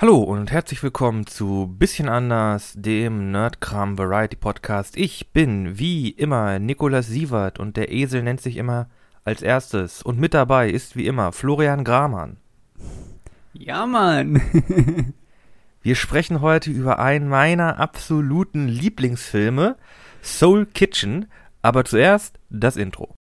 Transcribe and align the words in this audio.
Hallo 0.00 0.18
und 0.18 0.52
herzlich 0.52 0.80
willkommen 0.84 1.26
zu 1.26 1.74
Bisschen 1.76 2.08
anders, 2.08 2.72
dem 2.76 3.32
Nerdkram 3.32 3.98
Variety 3.98 4.36
Podcast. 4.36 4.96
Ich 4.96 5.32
bin 5.32 5.76
wie 5.76 6.10
immer 6.10 6.60
Nikolas 6.60 7.08
Sievert 7.08 7.58
und 7.58 7.76
der 7.76 7.90
Esel 7.90 8.22
nennt 8.22 8.40
sich 8.40 8.58
immer 8.58 8.88
als 9.24 9.42
erstes. 9.42 10.04
Und 10.04 10.20
mit 10.20 10.34
dabei 10.34 10.70
ist 10.70 10.94
wie 10.94 11.08
immer 11.08 11.32
Florian 11.32 11.82
Gramann. 11.82 12.36
Ja, 13.54 13.86
Mann. 13.86 14.40
Wir 15.82 15.96
sprechen 15.96 16.42
heute 16.42 16.70
über 16.70 17.00
einen 17.00 17.28
meiner 17.28 17.80
absoluten 17.80 18.68
Lieblingsfilme, 18.68 19.76
Soul 20.22 20.66
Kitchen. 20.66 21.26
Aber 21.60 21.84
zuerst 21.84 22.38
das 22.50 22.76
Intro. 22.76 23.17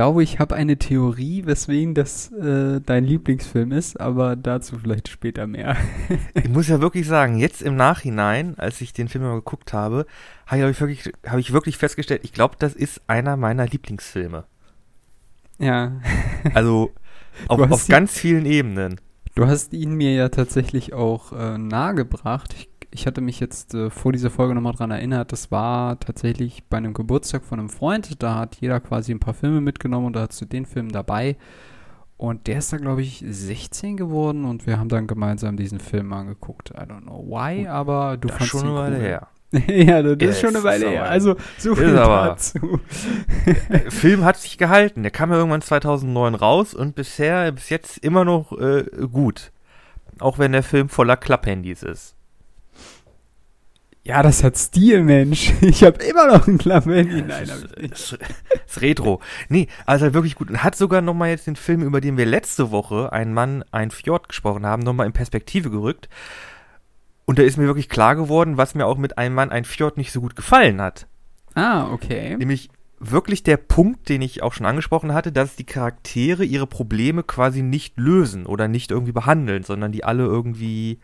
Glaube, 0.00 0.22
ich 0.22 0.38
habe 0.38 0.54
eine 0.54 0.78
Theorie, 0.78 1.44
weswegen 1.44 1.92
das 1.92 2.32
äh, 2.32 2.80
dein 2.80 3.04
Lieblingsfilm 3.04 3.70
ist, 3.70 4.00
aber 4.00 4.34
dazu 4.34 4.78
vielleicht 4.78 5.08
später 5.08 5.46
mehr. 5.46 5.76
Ich 6.32 6.48
muss 6.48 6.68
ja 6.68 6.80
wirklich 6.80 7.06
sagen, 7.06 7.36
jetzt 7.36 7.60
im 7.60 7.76
Nachhinein, 7.76 8.58
als 8.58 8.80
ich 8.80 8.94
den 8.94 9.08
Film 9.08 9.24
mal 9.24 9.34
geguckt 9.34 9.74
habe, 9.74 10.06
habe 10.46 10.70
ich, 10.70 10.80
wirklich, 10.80 11.12
hab 11.26 11.38
ich 11.38 11.52
wirklich 11.52 11.76
festgestellt, 11.76 12.22
ich 12.24 12.32
glaube, 12.32 12.56
das 12.58 12.72
ist 12.72 13.02
einer 13.08 13.36
meiner 13.36 13.66
Lieblingsfilme. 13.66 14.44
ja. 15.58 15.92
Also 16.54 16.92
auf, 17.48 17.60
auf 17.70 17.86
ganz 17.86 18.18
vielen 18.18 18.46
Ebenen. 18.46 19.02
Du 19.34 19.46
hast 19.46 19.74
ihn 19.74 19.92
mir 19.92 20.14
ja 20.14 20.30
tatsächlich 20.30 20.94
auch 20.94 21.32
äh, 21.32 21.58
nahegebracht. 21.58 22.54
Ich, 22.54 22.69
ich 22.92 23.06
hatte 23.06 23.20
mich 23.20 23.40
jetzt 23.40 23.74
äh, 23.74 23.90
vor 23.90 24.12
dieser 24.12 24.30
Folge 24.30 24.54
nochmal 24.54 24.72
dran 24.72 24.90
erinnert. 24.90 25.32
Das 25.32 25.50
war 25.50 25.98
tatsächlich 26.00 26.64
bei 26.68 26.78
einem 26.78 26.94
Geburtstag 26.94 27.44
von 27.44 27.60
einem 27.60 27.68
Freund. 27.68 28.22
Da 28.22 28.34
hat 28.34 28.56
jeder 28.56 28.80
quasi 28.80 29.12
ein 29.12 29.20
paar 29.20 29.34
Filme 29.34 29.60
mitgenommen 29.60 30.06
und 30.06 30.16
da 30.16 30.26
hast 30.28 30.40
du 30.40 30.44
den 30.44 30.66
Film 30.66 30.90
dabei. 30.90 31.36
Und 32.16 32.48
der 32.48 32.58
ist 32.58 32.72
da, 32.72 32.76
glaube 32.76 33.00
ich, 33.00 33.24
16 33.26 33.96
geworden 33.96 34.44
und 34.44 34.66
wir 34.66 34.78
haben 34.78 34.90
dann 34.90 35.06
gemeinsam 35.06 35.56
diesen 35.56 35.80
Film 35.80 36.12
angeguckt. 36.12 36.70
I 36.70 36.82
don't 36.82 37.02
know 37.02 37.24
why, 37.26 37.66
aber 37.66 38.18
du 38.18 38.28
Das 38.28 38.36
fandst 38.36 38.50
schon 38.50 38.60
ihn 38.60 38.66
eine 38.66 38.76
Weile 38.76 38.96
cool. 38.96 39.02
her. 39.02 39.28
ja, 39.68 40.02
das 40.02 40.16
Ja, 40.20 40.28
ist 40.28 40.40
schon 40.40 40.54
eine 40.54 40.62
Weile 40.62 40.90
her. 40.90 41.08
Also, 41.08 41.36
so 41.58 41.74
viel 41.74 41.94
dazu. 41.94 42.78
Der 43.70 43.90
Film 43.90 44.24
hat 44.24 44.36
sich 44.36 44.58
gehalten. 44.58 45.02
Der 45.02 45.10
kam 45.10 45.30
ja 45.30 45.36
irgendwann 45.38 45.62
2009 45.62 46.34
raus 46.34 46.74
und 46.74 46.94
bisher, 46.94 47.50
bis 47.52 47.70
jetzt 47.70 47.98
immer 47.98 48.24
noch 48.24 48.52
äh, 48.52 48.84
gut. 49.10 49.50
Auch 50.18 50.38
wenn 50.38 50.52
der 50.52 50.62
Film 50.62 50.88
voller 50.88 51.16
Klapphandys 51.16 51.82
ist. 51.82 52.16
Ja, 54.02 54.22
das 54.22 54.42
hat 54.42 54.56
Stil, 54.56 55.02
Mensch. 55.02 55.52
Ich 55.60 55.84
habe 55.84 56.02
immer 56.02 56.26
noch 56.26 56.48
ein 56.48 56.58
Klammhandy. 56.58 57.22
Nein, 57.22 57.46
das 57.46 57.62
ist, 57.76 58.18
ist 58.66 58.80
Retro. 58.80 59.20
Nee, 59.48 59.68
also 59.86 60.04
halt 60.04 60.14
wirklich 60.14 60.36
gut. 60.36 60.50
Und 60.50 60.62
hat 60.64 60.74
sogar 60.74 61.02
nochmal 61.02 61.28
jetzt 61.28 61.46
den 61.46 61.56
Film, 61.56 61.82
über 61.82 62.00
den 62.00 62.16
wir 62.16 62.26
letzte 62.26 62.70
Woche, 62.70 63.12
ein 63.12 63.34
Mann, 63.34 63.64
ein 63.72 63.90
Fjord 63.90 64.28
gesprochen 64.28 64.64
haben, 64.64 64.82
nochmal 64.82 65.06
in 65.06 65.12
Perspektive 65.12 65.70
gerückt. 65.70 66.08
Und 67.26 67.38
da 67.38 67.42
ist 67.42 67.58
mir 67.58 67.66
wirklich 67.66 67.88
klar 67.88 68.16
geworden, 68.16 68.56
was 68.56 68.74
mir 68.74 68.86
auch 68.86 68.98
mit 68.98 69.18
einem 69.18 69.34
Mann, 69.34 69.50
ein 69.50 69.64
Fjord 69.64 69.96
nicht 69.96 70.12
so 70.12 70.20
gut 70.20 70.34
gefallen 70.34 70.80
hat. 70.80 71.06
Ah, 71.54 71.92
okay. 71.92 72.36
Nämlich 72.36 72.70
wirklich 72.98 73.42
der 73.42 73.56
Punkt, 73.56 74.08
den 74.08 74.22
ich 74.22 74.42
auch 74.42 74.52
schon 74.52 74.66
angesprochen 74.66 75.14
hatte, 75.14 75.30
dass 75.30 75.56
die 75.56 75.64
Charaktere 75.64 76.44
ihre 76.44 76.66
Probleme 76.66 77.22
quasi 77.22 77.62
nicht 77.62 77.98
lösen 77.98 78.46
oder 78.46 78.66
nicht 78.68 78.90
irgendwie 78.90 79.12
behandeln, 79.12 79.62
sondern 79.62 79.92
die 79.92 80.04
alle 80.04 80.24
irgendwie. 80.24 81.00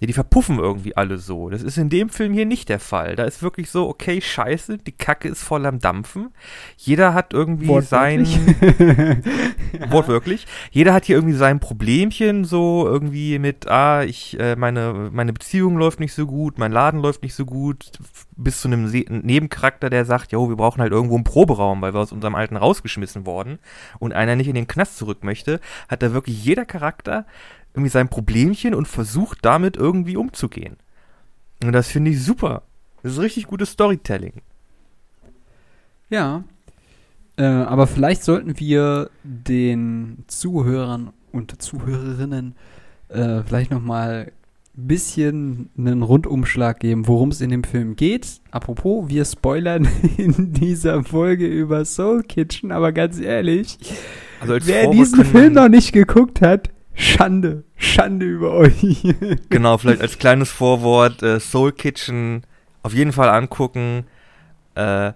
Ja, 0.00 0.06
die 0.06 0.12
verpuffen 0.12 0.58
irgendwie 0.58 0.96
alle 0.96 1.18
so. 1.18 1.50
Das 1.50 1.62
ist 1.62 1.76
in 1.76 1.88
dem 1.88 2.08
Film 2.08 2.32
hier 2.32 2.46
nicht 2.46 2.68
der 2.68 2.78
Fall. 2.78 3.16
Da 3.16 3.24
ist 3.24 3.42
wirklich 3.42 3.68
so, 3.68 3.88
okay, 3.88 4.20
scheiße, 4.20 4.78
die 4.78 4.92
Kacke 4.92 5.28
ist 5.28 5.42
voll 5.42 5.66
am 5.66 5.80
Dampfen. 5.80 6.28
Jeder 6.76 7.14
hat 7.14 7.32
irgendwie 7.32 7.80
sein. 7.80 8.24
Wortwörtlich. 9.88 10.46
Jeder 10.70 10.94
hat 10.94 11.04
hier 11.04 11.16
irgendwie 11.16 11.36
sein 11.36 11.58
Problemchen, 11.58 12.44
so 12.44 12.86
irgendwie 12.86 13.40
mit, 13.40 13.66
ah, 13.66 14.04
ich, 14.04 14.38
äh, 14.38 14.54
meine, 14.54 15.10
meine 15.12 15.32
Beziehung 15.32 15.76
läuft 15.76 15.98
nicht 15.98 16.14
so 16.14 16.26
gut, 16.26 16.58
mein 16.58 16.70
Laden 16.70 17.00
läuft 17.00 17.24
nicht 17.24 17.34
so 17.34 17.44
gut, 17.44 17.90
bis 18.36 18.60
zu 18.60 18.68
einem 18.68 18.86
Se 18.86 19.04
Nebencharakter, 19.08 19.90
der 19.90 20.04
sagt, 20.04 20.30
jo, 20.30 20.48
wir 20.48 20.56
brauchen 20.56 20.80
halt 20.80 20.92
irgendwo 20.92 21.16
einen 21.16 21.24
Proberaum, 21.24 21.82
weil 21.82 21.92
wir 21.92 22.00
aus 22.00 22.12
unserem 22.12 22.36
alten 22.36 22.56
rausgeschmissen 22.56 23.26
worden 23.26 23.58
und 23.98 24.12
einer 24.12 24.36
nicht 24.36 24.48
in 24.48 24.54
den 24.54 24.68
Knast 24.68 24.96
zurück 24.96 25.24
möchte, 25.24 25.60
hat 25.88 26.02
da 26.02 26.12
wirklich 26.12 26.44
jeder 26.44 26.64
Charakter 26.64 27.26
irgendwie 27.78 27.90
sein 27.90 28.08
Problemchen 28.08 28.74
und 28.74 28.88
versucht 28.88 29.38
damit 29.42 29.76
irgendwie 29.76 30.16
umzugehen. 30.16 30.76
Und 31.62 31.72
das 31.72 31.88
finde 31.88 32.10
ich 32.10 32.22
super. 32.22 32.62
Das 33.02 33.12
ist 33.12 33.20
richtig 33.20 33.46
gutes 33.46 33.70
Storytelling. 33.70 34.42
Ja. 36.10 36.44
Äh, 37.36 37.44
aber 37.44 37.86
vielleicht 37.86 38.24
sollten 38.24 38.58
wir 38.58 39.10
den 39.22 40.24
Zuhörern 40.26 41.12
und 41.32 41.62
Zuhörerinnen 41.62 42.56
äh, 43.08 43.42
vielleicht 43.42 43.70
nochmal 43.70 44.32
ein 44.76 44.86
bisschen 44.86 45.70
einen 45.78 46.02
Rundumschlag 46.02 46.80
geben, 46.80 47.06
worum 47.06 47.30
es 47.30 47.40
in 47.40 47.50
dem 47.50 47.64
Film 47.64 47.94
geht. 47.94 48.40
Apropos, 48.50 49.08
wir 49.08 49.24
spoilern 49.24 49.86
in 50.16 50.52
dieser 50.52 51.04
Folge 51.04 51.46
über 51.46 51.84
Soul 51.84 52.22
Kitchen, 52.24 52.72
aber 52.72 52.92
ganz 52.92 53.20
ehrlich, 53.20 53.78
Also 54.40 54.54
als 54.54 54.66
wer 54.66 54.90
diesen 54.90 55.24
Film 55.24 55.54
noch 55.54 55.68
nicht 55.68 55.92
geguckt 55.92 56.40
hat, 56.40 56.70
Schande, 56.94 57.64
Schande 57.78 58.26
über 58.26 58.52
euch. 58.52 58.84
Genau, 59.48 59.78
vielleicht 59.78 60.02
als 60.02 60.18
kleines 60.18 60.50
Vorwort 60.50 61.22
äh, 61.22 61.40
Soul 61.40 61.72
Kitchen 61.72 62.42
auf 62.82 62.92
jeden 62.92 63.12
Fall 63.12 63.28
angucken. 63.28 64.04
Äh, 64.74 65.12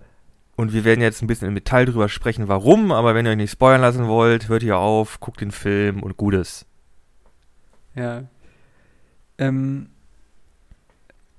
und 0.56 0.72
wir 0.72 0.84
werden 0.84 1.00
jetzt 1.00 1.22
ein 1.22 1.26
bisschen 1.26 1.48
im 1.48 1.54
Detail 1.54 1.86
drüber 1.86 2.08
sprechen, 2.08 2.46
warum. 2.48 2.92
Aber 2.92 3.14
wenn 3.14 3.26
ihr 3.26 3.32
euch 3.32 3.36
nicht 3.36 3.50
spoilern 3.50 3.80
lassen 3.80 4.06
wollt, 4.06 4.48
hört 4.48 4.62
hier 4.62 4.78
auf, 4.78 5.18
guckt 5.20 5.40
den 5.40 5.50
Film 5.50 6.02
und 6.02 6.16
Gutes. 6.16 6.66
Ja. 7.94 8.24
Ähm. 9.38 9.88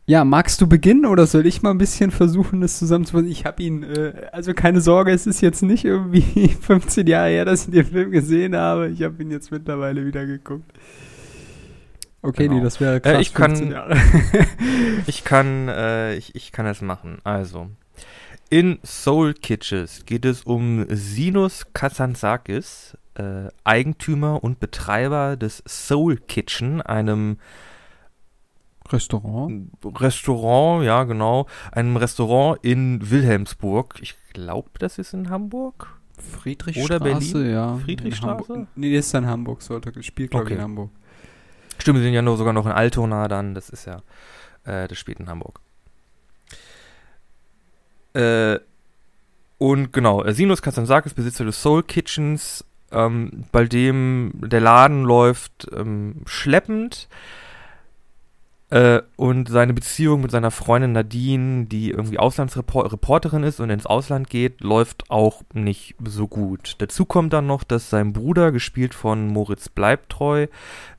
Ja, 0.05 0.25
magst 0.25 0.59
du 0.59 0.67
beginnen 0.67 1.05
oder 1.05 1.25
soll 1.25 1.45
ich 1.45 1.61
mal 1.61 1.71
ein 1.71 1.77
bisschen 1.77 2.11
versuchen, 2.11 2.59
das 2.59 2.77
zusammenzufassen? 2.77 3.29
Ich 3.29 3.45
habe 3.45 3.63
ihn, 3.63 3.83
äh, 3.83 4.27
also 4.33 4.53
keine 4.53 4.81
Sorge, 4.81 5.11
es 5.11 5.25
ist 5.25 5.39
jetzt 5.39 5.63
nicht 5.63 5.85
irgendwie 5.85 6.49
15 6.61 7.07
Jahre 7.07 7.29
her, 7.29 7.45
dass 7.45 7.67
ich 7.67 7.73
den 7.73 7.85
Film 7.85 8.11
gesehen 8.11 8.53
habe. 8.57 8.89
Ich 8.89 9.01
habe 9.03 9.23
ihn 9.23 9.31
jetzt 9.31 9.51
mittlerweile 9.51 10.05
wieder 10.05 10.25
geguckt. 10.25 10.69
Okay, 12.23 12.43
Genau. 12.47 12.55
nee, 12.57 12.63
das 12.63 12.79
wäre 12.79 12.99
krass. 13.01 13.19
ich 13.21 13.33
kann- 13.33 13.55
15 13.55 13.71
Jahre. 13.71 13.95
Ich 15.07 15.23
kann, 15.25 15.67
äh, 15.67 16.15
ich, 16.15 16.33
ich 16.35 16.51
kann 16.53 16.65
es 16.65 16.81
machen. 16.81 17.17
Also, 17.25 17.67
in 18.49 18.79
Soul 18.83 19.33
Kitches 19.33 20.05
geht 20.05 20.23
es 20.25 20.43
um 20.43 20.85
Sinus 20.89 21.65
Kazantzakis, 21.73 22.97
äh, 23.15 23.49
Eigentümer 23.65 24.43
und 24.43 24.59
Betreiber 24.61 25.35
des 25.35 25.61
Soul 25.67 26.15
Kitchen, 26.17 26.81
einem 26.81 27.37
Restaurant? 28.89 29.69
Restaurant, 29.85 30.83
ja 30.85 31.03
genau, 31.03 31.47
einem 31.71 31.97
Restaurant 31.97 32.59
in 32.63 33.09
Wilhelmsburg. 33.09 33.95
Ich 34.01 34.15
glaube, 34.33 34.69
das 34.79 34.97
ist 34.97 35.13
in 35.13 35.29
Hamburg. 35.29 35.97
Friedrichstraße, 36.19 36.85
Oder 36.85 36.99
Berlin? 36.99 37.49
ja. 37.51 37.75
Friedrichstraße? 37.77 38.67
Nee, 38.75 38.95
das 38.95 39.07
ist 39.07 39.13
in 39.15 39.25
Hamburg, 39.27 39.61
sollte 39.61 39.91
spielt, 40.03 40.31
glaube 40.31 40.45
ich, 40.45 40.51
Okay. 40.51 40.55
in 40.55 40.61
Hamburg. 40.61 40.91
Stimmt, 41.77 41.99
wir 41.99 42.03
sind 42.03 42.13
ja 42.13 42.21
nur 42.21 42.37
sogar 42.37 42.53
noch 42.53 42.65
in 42.65 42.71
Altona 42.71 43.27
dann, 43.27 43.53
das 43.55 43.69
ist 43.69 43.85
ja, 43.85 44.01
äh, 44.65 44.87
das 44.87 44.97
spielt 44.97 45.19
in 45.19 45.29
Hamburg. 45.29 45.59
Äh, 48.13 48.59
und 49.57 49.91
genau, 49.93 50.23
äh, 50.23 50.33
Sinus 50.33 50.61
Kazantzakis, 50.61 51.13
Besitzer 51.13 51.45
des 51.45 51.61
Soul 51.61 51.83
Kitchens, 51.83 52.65
ähm, 52.91 53.45
bei 53.51 53.65
dem 53.65 54.33
der 54.35 54.61
Laden 54.61 55.03
läuft 55.03 55.67
ähm, 55.75 56.21
schleppend 56.25 57.07
äh, 58.73 59.03
und 59.17 59.49
seine 59.49 59.71
Beziehung 59.71 60.21
mit 60.21 60.31
seiner 60.31 60.49
Freundin 60.49 60.93
Nadine, 60.93 61.65
die 61.65 61.91
irgendwie 61.91 62.17
Auslandsreporterin 62.17 63.43
ist 63.43 63.59
und 63.59 63.69
ins 63.69 63.85
Ausland 63.85 64.31
geht, 64.31 64.61
läuft 64.61 65.11
auch 65.11 65.43
nicht 65.53 65.93
so 66.03 66.27
gut. 66.27 66.77
Dazu 66.79 67.05
kommt 67.05 67.33
dann 67.33 67.45
noch, 67.45 67.63
dass 67.63 67.91
sein 67.91 68.13
Bruder, 68.13 68.51
gespielt 68.51 68.95
von 68.95 69.27
Moritz 69.27 69.69
Bleibtreu, 69.69 70.47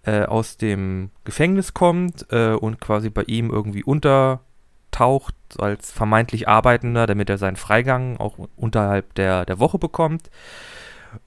äh, 0.04 0.22
aus 0.22 0.56
dem 0.56 1.10
Gefängnis 1.24 1.74
kommt 1.74 2.26
äh, 2.30 2.52
und 2.52 2.80
quasi 2.80 3.10
bei 3.10 3.24
ihm 3.24 3.50
irgendwie 3.50 3.82
untertaucht 3.82 5.34
als 5.58 5.90
vermeintlich 5.90 6.46
Arbeitender, 6.46 7.08
damit 7.08 7.28
er 7.28 7.38
seinen 7.38 7.56
Freigang 7.56 8.18
auch 8.18 8.38
unterhalb 8.54 9.14
der, 9.14 9.46
der 9.46 9.58
Woche 9.58 9.78
bekommt. 9.78 10.30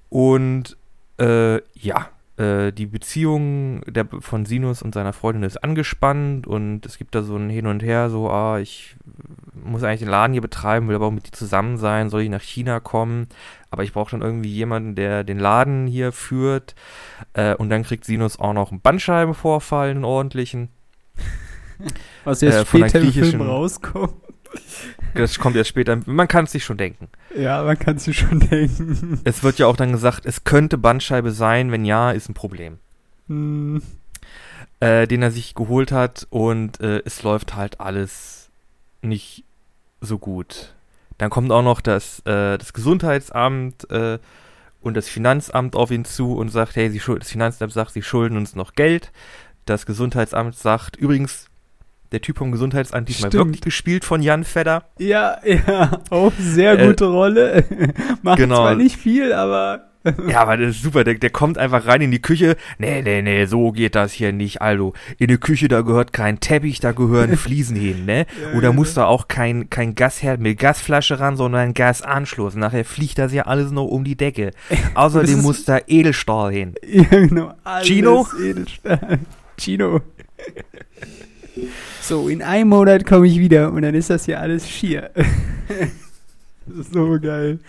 Und 0.08 0.78
äh, 1.20 1.58
ja, 1.74 2.08
äh, 2.38 2.72
die 2.72 2.86
Beziehung 2.86 3.82
der, 3.86 4.08
von 4.20 4.46
Sinus 4.46 4.82
und 4.82 4.94
seiner 4.94 5.14
Freundin 5.14 5.44
ist 5.44 5.64
angespannt 5.64 6.46
und 6.48 6.86
es 6.86 6.98
gibt 6.98 7.16
da 7.16 7.24
so 7.24 7.36
ein 7.36 7.50
Hin 7.50 7.68
und 7.68 7.82
Her, 7.82 8.10
so, 8.10 8.30
ah, 8.30 8.60
ich 8.60 8.96
muss 9.54 9.84
eigentlich 9.84 10.02
den 10.02 10.10
Laden 10.10 10.34
hier 10.34 10.42
betreiben, 10.42 10.88
will 10.88 10.96
aber 10.96 11.08
auch 11.08 11.12
mit 11.12 11.28
dir 11.28 11.32
zusammen 11.32 11.78
sein, 11.78 12.10
soll 12.10 12.22
ich 12.22 12.30
nach 12.30 12.42
China 12.42 12.80
kommen, 12.80 13.28
aber 13.72 13.84
ich 13.84 13.94
brauche 13.94 14.12
dann 14.12 14.22
irgendwie 14.22 14.52
jemanden, 14.52 14.96
der 14.96 15.24
den 15.24 15.40
Laden 15.40 15.88
hier 15.88 16.12
führt 16.12 16.76
äh, 17.34 17.56
und 17.56 17.70
dann 17.70 17.84
kriegt 17.84 18.06
Sinus 18.06 18.40
auch 18.40 18.54
noch 18.54 18.72
einen 18.72 18.82
Bandscheibenvorfall, 18.82 19.90
einen 19.90 20.06
ordentlichen. 20.06 20.70
Was 22.24 22.42
jetzt 22.42 22.56
Äh, 22.56 22.66
später 22.66 23.00
im 23.00 23.12
Film 23.12 23.42
rauskommt. 23.42 24.14
Das 25.22 25.40
kommt 25.40 25.56
erst 25.56 25.70
später, 25.70 26.00
man 26.06 26.28
kann 26.28 26.46
es 26.46 26.52
sich 26.52 26.64
schon 26.64 26.78
denken. 26.78 27.10
Ja, 27.36 27.64
man 27.64 27.78
kann 27.78 27.98
sich 27.98 28.18
schon 28.18 28.40
denken. 28.40 29.22
Es 29.24 29.44
wird 29.44 29.60
ja 29.60 29.68
auch 29.68 29.78
dann 29.78 29.92
gesagt, 29.92 30.26
es 30.26 30.44
könnte 30.44 30.78
Bandscheibe 30.78 31.32
sein, 31.32 31.72
wenn 31.72 31.86
ja, 31.86 32.12
ist 32.12 32.30
ein 32.30 32.34
Problem. 32.34 32.80
Hm, 33.28 33.82
äh, 34.80 35.08
den 35.08 35.22
er 35.22 35.32
sich 35.32 35.56
geholt 35.56 35.92
hat 35.92 36.28
und 36.30 36.80
äh, 36.80 37.02
es 37.06 37.24
läuft 37.24 37.56
halt 37.56 37.80
alles 37.80 38.50
nicht 39.02 39.44
so 40.02 40.20
gut. 40.20 40.76
Dann 41.18 41.30
kommt 41.30 41.52
auch 41.52 41.64
noch 41.64 41.82
das, 41.82 42.20
äh, 42.22 42.58
das 42.58 42.74
Gesundheitsamt 42.74 43.90
äh, 43.90 44.20
und 44.82 44.96
das 44.96 45.10
Finanzamt 45.10 45.76
auf 45.76 45.92
ihn 45.92 46.06
zu 46.06 46.36
und 46.36 46.50
sagt, 46.50 46.76
hey, 46.76 46.92
das 46.94 47.30
Finanzamt 47.30 47.74
sagt, 47.74 47.92
sie 47.92 48.04
schulden 48.04 48.38
uns 48.38 48.56
noch 48.56 48.74
Geld. 48.74 49.12
Das 49.66 49.86
Gesundheitsamt 49.86 50.56
sagt, 50.56 50.96
übrigens, 50.96 51.48
der 52.12 52.22
Typ 52.22 52.38
vom 52.38 52.52
Gesundheitsamt 52.52 53.08
diesmal 53.10 53.32
Stimmt. 53.32 53.46
wirklich 53.46 53.62
gespielt 53.62 54.06
von 54.06 54.22
Jan 54.22 54.44
Fedder. 54.44 54.84
ja, 55.00 55.38
ja, 55.46 56.02
auch 56.10 56.34
sehr 56.40 56.80
Äh, 56.80 56.88
gute 56.88 57.06
Rolle. 57.06 57.64
Macht 58.22 58.38
genau. 58.38 58.56
zwar 58.58 58.76
nicht 58.76 58.98
viel, 58.98 59.34
aber 59.34 59.84
Ja, 60.30 60.42
aber 60.42 60.56
das 60.56 60.76
ist 60.78 60.84
super. 60.84 61.04
Der, 61.04 61.16
der 61.16 61.30
kommt 61.32 61.58
einfach 61.58 61.86
rein 61.86 62.00
in 62.02 62.12
die 62.12 62.22
Küche. 62.22 62.56
Nee, 62.78 63.02
nee, 63.02 63.22
nee, 63.22 63.46
so 63.46 63.72
geht 63.74 63.96
das 63.96 64.14
hier 64.14 64.32
nicht. 64.32 64.62
Also, 64.62 64.94
in 65.18 65.28
die 65.28 65.38
Küche, 65.38 65.68
da 65.68 65.82
gehört 65.82 66.14
kein 66.14 66.40
Teppich, 66.40 66.80
da 66.80 66.94
gehören 66.94 67.36
Fliesen 67.38 67.76
hin, 67.76 68.06
ne? 68.06 68.26
Oder 68.56 68.72
muss 68.72 68.94
da 68.94 69.06
auch 69.06 69.28
kein, 69.28 69.70
kein 69.70 69.96
Gasherd 69.96 70.40
mit 70.40 70.60
Gasflasche 70.60 71.20
ran, 71.20 71.36
sondern 71.36 71.62
ein 71.62 71.74
Gasanschluss. 71.74 72.56
Nachher 72.56 72.86
fliegt 72.86 73.18
das 73.18 73.34
ja 73.34 73.44
alles 73.48 73.72
noch 73.72 73.86
um 73.86 74.06
die 74.06 74.16
Decke. 74.16 74.52
Außerdem 74.96 75.42
muss 75.42 75.66
da 75.66 75.80
Edelstahl 75.88 76.54
hin. 76.54 76.76
ja, 76.88 77.04
genau. 77.04 77.54
Alles 77.66 77.88
Gino? 77.88 78.28
Edelstahl. 78.42 79.20
Gino. 79.60 80.02
So, 82.02 82.30
in 82.30 82.42
einem 82.42 82.70
Monat 82.70 83.06
komme 83.06 83.28
ich 83.28 83.40
wieder 83.40 83.72
und 83.72 83.82
dann 83.82 83.96
ist 83.96 84.10
das 84.10 84.26
hier 84.26 84.40
alles 84.40 84.68
schier. 84.70 85.12
das 86.66 86.78
ist 86.88 86.94
so 86.94 87.18
geil. 87.20 87.60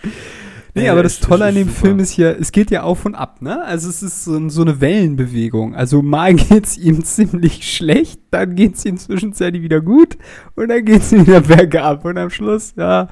Nee, 0.75 0.85
Ja, 0.85 0.91
aber 0.91 1.01
das 1.03 1.13
es- 1.13 1.19
es 1.21 1.27
Tolle 1.27 1.45
an 1.45 1.55
dem 1.55 1.67
super. 1.67 1.79
Film 1.81 1.99
ist 1.99 2.15
ja, 2.15 2.29
es 2.31 2.51
geht 2.51 2.69
ja 2.71 2.83
auf 2.83 3.03
und 3.05 3.15
ab, 3.15 3.41
ne? 3.41 3.63
Also 3.65 3.89
es 3.89 4.03
ist 4.03 4.23
so, 4.23 4.49
so 4.49 4.61
eine 4.61 4.79
Wellenbewegung. 4.79 5.75
Also 5.75 6.01
mal 6.01 6.33
geht's 6.35 6.77
ihm 6.77 7.03
ziemlich 7.03 7.75
schlecht, 7.75 8.19
dann 8.31 8.55
geht's 8.55 8.85
ihm 8.85 8.97
zwischenzeitlich 8.97 9.63
wieder 9.63 9.81
gut 9.81 10.17
und 10.55 10.69
dann 10.69 10.85
geht's 10.85 11.11
ihm 11.11 11.25
wieder 11.27 11.41
bergab. 11.41 12.05
Und 12.05 12.17
am 12.17 12.29
Schluss, 12.29 12.73
ja, 12.77 13.09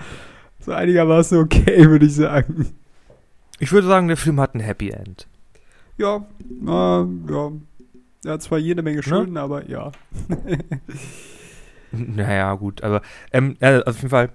so 0.59 0.71
einigermaßen 0.71 1.39
okay, 1.39 1.89
würde 1.89 2.06
ich 2.06 2.13
sagen. 2.15 2.68
Ich 3.59 3.71
würde 3.71 3.88
sagen, 3.88 4.07
der 4.07 4.18
Film 4.18 4.39
hat 4.39 4.53
ein 4.53 4.59
Happy 4.59 4.91
End. 4.91 5.27
Ja, 5.97 6.18
äh, 6.18 7.31
ja. 7.31 7.51
Er 8.27 8.33
hat 8.33 8.41
zwar 8.41 8.57
jede 8.57 8.81
Menge 8.81 9.03
Schulden, 9.03 9.38
aber 9.38 9.69
ja. 9.69 9.91
Naja, 11.91 12.53
gut, 12.56 12.83
aber 12.83 13.01
ähm, 13.31 13.56
ja, 13.62 13.81
auf 13.83 13.95
jeden 13.97 14.09
Fall. 14.09 14.29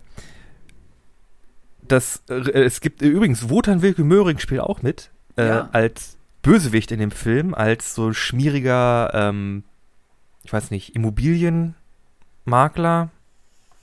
Das, 1.87 2.23
äh, 2.31 2.35
es 2.63 2.81
gibt 2.81 3.03
äh, 3.03 3.09
übrigens, 3.09 3.51
Wotan 3.51 3.83
Wilke 3.83 4.05
Möhring 4.05 4.39
spielt 4.39 4.63
auch 4.63 4.81
mit, 4.83 5.11
äh, 5.37 5.47
Ja. 5.47 5.69
als 5.73 6.17
Bösewicht 6.41 6.91
in 6.93 6.99
dem 7.01 7.11
Film, 7.11 7.53
als 7.55 7.95
so 7.95 8.15
schmieriger, 8.15 9.11
ähm, 9.13 9.65
ich 10.45 10.53
weiß 10.53 10.71
nicht, 10.71 10.95
Immobilienmakler, 10.97 13.11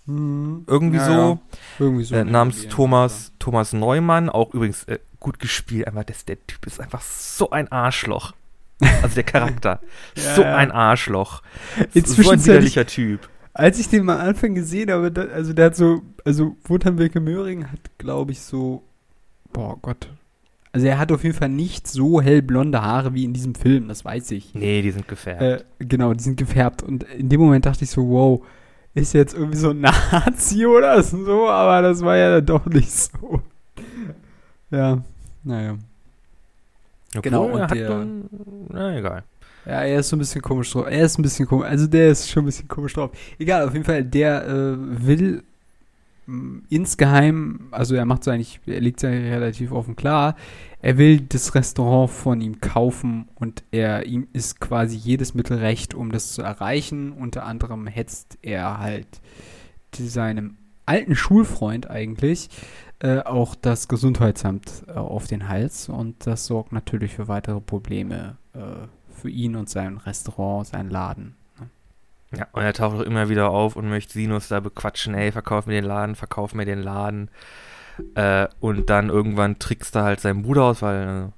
irgendwie 0.07 0.97
Ja, 0.97 1.05
so, 1.05 1.11
ja. 1.11 1.37
Irgendwie 1.77 2.03
so. 2.05 2.15
äh, 2.15 2.23
namens. 2.23 2.67
Thomas, 2.69 3.33
Thomas 3.37 3.71
Neumann, 3.73 4.29
auch 4.31 4.51
übrigens 4.55 4.85
äh, 4.85 4.97
gut 5.19 5.37
gespielt, 5.39 5.85
einfach 5.85 6.05
das, 6.05 6.25
der 6.25 6.43
Typ 6.47 6.65
ist 6.65 6.79
einfach 6.81 7.01
so 7.01 7.51
ein 7.51 7.71
Arschloch. 7.71 8.33
Also 9.01 9.15
der 9.15 9.23
Charakter, 9.23 9.81
Ja, 10.15 10.35
so 10.35 10.43
ein 10.43 10.71
Arschloch, 10.71 11.41
Inzwischen 11.93 12.23
so 12.23 12.31
ein 12.31 12.39
er 12.39 12.45
widerlicher 12.45 12.85
Typ. 12.85 13.29
Als 13.53 13.79
ich 13.79 13.89
den 13.89 14.05
mal 14.05 14.19
Anfang 14.19 14.55
gesehen 14.55 14.89
habe, 14.91 15.11
da, 15.11 15.23
also 15.23 15.53
der 15.53 15.65
hat 15.65 15.75
so, 15.75 16.01
also 16.23 16.55
Wotan 16.63 16.97
Wilke 16.97 17.19
Möhring 17.19 17.69
hat, 17.71 17.79
glaube 17.97 18.31
ich, 18.31 18.41
so, 18.41 18.83
boah 19.51 19.77
Gott. 19.81 20.09
Also 20.71 20.87
er 20.87 20.99
hat 20.99 21.11
auf 21.11 21.23
jeden 21.23 21.35
Fall 21.35 21.49
nicht 21.49 21.87
so 21.87 22.21
hellblonde 22.21 22.81
Haare 22.81 23.13
wie 23.13 23.23
in 23.23 23.33
diesem 23.33 23.55
Film, 23.55 23.87
das 23.87 24.05
weiß 24.05 24.31
ich. 24.31 24.53
Nee, 24.53 24.81
die 24.81 24.91
sind 24.91 25.07
gefährdet. 25.07 25.65
Äh, 25.79 25.85
genau, 25.85 26.13
die 26.13 26.23
sind 26.23 26.37
gefärbt. 26.37 26.83
Und 26.83 27.03
in 27.03 27.27
dem 27.27 27.41
Moment 27.41 27.65
dachte 27.65 27.83
ich 27.83 27.89
so, 27.89 28.07
wow, 28.07 28.45
ist 28.93 29.13
jetzt 29.13 29.33
irgendwie 29.33 29.57
so 29.57 29.71
ein 29.71 29.81
Nazi 30.11 30.65
oder 30.65 31.01
so, 31.01 31.49
aber 31.49 31.81
das 31.81 32.01
war 32.01 32.17
ja 32.17 32.35
dann 32.35 32.45
doch 32.45 32.65
nicht 32.67 32.91
so. 32.91 33.41
Ja, 34.69 35.03
naja. 35.43 35.77
Genau, 37.21 37.45
Obwohl, 37.45 37.59
er 37.59 37.63
und 37.63 37.75
der- 37.75 38.05
na 38.69 38.97
egal. 38.97 39.23
Ja, 39.65 39.81
er 39.83 39.99
ist 39.99 40.09
so 40.09 40.15
ein 40.15 40.19
bisschen 40.19 40.41
komisch 40.41 40.71
drauf. 40.71 40.85
Er 40.89 41.01
ist 41.05 41.19
ein 41.19 41.21
bisschen 41.21 41.45
komisch. 41.47 41.67
Also 41.67 41.85
der 41.87 42.09
ist 42.11 42.29
schon 42.29 42.43
ein 42.43 42.45
bisschen 42.47 42.67
komisch 42.67 42.93
drauf. 42.93 43.11
Egal, 43.37 43.67
auf 43.67 43.73
jeden 43.73 43.85
Fall, 43.85 44.03
der 44.03 44.47
äh, 44.47 44.75
will 45.05 45.43
mh, 46.25 46.61
insgeheim, 46.69 47.67
also 47.71 47.93
er 47.95 48.05
macht 48.05 48.21
es 48.21 48.27
eigentlich, 48.29 48.61
er 48.65 48.81
legt 48.81 48.97
es 48.97 49.03
ja 49.03 49.09
relativ 49.09 49.71
offen 49.71 49.95
klar, 49.95 50.35
er 50.81 50.97
will 50.97 51.19
das 51.19 51.53
Restaurant 51.55 52.09
von 52.09 52.39
ihm 52.41 52.61
kaufen 52.61 53.27
und 53.35 53.63
er 53.71 54.05
ihm 54.05 54.27
ist 54.31 54.61
quasi 54.61 54.95
jedes 54.95 55.33
Mittel 55.33 55.57
recht, 55.57 55.93
um 55.93 56.11
das 56.11 56.31
zu 56.31 56.41
erreichen. 56.41 57.11
Unter 57.11 57.45
anderem 57.45 57.85
hetzt 57.85 58.37
er 58.41 58.79
halt 58.79 59.07
seinem 59.93 60.55
alten 60.89 61.15
Schulfreund 61.15 61.89
eigentlich 61.89 62.49
äh, 62.99 63.19
auch 63.19 63.55
das 63.55 63.87
Gesundheitsamt 63.87 64.83
äh, 64.87 64.93
auf 64.93 65.27
den 65.27 65.47
Hals 65.47 65.87
und 65.87 66.27
das 66.27 66.45
sorgt 66.47 66.71
natürlich 66.73 67.13
für 67.15 67.27
weitere 67.27 67.61
Probleme 67.61 68.37
äh, 68.53 68.59
für 69.09 69.29
ihn 69.29 69.55
und 69.55 69.69
sein 69.69 69.97
Restaurant, 69.97 70.67
sein 70.67 70.89
Laden. 70.89 71.35
Ja, 72.35 72.47
und 72.51 72.61
er 72.61 72.73
taucht 72.73 72.97
auch 72.97 73.01
immer 73.01 73.27
wieder 73.29 73.49
auf 73.49 73.75
und 73.75 73.89
möchte 73.89 74.13
Sinus 74.13 74.49
da 74.49 74.59
bequatschen, 74.59 75.15
ey, 75.15 75.31
verkauf 75.31 75.65
mir 75.65 75.73
den 75.73 75.85
Laden, 75.85 76.15
verkauf 76.15 76.53
mir 76.53 76.65
den 76.65 76.79
Laden. 76.81 77.29
Äh, 78.15 78.47
und 78.59 78.89
dann 78.89 79.09
irgendwann 79.09 79.59
trickst 79.59 79.95
er 79.95 80.03
halt 80.03 80.19
seinen 80.19 80.43
Bruder 80.43 80.63
aus, 80.65 80.81
weil, 80.81 81.31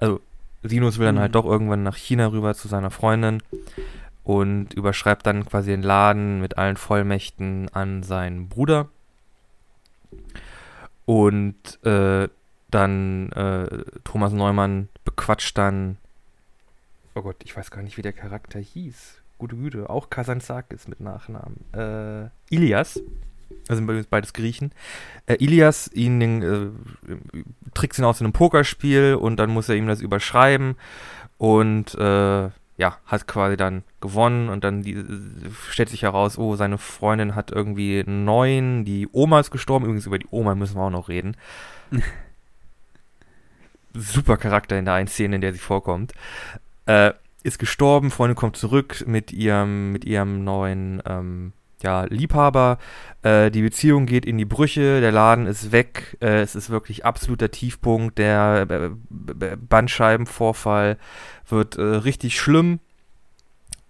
äh, 0.00 0.04
also 0.04 0.20
Sinus 0.62 0.98
will 0.98 1.06
dann 1.06 1.16
Mhm. 1.16 1.20
halt 1.20 1.34
doch 1.34 1.44
irgendwann 1.44 1.82
nach 1.82 1.96
China 1.96 2.26
rüber 2.26 2.54
zu 2.54 2.68
seiner 2.68 2.90
Freundin 2.90 3.42
und 4.22 4.74
überschreibt 4.74 5.26
dann 5.26 5.46
quasi 5.46 5.70
den 5.70 5.82
Laden 5.82 6.40
mit 6.40 6.58
allen 6.58 6.76
Vollmächten 6.76 7.68
an 7.72 8.02
seinen 8.02 8.48
Bruder. 8.48 8.88
Und 11.06 11.84
äh, 11.84 12.28
dann 12.70 13.30
äh, 13.32 13.84
Thomas 14.04 14.32
Neumann 14.32 14.88
bequatscht 15.04 15.56
dann, 15.58 15.98
oh 17.14 17.22
Gott, 17.22 17.36
ich 17.44 17.56
weiß 17.56 17.70
gar 17.70 17.82
nicht, 17.82 17.96
wie 17.96 18.02
der 18.02 18.12
Charakter 18.12 18.58
hieß. 18.58 19.20
Gute 19.38 19.56
Güte, 19.56 19.90
auch 19.90 20.10
Kazantzakis 20.10 20.88
mit 20.88 21.00
Nachnamen. 21.00 21.60
Äh, 21.72 22.28
Ilias, 22.54 23.00
also 23.68 23.74
sind 23.76 23.86
beides- 23.86 24.06
beides 24.06 24.32
Griechen. 24.32 24.72
Äh, 25.26 25.34
Ilias 25.44 25.90
ihn 25.92 26.20
äh, 26.42 26.68
trickst 27.74 27.98
ihn 27.98 28.04
aus 28.04 28.20
einem 28.20 28.32
Pokerspiel 28.32 29.16
und 29.20 29.36
dann 29.36 29.50
muss 29.50 29.68
er 29.68 29.76
ihm 29.76 29.86
das 29.86 30.00
überschreiben 30.00 30.76
und 31.36 31.94
äh, 31.96 32.48
ja, 32.76 32.98
hat 33.06 33.26
quasi 33.26 33.56
dann 33.56 33.84
gewonnen 34.00 34.48
und 34.48 34.64
dann 34.64 34.82
die, 34.82 35.04
stellt 35.70 35.88
sich 35.88 36.02
heraus, 36.02 36.38
oh, 36.38 36.56
seine 36.56 36.78
Freundin 36.78 37.34
hat 37.34 37.52
irgendwie 37.52 38.00
einen 38.00 38.24
neuen, 38.24 38.84
die 38.84 39.08
Oma 39.12 39.40
ist 39.40 39.50
gestorben, 39.50 39.84
übrigens 39.84 40.06
über 40.06 40.18
die 40.18 40.28
Oma 40.30 40.54
müssen 40.54 40.76
wir 40.76 40.82
auch 40.82 40.90
noch 40.90 41.08
reden. 41.08 41.36
Super 43.94 44.36
Charakter 44.36 44.76
in 44.76 44.86
der 44.86 44.94
einen 44.94 45.06
Szene, 45.06 45.36
in 45.36 45.40
der 45.40 45.52
sie 45.52 45.60
vorkommt. 45.60 46.12
Äh, 46.86 47.12
ist 47.44 47.60
gestorben, 47.60 48.10
Freundin 48.10 48.34
kommt 48.36 48.56
zurück 48.56 49.04
mit 49.06 49.32
ihrem, 49.32 49.92
mit 49.92 50.04
ihrem 50.04 50.42
neuen 50.42 51.00
ähm, 51.06 51.52
ja, 51.84 52.04
Liebhaber. 52.04 52.78
Äh, 53.22 53.50
die 53.50 53.62
Beziehung 53.62 54.06
geht 54.06 54.24
in 54.24 54.38
die 54.38 54.44
Brüche, 54.44 55.00
der 55.00 55.12
Laden 55.12 55.46
ist 55.46 55.70
weg. 55.70 56.16
Äh, 56.20 56.40
es 56.40 56.54
ist 56.54 56.70
wirklich 56.70 57.04
absoluter 57.04 57.50
Tiefpunkt. 57.50 58.18
Der 58.18 58.66
äh, 58.68 59.56
Bandscheibenvorfall 59.56 60.96
wird 61.48 61.76
äh, 61.76 61.82
richtig 61.82 62.40
schlimm. 62.40 62.80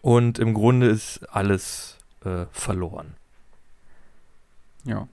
Und 0.03 0.39
im 0.39 0.53
Grunde 0.53 0.89
ist 0.89 1.25
alles 1.33 1.97
äh, 2.25 2.45
verloren. 2.51 3.15
Ja. 4.85 5.09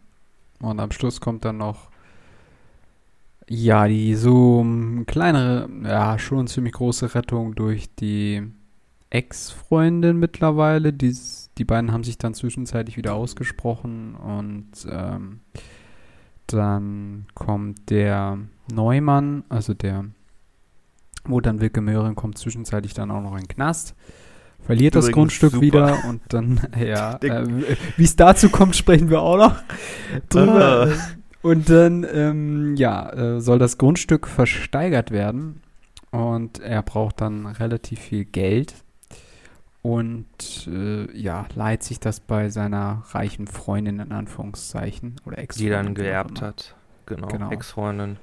Und 0.59 0.79
am 0.79 0.91
Schluss 0.91 1.21
kommt 1.21 1.45
dann 1.45 1.57
noch, 1.57 1.89
ja, 3.47 3.87
die 3.87 4.15
so 4.15 4.61
ähm, 4.61 5.05
kleinere, 5.07 5.69
ja, 5.83 6.19
schon 6.19 6.47
ziemlich 6.47 6.73
große 6.73 7.15
Rettung 7.15 7.55
durch 7.55 7.93
die 7.95 8.43
Ex-Freundin 9.09 10.17
mittlerweile. 10.17 10.93
Die, 10.93 11.15
die 11.61 11.65
beiden 11.65 11.91
haben 11.91 12.03
sich 12.03 12.17
dann 12.17 12.33
zwischenzeitlich 12.33 12.97
wieder 12.97 13.13
ausgesprochen 13.13 14.15
und 14.15 14.71
ähm, 14.89 15.41
dann 16.47 17.27
kommt 17.35 17.91
der 17.91 18.39
Neumann, 18.73 19.43
also 19.47 19.75
der 19.75 20.05
wo 21.23 21.39
dann 21.39 21.61
Wilke 21.61 21.81
Möhring 21.81 22.15
kommt 22.15 22.39
zwischenzeitlich 22.39 22.95
dann 22.95 23.11
auch 23.11 23.21
noch 23.21 23.33
in 23.33 23.41
den 23.43 23.47
Knast. 23.47 23.93
Verliert 24.59 24.95
das 24.95 25.05
Übrigens 25.05 25.15
Grundstück 25.15 25.51
super. 25.51 25.61
wieder 25.61 26.05
und 26.09 26.21
dann, 26.29 26.61
ja, 26.83 27.17
äh, 27.21 27.45
wie 27.95 28.05
es 28.05 28.15
dazu 28.15 28.49
kommt, 28.49 28.75
sprechen 28.75 29.11
wir 29.11 29.21
auch 29.21 29.37
noch 29.37 29.55
drüber. 30.29 30.91
Und 31.43 31.69
dann, 31.69 32.07
ähm, 32.11 32.75
ja, 32.75 33.07
äh, 33.11 33.39
soll 33.39 33.59
das 33.59 33.77
Grundstück 33.77 34.25
versteigert 34.25 35.11
werden 35.11 35.61
und 36.09 36.57
er 36.57 36.81
braucht 36.81 37.21
dann 37.21 37.45
relativ 37.45 37.99
viel 37.99 38.25
Geld 38.25 38.73
und 39.81 40.67
äh, 40.67 41.11
ja, 41.17 41.47
leiht 41.55 41.83
sich 41.83 41.99
das 41.99 42.19
bei 42.19 42.49
seiner 42.49 43.03
reichen 43.11 43.47
Freundin 43.47 43.99
in 43.99 44.11
Anführungszeichen 44.11 45.19
oder 45.25 45.39
ex 45.39 45.57
Die 45.57 45.69
dann 45.69 45.95
geerbt 45.95 46.41
hat. 46.41 46.75
Genau, 47.07 47.27
Genau. 47.27 47.51
Ex-Freundin. 47.51 48.17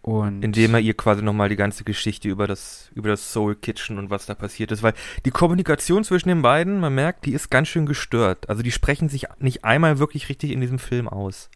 Und 0.00 0.42
Indem 0.42 0.74
er 0.74 0.80
ihr 0.80 0.94
quasi 0.96 1.22
nochmal 1.22 1.50
die 1.50 1.56
ganze 1.56 1.84
Geschichte 1.84 2.28
über 2.28 2.46
das, 2.46 2.90
über 2.94 3.10
das 3.10 3.30
Soul 3.32 3.56
Kitchen 3.56 3.98
und 3.98 4.08
was 4.08 4.24
da 4.24 4.34
passiert 4.34 4.72
ist. 4.72 4.82
Weil 4.82 4.94
die 5.26 5.30
Kommunikation 5.30 6.02
zwischen 6.02 6.28
den 6.30 6.40
beiden, 6.40 6.80
man 6.80 6.94
merkt, 6.94 7.26
die 7.26 7.34
ist 7.34 7.50
ganz 7.50 7.68
schön 7.68 7.84
gestört. 7.84 8.48
Also 8.48 8.62
die 8.62 8.70
sprechen 8.72 9.10
sich 9.10 9.26
nicht 9.38 9.64
einmal 9.64 9.98
wirklich 9.98 10.30
richtig 10.30 10.52
in 10.52 10.60
diesem 10.62 10.78
Film 10.78 11.08
aus. 11.08 11.50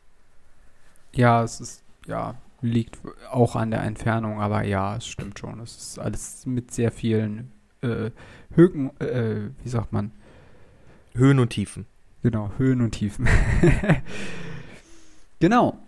ja, 1.14 1.42
es 1.42 1.60
ist, 1.60 1.82
ja, 2.06 2.34
liegt 2.60 2.98
auch 3.30 3.56
an 3.56 3.70
der 3.70 3.82
Entfernung, 3.84 4.40
aber 4.40 4.64
ja, 4.64 4.96
es 4.96 5.06
stimmt 5.06 5.38
schon. 5.38 5.60
Es 5.60 5.76
ist 5.76 5.98
alles 5.98 6.44
mit 6.44 6.72
sehr 6.72 6.92
vielen 6.92 7.52
äh, 7.82 8.10
Höhen, 8.54 8.90
äh, 9.00 9.50
wie 9.62 9.68
sagt 9.68 9.92
man, 9.92 10.12
Höhen 11.14 11.38
und 11.38 11.50
Tiefen. 11.50 11.86
Genau, 12.22 12.50
Höhen 12.56 12.80
und 12.80 12.92
Tiefen. 12.92 13.28
genau. 15.40 15.78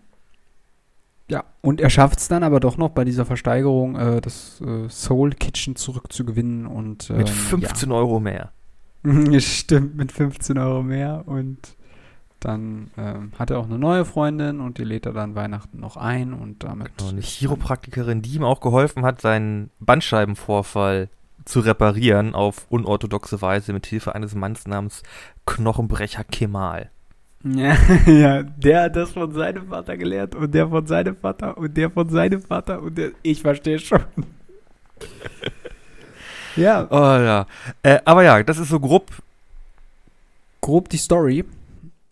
Ja, 1.31 1.45
und 1.63 1.81
er 1.81 1.89
schafft 1.89 2.19
es 2.19 2.29
dann 2.29 2.43
aber 2.43 2.61
doch 2.61 2.77
noch 2.77 2.91
bei 2.91 3.05
dieser 3.05 3.25
Versteigerung, 3.25 3.97
äh, 3.97 4.21
das 4.21 4.61
äh, 4.61 4.89
Soul 4.91 5.31
Kitchen 5.31 5.75
zurückzugewinnen 5.75 6.67
und 6.67 7.09
ähm, 7.09 7.19
Mit 7.19 7.31
15 7.31 7.93
Euro 7.93 8.21
mehr. 8.21 8.53
Ja. 9.07 9.39
Stimmt, 9.39 9.97
mit 9.97 10.13
15 10.13 10.57
Euro 10.57 10.83
mehr 10.83 11.25
und 11.27 11.77
dann 12.41 12.91
ähm, 12.97 13.33
hat 13.39 13.51
er 13.51 13.59
auch 13.59 13.67
eine 13.67 13.79
neue 13.79 14.07
Freundin 14.07 14.61
und 14.61 14.79
die 14.79 14.85
lädt 14.85 15.05
er 15.05 15.13
dann 15.13 15.35
Weihnachten 15.35 15.79
noch 15.79 15.99
ein 15.99 16.33
und 16.33 16.65
damit. 16.65 16.97
Genau, 16.97 17.11
eine 17.11 17.21
Chiropraktikerin, 17.21 18.23
die 18.23 18.37
ihm 18.37 18.45
auch 18.45 18.61
geholfen 18.61 19.05
hat, 19.05 19.21
seinen 19.21 19.71
Bandscheibenvorfall 19.79 21.11
zu 21.45 21.61
reparieren 21.61 22.35
auf 22.35 22.67
unorthodoxe 22.71 23.41
Weise 23.43 23.73
mit 23.73 23.87
Hilfe 23.87 24.15
eines 24.15 24.35
Manns 24.35 24.67
namens 24.67 25.03
Knochenbrecher 25.47 26.25
Kemal. 26.25 26.91
Ja, 27.45 27.77
ja, 28.07 28.43
der 28.43 28.85
hat 28.85 28.97
das 28.97 29.13
von 29.13 29.33
seinem 29.33 29.69
Vater 29.69 29.97
gelernt 29.97 30.35
und 30.35 30.55
der 30.55 30.69
von 30.69 30.87
seinem 30.87 31.17
Vater 31.17 31.57
und 31.59 31.77
der 31.77 31.91
von 31.91 32.09
seinem 32.09 32.43
Vater 32.43 32.83
und 32.83 32.97
der. 32.97 33.13
Ich 33.23 33.43
verstehe 33.43 33.79
schon. 33.79 34.01
ja, 36.57 36.87
Oh 36.91 36.97
ja. 36.97 37.47
Äh, 37.83 38.01
aber 38.05 38.23
ja, 38.23 38.43
das 38.43 38.59
ist 38.59 38.69
so 38.69 38.81
grob. 38.81 39.11
grob 40.61 40.89
die 40.89 40.97
Story. 40.97 41.45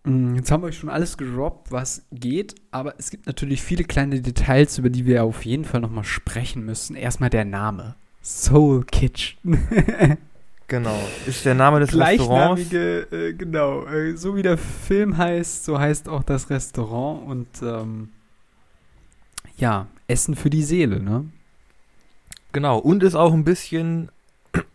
Mm, 0.05 0.35
Jetzt 0.35 0.51
haben 0.51 0.63
wir 0.63 0.67
euch 0.69 0.79
schon 0.79 0.91
alles 0.91 1.17
gedroppt, 1.17 1.71
was 1.71 2.03
geht, 2.13 2.55
aber 2.71 2.95
es 2.99 3.11
gibt 3.11 3.27
natürlich 3.27 3.63
viele 3.63 3.85
kleine 3.85 4.21
Details, 4.21 4.79
über 4.79 4.91
die 4.91 5.07
wir 5.07 5.25
auf 5.25 5.45
jeden 5.45 5.65
Fall 5.65 5.81
nochmal 5.81 6.05
sprechen 6.05 6.65
müssen. 6.65 6.97
Erstmal 6.97 7.31
der 7.31 7.45
Name. 7.45 7.95
Soul 8.23 8.85
Kitchen. 8.85 9.37
Genau. 10.69 10.99
Ist 11.27 11.45
der 11.45 11.55
Name 11.55 11.81
des 11.81 11.95
Restaurants. 11.95 12.73
Äh, 12.73 13.35
genau. 13.35 13.85
Äh, 13.85 14.17
so 14.17 14.35
wie 14.37 14.41
der 14.41 14.57
Film 14.57 15.19
heißt, 15.19 15.67
so 15.67 15.79
heißt 15.79 16.09
auch 16.09 16.23
das 16.23 16.49
Restaurant 16.49 17.29
und 17.29 17.49
ähm, 17.63 18.09
ja, 19.59 19.87
Essen 20.09 20.35
für 20.35 20.49
die 20.49 20.63
Seele, 20.63 20.99
ne? 20.99 21.27
Genau. 22.53 22.79
Und 22.79 23.03
ist 23.03 23.15
auch 23.15 23.35
ein 23.35 23.45
bisschen. 23.45 24.11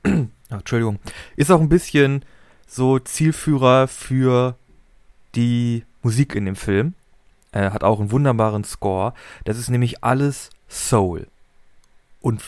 Entschuldigung. 0.50 1.00
Ist 1.36 1.52
auch 1.52 1.62
ein 1.62 1.70
bisschen 1.70 2.24
so 2.68 3.00
Zielführer 3.00 3.88
für 3.88 4.56
die 5.34 5.84
Musik 6.04 6.36
in 6.36 6.46
dem 6.46 6.56
Film. 6.56 6.94
Äh, 7.54 7.72
hat 7.72 7.84
auch 7.84 8.00
einen 8.00 8.12
wunderbaren 8.12 8.64
Score. 8.64 9.16
Das 9.46 9.58
ist 9.58 9.70
nämlich 9.70 10.04
alles 10.04 10.52
Soul. 10.70 11.26
Und 12.22 12.44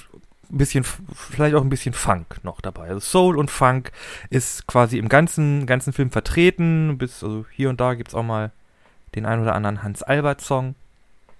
ein 0.51 0.57
bisschen, 0.57 0.83
vielleicht 0.83 1.55
auch 1.55 1.61
ein 1.61 1.69
bisschen 1.69 1.93
Funk 1.93 2.43
noch 2.43 2.61
dabei. 2.61 2.89
Also 2.89 2.99
Soul 2.99 3.37
und 3.37 3.51
Funk 3.51 3.91
ist 4.29 4.67
quasi 4.67 4.97
im 4.97 5.09
ganzen, 5.09 5.65
ganzen 5.65 5.93
Film 5.93 6.11
vertreten. 6.11 6.97
Bis, 6.97 7.23
also 7.23 7.45
hier 7.51 7.69
und 7.69 7.79
da 7.79 7.93
gibt 7.93 8.09
es 8.09 8.15
auch 8.15 8.23
mal 8.23 8.51
den 9.15 9.25
ein 9.25 9.41
oder 9.41 9.55
anderen 9.55 9.83
Hans-Albert-Song. 9.83 10.75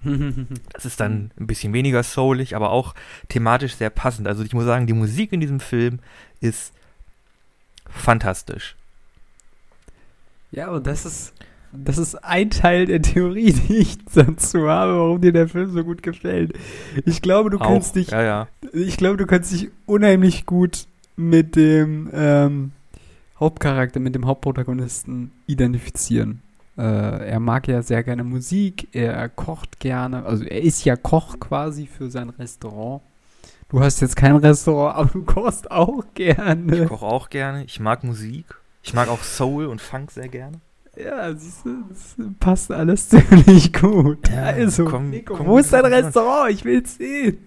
Das 0.72 0.86
ist 0.86 1.02
dann 1.02 1.32
ein 1.38 1.48
bisschen 1.48 1.74
weniger 1.74 2.04
soulig, 2.04 2.56
aber 2.56 2.70
auch 2.70 2.96
thematisch 3.28 3.76
sehr 3.76 3.90
passend. 3.90 4.28
Also 4.28 4.44
ich 4.44 4.54
muss 4.54 4.64
sagen, 4.64 4.88
die 4.88 4.94
Musik 4.94 5.34
in 5.34 5.42
diesem 5.42 5.60
Film 5.60 6.00
ist 6.40 6.72
fantastisch. 7.90 8.76
Ja, 10.52 10.70
und 10.70 10.88
das 10.88 11.06
ist, 11.06 11.34
das 11.72 11.98
ist 11.98 12.16
ein 12.24 12.50
Teil 12.50 12.86
der 12.86 13.02
Theorie, 13.02 13.54
die 13.68 13.78
ich 13.78 13.98
dazu 14.06 14.68
habe, 14.68 14.98
warum 14.98 15.22
dir 15.22 15.32
der 15.32 15.48
Film 15.48 15.72
so 15.72 15.84
gut 15.84 16.04
gefällt. 16.04 16.54
Ich 17.06 17.22
glaube, 17.22 17.50
du 17.50 17.58
Auch, 17.60 17.68
kannst 17.68 17.96
dich, 17.96 18.12
ja, 18.12 18.22
ja. 18.22 18.48
ich 18.74 18.98
glaube, 18.98 19.18
du 19.18 19.26
kannst 19.26 19.52
dich 19.52 19.70
unheimlich 19.86 20.46
gut 20.46 20.88
mit 21.16 21.56
dem 21.56 22.10
ähm, 22.14 22.72
Hauptcharakter, 23.40 24.00
mit 24.00 24.16
dem 24.16 24.26
Hauptprotagonisten 24.26 25.32
identifizieren. 25.48 26.42
Äh, 26.78 27.30
er 27.30 27.40
mag 27.40 27.68
ja 27.68 27.82
sehr 27.82 28.04
gerne 28.04 28.24
Musik, 28.24 28.88
er 28.94 29.28
kocht 29.30 29.80
gerne, 29.80 30.26
also 30.26 30.46
er 30.46 30.62
ist 30.62 30.86
ja 30.86 30.96
Koch 30.96 31.40
quasi 31.40 31.88
für 31.88 32.10
sein 32.10 32.30
Restaurant. 32.30 33.02
Du 33.70 33.82
hast 33.82 34.00
jetzt 34.00 34.16
kein 34.16 34.36
Restaurant, 34.38 34.96
aber 34.96 35.10
du 35.10 35.24
kochst 35.24 35.70
auch 35.70 36.04
Ich 36.06 36.14
gerne. 36.16 36.86
koche 36.88 37.06
auch 37.06 37.30
gerne. 37.30 37.64
Ich 37.66 37.80
mag 37.80 38.04
Musik. 38.04 38.46
Ich 38.82 38.94
mag 38.94 39.10
auch 39.10 39.22
Soul 39.22 39.66
und 39.66 39.80
Funk 39.80 40.10
sehr 40.12 40.28
gerne. 40.28 40.60
Ja, 41.04 41.34
siehst 41.34 41.66
du, 41.66 41.84
das 41.88 42.16
passt 42.40 42.72
alles 42.72 43.08
ziemlich 43.10 43.72
gut. 43.74 44.28
Ja, 44.30 44.44
also, 44.44 44.86
komm, 44.86 45.10
Nico, 45.10 45.36
komm, 45.36 45.48
wo 45.48 45.58
ist 45.58 45.72
dein. 45.72 45.86
Restaurant? 45.86 46.52
Ich 46.52 46.66
will's 46.66 46.96
sehen. 46.98 47.38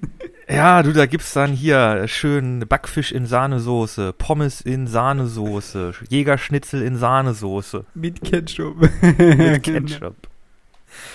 Ja, 0.49 0.83
du, 0.83 0.93
da 0.93 1.07
gibt's 1.07 1.33
dann 1.35 1.53
hier 1.53 2.09
schön 2.09 2.65
Backfisch 2.69 3.13
in 3.13 3.27
Sahnesoße, 3.27 4.15
Pommes 4.17 4.61
in 4.61 4.87
Sahnesoße, 4.87 5.93
Jägerschnitzel 6.09 6.83
in 6.83 6.97
Sahnesoße 6.97 7.85
Mit 7.95 8.23
Ketchup. 8.23 8.77
mit 9.03 9.63
Ketchup. 9.63 10.17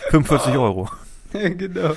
45 0.09 0.55
Euro. 0.57 0.89
genau. 1.33 1.95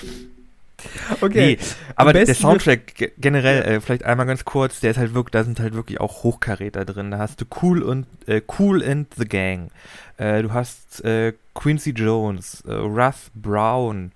Okay. 1.21 1.57
Nee, 1.57 1.59
aber 1.97 2.13
der 2.13 2.27
Soundtrack 2.35 2.95
ge- 2.95 3.13
generell, 3.19 3.63
äh, 3.63 3.81
vielleicht 3.81 4.05
einmal 4.05 4.27
ganz 4.27 4.45
kurz, 4.45 4.81
der 4.81 4.93
ist 4.93 4.97
halt 4.97 5.15
wirklich, 5.15 5.33
da 5.33 5.45
sind 5.45 5.61
halt 5.61 5.75
wirklich 5.75 6.01
auch 6.01 6.23
Hochkaräter 6.23 6.85
drin. 6.85 7.11
Da 7.11 7.19
hast 7.19 7.41
du 7.41 7.45
Cool 7.63 7.83
und 7.83 8.07
äh, 8.27 8.41
Cool 8.59 8.83
and 8.85 9.09
the 9.17 9.25
Gang. 9.25 9.71
Äh, 10.19 10.43
du 10.43 10.53
hast 10.53 11.05
äh, 11.05 11.33
Quincy 11.55 11.91
Jones, 11.91 12.63
äh, 12.67 12.73
Russ 12.73 13.31
Brown. 13.35 14.13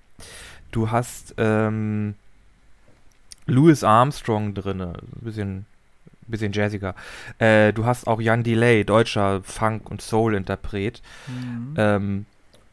Du 0.71 0.91
hast 0.91 1.33
ähm, 1.37 2.15
Louis 3.47 3.83
Armstrong 3.83 4.53
drin, 4.53 4.81
ein 4.81 4.95
bisschen, 5.21 5.65
bisschen 6.27 6.51
jazziger. 6.51 6.95
Äh, 7.39 7.73
du 7.73 7.85
hast 7.85 8.07
auch 8.07 8.19
Jan 8.19 8.43
Delay, 8.43 8.83
deutscher 8.83 9.41
Funk- 9.43 9.89
und 9.89 10.01
Soul-Interpret. 10.01 11.01
Mhm. 11.27 11.73
Ähm, 11.77 12.25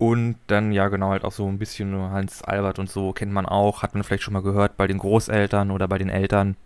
und 0.02 0.35
dann, 0.49 0.73
ja, 0.73 0.88
genau, 0.88 1.11
halt 1.11 1.23
auch 1.23 1.30
so 1.30 1.47
ein 1.47 1.61
bisschen 1.61 1.94
Hans 1.94 2.42
Albert 2.42 2.80
und 2.80 2.90
so 2.90 3.12
kennt 3.12 3.30
man 3.30 3.47
auch, 3.47 3.85
hat 3.85 3.94
man 3.94 4.02
vielleicht 4.02 4.25
schon 4.25 4.35
mal 4.35 4.42
gehört 4.42 4.76
bei 4.76 4.88
den 4.88 4.99
Großeltern 4.99 5.71
oder 5.71 5.87
bei 5.87 5.97
den 5.97 6.09
Eltern. 6.09 6.56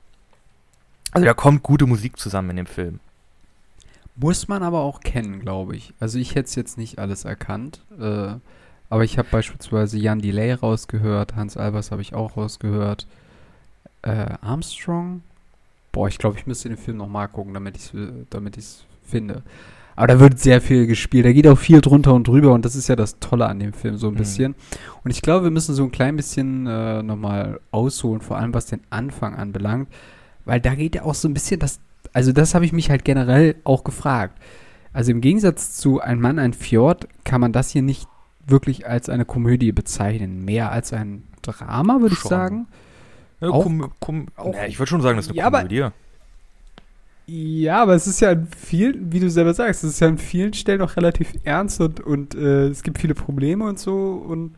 Also 1.11 1.26
da 1.26 1.35
kommt 1.35 1.62
gute 1.62 1.85
Musik 1.85 2.19
zusammen 2.19 2.49
in 2.49 2.57
dem 2.57 2.66
Film. 2.66 2.99
Muss 4.14 4.49
man 4.49 4.62
aber 4.62 4.81
auch 4.81 5.00
kennen, 5.00 5.40
glaube 5.40 5.76
ich. 5.76 5.93
Also 6.00 6.19
ich 6.19 6.31
hätte 6.31 6.47
es 6.47 6.55
jetzt 6.55 6.78
nicht 6.78 6.99
alles 6.99 7.26
erkannt. 7.26 7.83
Äh, 8.00 8.37
aber 8.88 9.05
ich 9.05 9.19
habe 9.19 9.28
beispielsweise 9.31 9.99
Jan 9.99 10.21
Delay 10.21 10.55
rausgehört, 10.55 11.37
Hans 11.37 11.59
Albers 11.59 11.90
habe 11.90 12.00
ich 12.00 12.14
auch 12.14 12.38
rausgehört. 12.38 13.07
Äh, 14.00 14.33
Armstrong? 14.40 15.21
Boah, 15.93 16.09
ich 16.09 16.16
glaube, 16.16 16.38
ich 16.38 16.47
müsste 16.47 16.71
den 16.71 16.78
Film 16.78 16.97
nochmal 16.97 17.28
gucken, 17.28 17.52
damit 17.52 17.76
ich 17.76 17.93
es 17.93 18.07
damit 18.31 18.57
ich's 18.57 18.87
finde. 19.07 19.43
Aber 19.97 20.07
da 20.07 20.21
wird 20.21 20.38
sehr 20.38 20.61
viel 20.61 20.87
gespielt. 20.87 21.25
Da 21.25 21.33
geht 21.33 21.47
auch 21.49 21.59
viel 21.59 21.81
drunter 21.81 22.12
und 22.15 22.29
drüber 22.29 22.53
und 22.53 22.65
das 22.65 22.76
ist 22.76 22.88
ja 22.88 22.97
das 22.97 23.19
Tolle 23.19 23.47
an 23.47 23.59
dem 23.59 23.73
Film 23.73 23.97
so 23.97 24.09
ein 24.09 24.15
Mhm. 24.15 24.19
bisschen. 24.19 24.55
Und 25.03 25.11
ich 25.11 25.23
glaube, 25.23 25.45
wir 25.45 25.50
müssen 25.50 25.75
so 25.75 25.83
ein 25.85 25.91
klein 25.91 26.17
bisschen 26.17 26.67
äh, 26.67 27.03
nochmal 27.03 27.61
ausholen, 27.71 28.21
vor 28.21 28.37
allem 28.37 28.53
was 28.55 28.67
den 28.67 28.81
Anfang 28.91 29.35
anbelangt. 29.35 29.88
Weil 30.45 30.61
da 30.61 30.75
geht 30.75 30.95
ja 30.95 31.03
auch 31.03 31.15
so 31.15 31.26
ein 31.29 31.35
bisschen 31.35 31.59
das, 31.61 31.81
also 32.12 32.33
das 32.33 32.55
habe 32.55 32.65
ich 32.67 32.73
mich 32.73 32.91
halt 32.91 33.05
generell 33.05 33.57
auch 33.65 33.85
gefragt. 33.85 34.38
Also 34.93 35.11
im 35.11 35.21
Gegensatz 35.21 35.76
zu 35.76 36.00
Ein 36.00 36.21
Mann, 36.21 36.38
ein 36.38 36.53
Fjord 36.53 37.09
kann 37.25 37.41
man 37.41 37.53
das 37.53 37.71
hier 37.71 37.83
nicht 37.83 38.07
wirklich 38.47 38.87
als 38.87 39.09
eine 39.09 39.25
Komödie 39.25 39.73
bezeichnen. 39.73 40.45
Mehr 40.45 40.71
als 40.73 40.93
ein 40.93 41.25
Drama, 41.43 42.00
würde 42.00 42.15
ich 42.15 42.21
sagen. 42.21 42.67
Ja, 43.41 43.49
Auch- 43.49 43.62
kom 43.65 43.91
kom 44.00 44.26
auch- 44.37 44.55
ja, 44.55 44.67
ich 44.67 44.79
würde 44.79 44.88
schon 44.88 45.00
sagen, 45.03 45.17
das 45.17 45.26
ist 45.26 45.31
eine 45.33 45.38
Ja, 45.38 45.47
aber- 45.47 45.59
Komödie. 45.62 45.88
Ja, 47.28 47.83
aber 47.83 47.95
es 47.95 48.06
ist 48.06 48.21
ja 48.21 48.30
an 48.30 48.47
vielen, 48.56 49.12
wie 49.12 49.18
du 49.18 49.28
selber 49.28 49.52
sagst, 49.52 49.83
es 49.83 49.95
ist 49.95 50.00
ja 50.00 50.06
an 50.09 50.18
vielen 50.18 50.52
Stellen 50.52 50.80
auch 50.80 50.97
relativ 50.97 51.33
ernst 51.42 51.80
und, 51.80 51.99
und 52.00 52.37
äh, 52.37 52.68
es 52.68 52.85
gibt 52.85 53.00
viele 53.00 53.14
Probleme 53.14 53.64
und 53.64 53.80
so 53.80 54.12
und 54.12 54.54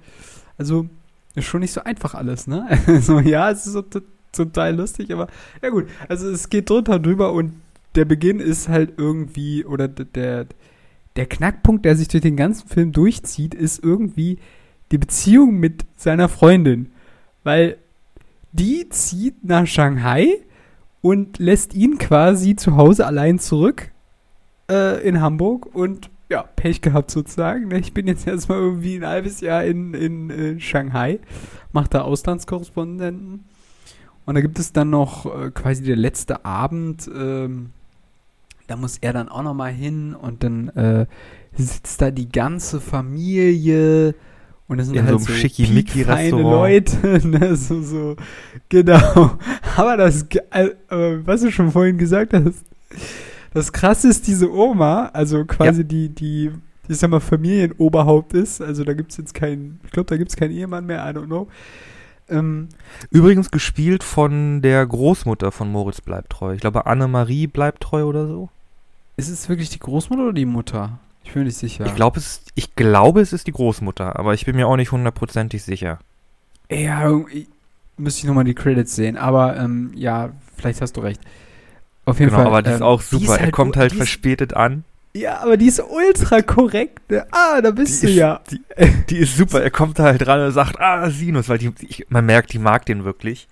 also 0.58 0.86
ist 1.34 1.46
schon 1.46 1.60
nicht 1.60 1.72
so 1.72 1.82
einfach 1.84 2.14
alles, 2.14 2.46
ne? 2.46 2.66
Also 2.86 3.20
ja, 3.20 3.50
es 3.50 3.66
ist 3.66 3.72
so 3.72 3.82
t- 3.82 4.02
total 4.32 4.76
lustig, 4.76 5.10
aber 5.12 5.28
ja 5.62 5.70
gut. 5.70 5.86
Also 6.08 6.28
es 6.28 6.50
geht 6.50 6.68
drunter 6.68 6.98
drüber 6.98 7.32
und 7.32 7.52
der 7.94 8.04
Beginn 8.04 8.38
ist 8.38 8.68
halt 8.68 8.92
irgendwie, 8.98 9.64
oder 9.64 9.88
der, 9.88 10.46
der 11.16 11.26
Knackpunkt, 11.26 11.86
der 11.86 11.96
sich 11.96 12.08
durch 12.08 12.22
den 12.22 12.36
ganzen 12.36 12.68
Film 12.68 12.92
durchzieht, 12.92 13.54
ist 13.54 13.82
irgendwie 13.82 14.38
die 14.92 14.98
Beziehung 14.98 15.58
mit 15.58 15.86
seiner 15.96 16.28
Freundin. 16.28 16.90
Weil 17.44 17.78
die 18.52 18.88
zieht 18.90 19.44
nach 19.44 19.66
Shanghai 19.66 20.38
und 21.00 21.38
lässt 21.38 21.74
ihn 21.74 21.98
quasi 21.98 22.56
zu 22.56 22.76
Hause 22.76 23.06
allein 23.06 23.38
zurück 23.38 23.90
äh, 24.70 25.06
in 25.06 25.20
Hamburg 25.20 25.74
und 25.74 26.10
ja, 26.30 26.42
Pech 26.42 26.82
gehabt 26.82 27.10
sozusagen. 27.10 27.68
Ne? 27.68 27.78
Ich 27.78 27.94
bin 27.94 28.06
jetzt 28.06 28.26
erstmal 28.26 28.58
irgendwie 28.58 28.96
ein 28.96 29.06
halbes 29.06 29.40
Jahr 29.40 29.64
in, 29.64 29.94
in, 29.94 30.30
in 30.30 30.56
äh, 30.56 30.60
Shanghai, 30.60 31.20
mache 31.72 31.88
da 31.88 32.02
Auslandskorrespondenten. 32.02 33.44
Und 34.26 34.34
da 34.34 34.42
gibt 34.42 34.58
es 34.58 34.72
dann 34.72 34.90
noch 34.90 35.24
äh, 35.24 35.50
quasi 35.50 35.82
der 35.84 35.96
letzte 35.96 36.44
Abend, 36.44 37.08
ähm, 37.14 37.70
da 38.66 38.76
muss 38.76 38.98
er 38.98 39.14
dann 39.14 39.30
auch 39.30 39.42
noch 39.42 39.54
mal 39.54 39.72
hin 39.72 40.14
und 40.14 40.44
dann 40.44 40.68
äh, 40.68 41.06
sitzt 41.54 42.02
da 42.02 42.10
die 42.10 42.30
ganze 42.30 42.82
Familie 42.82 44.14
und 44.68 44.76
das 44.76 44.86
sind 44.86 44.96
In 44.96 45.06
halt 45.06 45.18
so 45.18 45.26
so 45.26 45.32
Schickimicki-Restaurant. 45.32 46.42
Leute, 46.42 47.26
ne, 47.26 47.56
so, 47.56 47.82
so, 47.82 48.16
genau. 48.68 49.38
Aber 49.76 49.96
das, 49.96 50.26
was 50.90 51.40
du 51.40 51.50
schon 51.50 51.72
vorhin 51.72 51.96
gesagt 51.96 52.34
hast, 52.34 52.64
das 53.54 53.72
krasse 53.72 54.08
ist 54.08 54.26
diese 54.26 54.52
Oma, 54.52 55.06
also 55.14 55.46
quasi 55.46 55.84
die, 55.84 56.10
die, 56.10 56.50
ich 56.86 56.98
sag 56.98 57.08
mal, 57.08 57.20
Familienoberhaupt 57.20 58.34
ist, 58.34 58.60
also 58.60 58.84
da 58.84 58.92
gibt's 58.92 59.16
jetzt 59.16 59.32
keinen, 59.32 59.80
ich 59.84 59.90
glaube, 59.90 60.08
da 60.08 60.18
gibt's 60.18 60.36
keinen 60.36 60.52
Ehemann 60.52 60.84
mehr, 60.84 60.98
I 60.98 61.14
don't 61.16 61.26
know. 61.26 61.48
Ähm, 62.28 62.68
Übrigens 63.10 63.50
gespielt 63.50 64.04
von 64.04 64.60
der 64.60 64.86
Großmutter 64.86 65.50
von 65.50 65.72
Moritz 65.72 66.02
bleibt 66.02 66.30
treu. 66.30 66.52
Ich 66.52 66.60
glaube, 66.60 66.84
Annemarie 66.84 67.46
bleibt 67.46 67.82
treu 67.82 68.04
oder 68.04 68.26
so. 68.26 68.50
ist 69.16 69.30
es 69.30 69.48
wirklich 69.48 69.70
die 69.70 69.78
Großmutter 69.78 70.24
oder 70.24 70.32
die 70.34 70.44
Mutter? 70.44 71.00
Ich 71.28 71.34
bin 71.34 71.42
mir 71.42 71.46
nicht 71.46 71.58
sicher. 71.58 71.84
Ich, 71.86 71.94
glaube, 71.94 72.18
es, 72.18 72.40
ich 72.54 72.74
glaube, 72.74 73.20
es 73.20 73.32
ist 73.34 73.46
die 73.46 73.52
Großmutter, 73.52 74.18
aber 74.18 74.32
ich 74.32 74.46
bin 74.46 74.56
mir 74.56 74.66
auch 74.66 74.76
nicht 74.76 74.92
hundertprozentig 74.92 75.62
sicher. 75.62 75.98
Ja, 76.70 77.02
irgendwie 77.04 77.46
müsste 77.98 78.20
ich 78.20 78.24
nochmal 78.24 78.44
die 78.44 78.54
Credits 78.54 78.94
sehen, 78.96 79.16
aber 79.18 79.56
ähm, 79.58 79.92
ja, 79.94 80.30
vielleicht 80.56 80.80
hast 80.80 80.96
du 80.96 81.00
recht. 81.02 81.20
Auf 82.06 82.18
jeden 82.18 82.30
Genau, 82.30 82.42
Fall. 82.44 82.46
aber 82.48 82.62
die 82.62 82.70
ist 82.70 82.76
ähm, 82.80 82.82
auch 82.82 83.02
die 83.02 83.16
super. 83.18 83.34
ist 83.34 83.40
er 83.42 83.50
kommt 83.50 83.76
halt 83.76 83.92
ist, 83.92 83.98
verspätet 83.98 84.54
an. 84.54 84.84
Ja, 85.14 85.40
aber 85.42 85.56
die 85.58 85.66
ist 85.66 85.82
ultra 85.82 86.40
korrekt. 86.40 87.10
Ne? 87.10 87.26
Ah, 87.30 87.60
da 87.60 87.72
bist 87.72 88.02
Die 88.02 88.06
du 88.06 88.12
ist- 88.12 88.18
ja. 88.18 88.40
Die, 88.50 88.60
die 89.10 89.16
ist 89.18 89.36
super. 89.36 89.62
Er 89.62 89.70
kommt 89.70 89.98
da 89.98 90.04
halt 90.04 90.26
ran 90.26 90.40
und 90.46 90.52
sagt, 90.52 90.80
ah, 90.80 91.10
Sinus, 91.10 91.48
weil 91.50 91.58
die, 91.58 91.72
ich, 91.80 92.06
man 92.08 92.24
merkt, 92.24 92.52
die 92.54 92.58
mag 92.58 92.86
den 92.86 93.04
wirklich. 93.04 93.48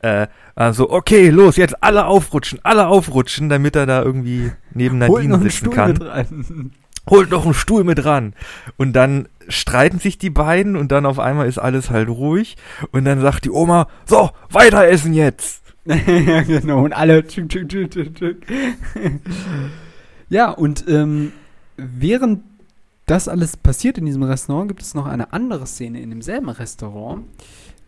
Äh, 0.00 0.26
also, 0.54 0.90
okay, 0.90 1.30
los, 1.30 1.56
jetzt 1.56 1.82
alle 1.82 2.04
aufrutschen, 2.06 2.58
alle 2.62 2.86
aufrutschen, 2.88 3.48
damit 3.48 3.76
er 3.76 3.86
da 3.86 4.02
irgendwie 4.02 4.52
neben 4.74 4.98
Nadine 4.98 5.38
sitzen 5.40 5.70
kann. 5.70 5.96
rein. 5.96 6.72
Holt 7.08 7.30
noch 7.30 7.44
einen 7.44 7.54
Stuhl 7.54 7.84
mit 7.84 8.04
ran. 8.04 8.34
Und 8.76 8.92
dann 8.92 9.28
streiten 9.48 9.98
sich 9.98 10.18
die 10.18 10.30
beiden 10.30 10.76
und 10.76 10.92
dann 10.92 11.06
auf 11.06 11.18
einmal 11.18 11.48
ist 11.48 11.58
alles 11.58 11.90
halt 11.90 12.08
ruhig. 12.08 12.56
Und 12.92 13.04
dann 13.04 13.20
sagt 13.20 13.44
die 13.44 13.50
Oma, 13.50 13.88
so, 14.06 14.30
weiter 14.50 14.86
essen 14.86 15.14
jetzt. 15.14 15.62
ja, 15.84 16.42
genau. 16.42 16.84
Und 16.84 16.92
alle. 16.92 17.26
tschück, 17.26 17.48
tschück, 17.48 17.68
tschück, 17.68 18.14
tschück, 18.14 18.36
ja, 20.30 20.50
und 20.50 20.84
ähm, 20.88 21.32
während 21.78 22.42
das 23.06 23.28
alles 23.28 23.56
passiert 23.56 23.96
in 23.96 24.04
diesem 24.04 24.22
Restaurant, 24.22 24.68
gibt 24.68 24.82
es 24.82 24.94
noch 24.94 25.06
eine 25.06 25.32
andere 25.32 25.66
Szene 25.66 26.00
in 26.00 26.10
demselben 26.10 26.50
Restaurant. 26.50 27.24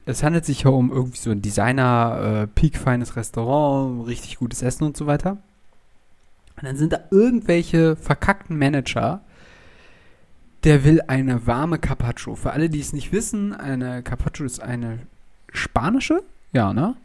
Es 0.07 0.23
handelt 0.23 0.47
sich 0.47 0.62
ja 0.62 0.71
um 0.71 0.91
irgendwie 0.91 1.19
so 1.19 1.31
ein 1.31 1.43
Designer, 1.43 2.45
äh, 2.45 2.47
peakfeines 2.47 3.17
Restaurant, 3.17 4.07
richtig 4.07 4.39
gutes 4.39 4.62
Essen 4.62 4.85
und 4.85 4.97
so 4.97 5.07
weiter. 5.07 5.37
Und 6.61 6.67
dann 6.67 6.76
sind 6.76 6.93
da 6.93 7.00
irgendwelche 7.11 7.97
verkackten 7.97 8.59
Manager, 8.59 9.23
der 10.64 10.85
will 10.85 11.00
eine 11.07 11.47
warme 11.47 11.79
Carpaccio. 11.79 12.35
Für 12.35 12.52
alle, 12.52 12.69
die 12.69 12.81
es 12.81 12.93
nicht 12.93 13.12
wissen, 13.12 13.55
eine 13.55 14.02
Carpaccio 14.02 14.45
ist 14.45 14.61
eine 14.61 14.99
spanische, 15.52 16.23
ja, 16.52 16.75
ne? 16.75 16.97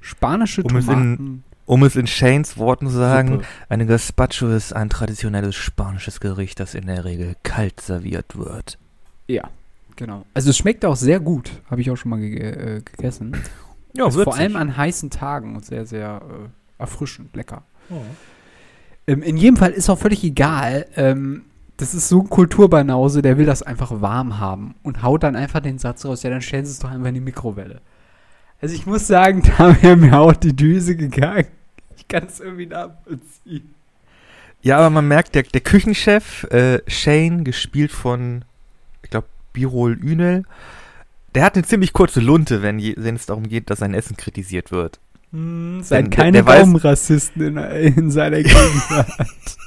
Spanische 0.00 0.62
Um 0.62 0.76
es 0.76 0.86
in 0.86 0.92
Tomaten. 0.92 1.44
Um 1.66 1.82
es 1.82 1.96
in 1.96 2.06
Shanes 2.06 2.56
Worten 2.56 2.86
zu 2.86 2.94
sagen, 2.94 3.28
Suppe. 3.28 3.44
eine 3.68 3.86
Gazpacho 3.86 4.48
ist 4.48 4.72
ein 4.72 4.88
traditionelles 4.88 5.56
spanisches 5.56 6.20
Gericht, 6.20 6.60
das 6.60 6.74
in 6.74 6.86
der 6.86 7.04
Regel 7.04 7.34
kalt 7.42 7.80
serviert 7.80 8.38
wird. 8.38 8.78
Ja, 9.26 9.50
genau. 9.96 10.24
Also 10.32 10.50
es 10.50 10.56
schmeckt 10.56 10.84
auch 10.84 10.94
sehr 10.94 11.18
gut, 11.18 11.50
habe 11.68 11.80
ich 11.80 11.90
auch 11.90 11.96
schon 11.96 12.10
mal 12.10 12.20
ge 12.20 12.38
äh, 12.38 12.82
gegessen. 12.82 13.36
Ja, 13.94 14.06
Ist 14.06 14.14
vor 14.14 14.36
allem 14.36 14.56
an 14.56 14.76
heißen 14.76 15.10
Tagen 15.10 15.56
und 15.56 15.64
sehr, 15.64 15.86
sehr 15.86 16.22
äh, 16.22 16.82
erfrischend, 16.82 17.34
lecker. 17.34 17.62
Ähm, 19.06 19.22
in 19.22 19.36
jedem 19.36 19.56
Fall 19.56 19.70
ist 19.70 19.88
auch 19.88 19.98
völlig 19.98 20.24
egal. 20.24 20.86
Ähm, 20.96 21.44
das 21.76 21.94
ist 21.94 22.08
so 22.08 22.22
ein 22.22 22.30
Kulturbanause, 22.30 23.22
der 23.22 23.36
will 23.36 23.46
das 23.46 23.62
einfach 23.62 24.00
warm 24.00 24.38
haben 24.38 24.74
und 24.82 25.02
haut 25.02 25.22
dann 25.22 25.36
einfach 25.36 25.60
den 25.60 25.78
Satz 25.78 26.04
raus, 26.04 26.22
ja, 26.22 26.30
dann 26.30 26.40
stellen 26.40 26.64
Sie 26.64 26.72
es 26.72 26.78
doch 26.78 26.90
einfach 26.90 27.08
in 27.08 27.14
die 27.14 27.20
Mikrowelle. 27.20 27.80
Also 28.60 28.74
ich 28.74 28.86
muss 28.86 29.06
sagen, 29.06 29.42
da 29.58 29.82
wäre 29.82 29.96
mir 29.96 30.18
auch 30.18 30.34
die 30.34 30.56
Düse 30.56 30.96
gegangen. 30.96 31.46
Ich 31.96 32.08
kann 32.08 32.24
es 32.24 32.40
irgendwie 32.40 32.66
nachvollziehen. 32.66 33.74
Ja, 34.62 34.78
aber 34.78 34.90
man 34.90 35.06
merkt, 35.06 35.34
der, 35.34 35.42
der 35.42 35.60
Küchenchef, 35.60 36.44
äh, 36.44 36.80
Shane, 36.88 37.44
gespielt 37.44 37.92
von, 37.92 38.44
ich 39.02 39.10
glaube, 39.10 39.28
Birol 39.52 39.98
Ünel, 40.02 40.44
der 41.34 41.44
hat 41.44 41.54
eine 41.54 41.64
ziemlich 41.64 41.92
kurze 41.92 42.20
Lunte, 42.20 42.62
wenn, 42.62 42.78
wenn 42.78 43.14
es 43.14 43.26
darum 43.26 43.48
geht, 43.48 43.68
dass 43.68 43.80
sein 43.80 43.94
Essen 43.94 44.16
kritisiert 44.16 44.72
wird. 44.72 44.98
Hm, 45.36 45.82
seid 45.82 46.10
keine 46.10 46.42
Gaumenrassisten 46.42 47.42
in, 47.42 47.58
in 47.96 48.10
seiner 48.10 48.42
Gegenwart. 48.42 49.06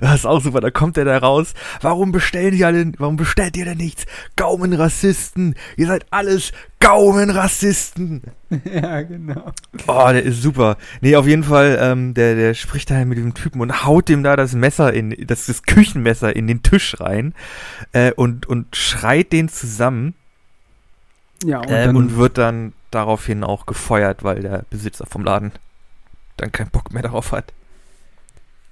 Das 0.00 0.14
ist 0.14 0.24
auch 0.24 0.40
super, 0.40 0.62
da 0.62 0.70
kommt 0.70 0.96
er 0.96 1.04
da 1.04 1.18
raus. 1.18 1.52
Warum 1.82 2.10
bestellen 2.10 2.52
die 2.52 2.64
alle, 2.64 2.92
warum 2.96 3.16
bestellt 3.16 3.58
ihr 3.58 3.66
denn 3.66 3.76
nichts? 3.76 4.06
Gaumenrassisten, 4.34 5.54
ihr 5.76 5.86
seid 5.86 6.06
alles 6.10 6.52
Gaumenrassisten. 6.80 8.22
ja, 8.64 9.02
genau. 9.02 9.52
Oh, 9.86 10.08
der 10.10 10.22
ist 10.22 10.40
super. 10.40 10.78
Nee, 11.02 11.14
auf 11.16 11.26
jeden 11.26 11.44
Fall, 11.44 11.78
ähm, 11.78 12.14
der, 12.14 12.36
der 12.36 12.54
spricht 12.54 12.90
da 12.90 13.04
mit 13.04 13.18
dem 13.18 13.34
Typen 13.34 13.60
und 13.60 13.84
haut 13.84 14.08
dem 14.08 14.22
da 14.22 14.34
das 14.34 14.54
Messer 14.54 14.94
in, 14.94 15.14
das, 15.26 15.44
das 15.44 15.62
Küchenmesser 15.64 16.34
in 16.34 16.46
den 16.46 16.62
Tisch 16.62 16.98
rein 16.98 17.34
äh, 17.92 18.12
und, 18.12 18.46
und 18.46 18.74
schreit 18.74 19.30
den 19.30 19.50
zusammen 19.50 20.14
Ja, 21.44 21.58
und 21.58 21.68
äh, 21.68 21.84
dann 21.84 21.96
und 21.96 22.16
wird 22.16 22.38
dann 22.38 22.72
daraufhin 22.90 23.44
auch 23.44 23.66
gefeuert, 23.66 24.24
weil 24.24 24.40
der 24.40 24.64
Besitzer 24.70 25.06
vom 25.06 25.24
Laden 25.24 25.52
dann 26.36 26.52
keinen 26.52 26.70
Bock 26.70 26.92
mehr 26.92 27.02
darauf 27.02 27.32
hat. 27.32 27.52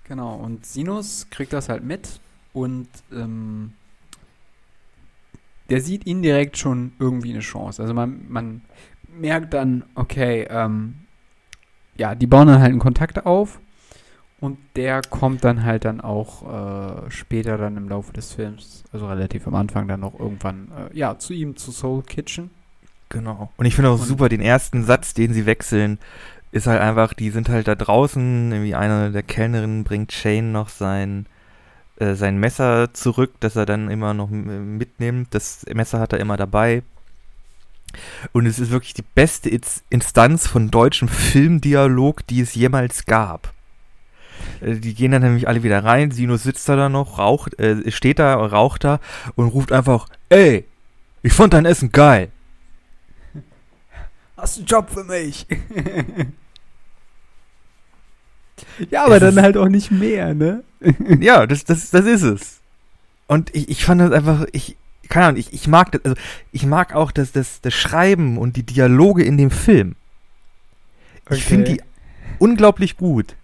Genau, 0.04 0.34
und 0.34 0.66
Sinus 0.66 1.28
kriegt 1.30 1.52
das 1.52 1.68
halt 1.68 1.82
mit 1.82 2.20
und 2.52 2.88
ähm, 3.10 3.72
der 5.70 5.80
sieht 5.80 6.06
indirekt 6.06 6.58
schon 6.58 6.92
irgendwie 6.98 7.30
eine 7.30 7.40
Chance. 7.40 7.80
Also 7.80 7.94
man, 7.94 8.26
man 8.28 8.62
merkt 9.08 9.54
dann, 9.54 9.84
okay, 9.94 10.46
ähm, 10.50 11.00
ja, 11.96 12.14
die 12.14 12.26
bauen 12.26 12.48
dann 12.48 12.60
halt 12.60 12.70
einen 12.70 12.80
Kontakt 12.80 13.24
auf 13.24 13.60
und 14.40 14.58
der 14.76 15.00
kommt 15.00 15.42
dann 15.44 15.64
halt 15.64 15.84
dann 15.84 16.00
auch 16.02 17.06
äh, 17.06 17.10
später 17.10 17.56
dann 17.56 17.76
im 17.76 17.88
Laufe 17.88 18.12
des 18.12 18.32
Films, 18.32 18.84
also 18.92 19.06
relativ 19.06 19.46
am 19.46 19.54
Anfang 19.54 19.88
dann 19.88 20.00
noch 20.00 20.18
irgendwann, 20.18 20.70
äh, 20.70 20.96
ja, 20.98 21.18
zu 21.18 21.32
ihm, 21.32 21.56
zu 21.56 21.72
Soul 21.72 22.02
Kitchen. 22.02 22.50
Genau. 23.08 23.50
Und 23.56 23.66
ich 23.66 23.74
finde 23.74 23.90
auch 23.90 24.00
Und- 24.00 24.06
super, 24.06 24.28
den 24.28 24.40
ersten 24.40 24.84
Satz, 24.84 25.14
den 25.14 25.32
sie 25.32 25.46
wechseln, 25.46 25.98
ist 26.52 26.66
halt 26.66 26.80
einfach, 26.80 27.14
die 27.14 27.30
sind 27.30 27.48
halt 27.48 27.66
da 27.68 27.74
draußen, 27.74 28.52
irgendwie 28.52 28.74
eine 28.74 29.10
der 29.10 29.22
Kellnerinnen 29.22 29.84
bringt 29.84 30.12
Shane 30.12 30.52
noch 30.52 30.68
sein, 30.68 31.26
äh, 31.98 32.14
sein 32.14 32.38
Messer 32.38 32.92
zurück, 32.94 33.32
das 33.40 33.56
er 33.56 33.66
dann 33.66 33.90
immer 33.90 34.14
noch 34.14 34.30
mitnimmt. 34.30 35.28
Das 35.34 35.64
Messer 35.72 35.98
hat 36.00 36.12
er 36.12 36.20
immer 36.20 36.36
dabei. 36.36 36.82
Und 38.32 38.46
es 38.46 38.58
ist 38.58 38.70
wirklich 38.70 38.94
die 38.94 39.04
beste 39.14 39.48
Instanz 39.90 40.46
von 40.48 40.70
deutschem 40.70 41.06
Filmdialog, 41.08 42.26
die 42.26 42.40
es 42.40 42.54
jemals 42.54 43.04
gab. 43.06 43.52
Äh, 44.60 44.74
Die 44.76 44.94
gehen 44.94 45.12
dann 45.12 45.22
nämlich 45.22 45.46
alle 45.48 45.62
wieder 45.62 45.84
rein, 45.84 46.10
Sinus 46.10 46.42
sitzt 46.42 46.68
da 46.68 46.74
dann 46.76 46.92
noch, 46.92 47.18
raucht, 47.18 47.58
äh, 47.60 47.90
steht 47.92 48.18
da, 48.18 48.34
raucht 48.34 48.82
da 48.84 48.98
und 49.36 49.48
ruft 49.48 49.70
einfach, 49.72 50.08
ey, 50.28 50.64
ich 51.22 51.32
fand 51.32 51.52
dein 51.54 51.66
Essen 51.66 51.92
geil. 51.92 52.28
Hast 54.44 54.58
einen 54.58 54.66
Job 54.66 54.90
für 54.90 55.04
mich? 55.04 55.46
ja, 58.90 59.06
aber 59.06 59.16
Es 59.16 59.22
dann 59.22 59.42
halt 59.42 59.56
auch 59.56 59.70
nicht 59.70 59.90
mehr, 59.90 60.34
ne? 60.34 60.64
ja, 61.20 61.46
das, 61.46 61.64
das, 61.64 61.88
das 61.88 62.04
ist 62.04 62.24
es. 62.24 62.60
Und 63.26 63.54
ich, 63.54 63.70
ich 63.70 63.86
fand 63.86 64.02
das 64.02 64.12
einfach, 64.12 64.44
ich, 64.52 64.76
keine 65.08 65.28
Ahnung, 65.28 65.40
ich, 65.40 65.54
ich 65.54 65.66
mag 65.66 65.92
das, 65.92 66.04
also 66.04 66.20
ich 66.52 66.66
mag 66.66 66.94
auch 66.94 67.10
das, 67.10 67.32
das, 67.32 67.62
das 67.62 67.72
Schreiben 67.72 68.36
und 68.36 68.56
die 68.56 68.64
Dialoge 68.64 69.24
in 69.24 69.38
dem 69.38 69.50
Film. 69.50 69.96
Ich 71.30 71.42
finde 71.42 71.72
die 71.72 71.82
unglaublich 72.38 72.98
gut. 72.98 73.36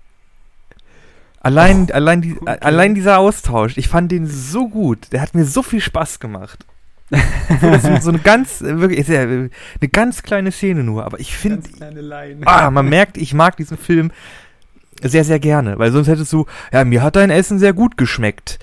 Allein, 1.41 1.85
Och, 1.85 1.95
allein, 1.95 2.21
die, 2.21 2.37
okay. 2.39 2.59
allein 2.61 2.95
dieser 2.95 3.21
Austausch, 3.21 3.79
ich 3.79 3.89
fand 3.89 4.13
den 4.13 4.27
so 4.27 4.69
gut. 4.69 5.11
Der 5.13 5.23
hat 5.23 5.35
mir 5.35 5.47
so 5.47 5.63
viel 5.63 5.81
Spaß 5.81 6.21
gemacht. 6.21 6.67
Ist 7.11 8.03
so 8.05 8.11
eine 8.11 8.21
ganz, 8.21 8.61
wirklich, 8.61 9.01
ist 9.01 9.09
ja 9.09 9.23
eine 9.23 9.51
ganz 9.93 10.23
kleine 10.23 10.53
Szene 10.53 10.85
nur, 10.85 11.05
aber 11.05 11.19
ich 11.19 11.37
finde, 11.37 11.69
ah, 12.45 12.71
man 12.71 12.89
merkt, 12.89 13.17
ich 13.17 13.35
mag 13.35 13.57
diesen 13.57 13.77
Film 13.77 14.13
sehr, 15.03 15.25
sehr 15.25 15.41
gerne, 15.41 15.79
weil 15.79 15.93
sonst 15.93 16.09
hättest 16.09 16.33
du, 16.33 16.47
ja, 16.73 16.85
mir 16.85 17.03
hat 17.03 17.17
dein 17.17 17.31
Essen 17.31 17.59
sehr 17.59 17.73
gut 17.73 17.97
geschmeckt. 17.97 18.59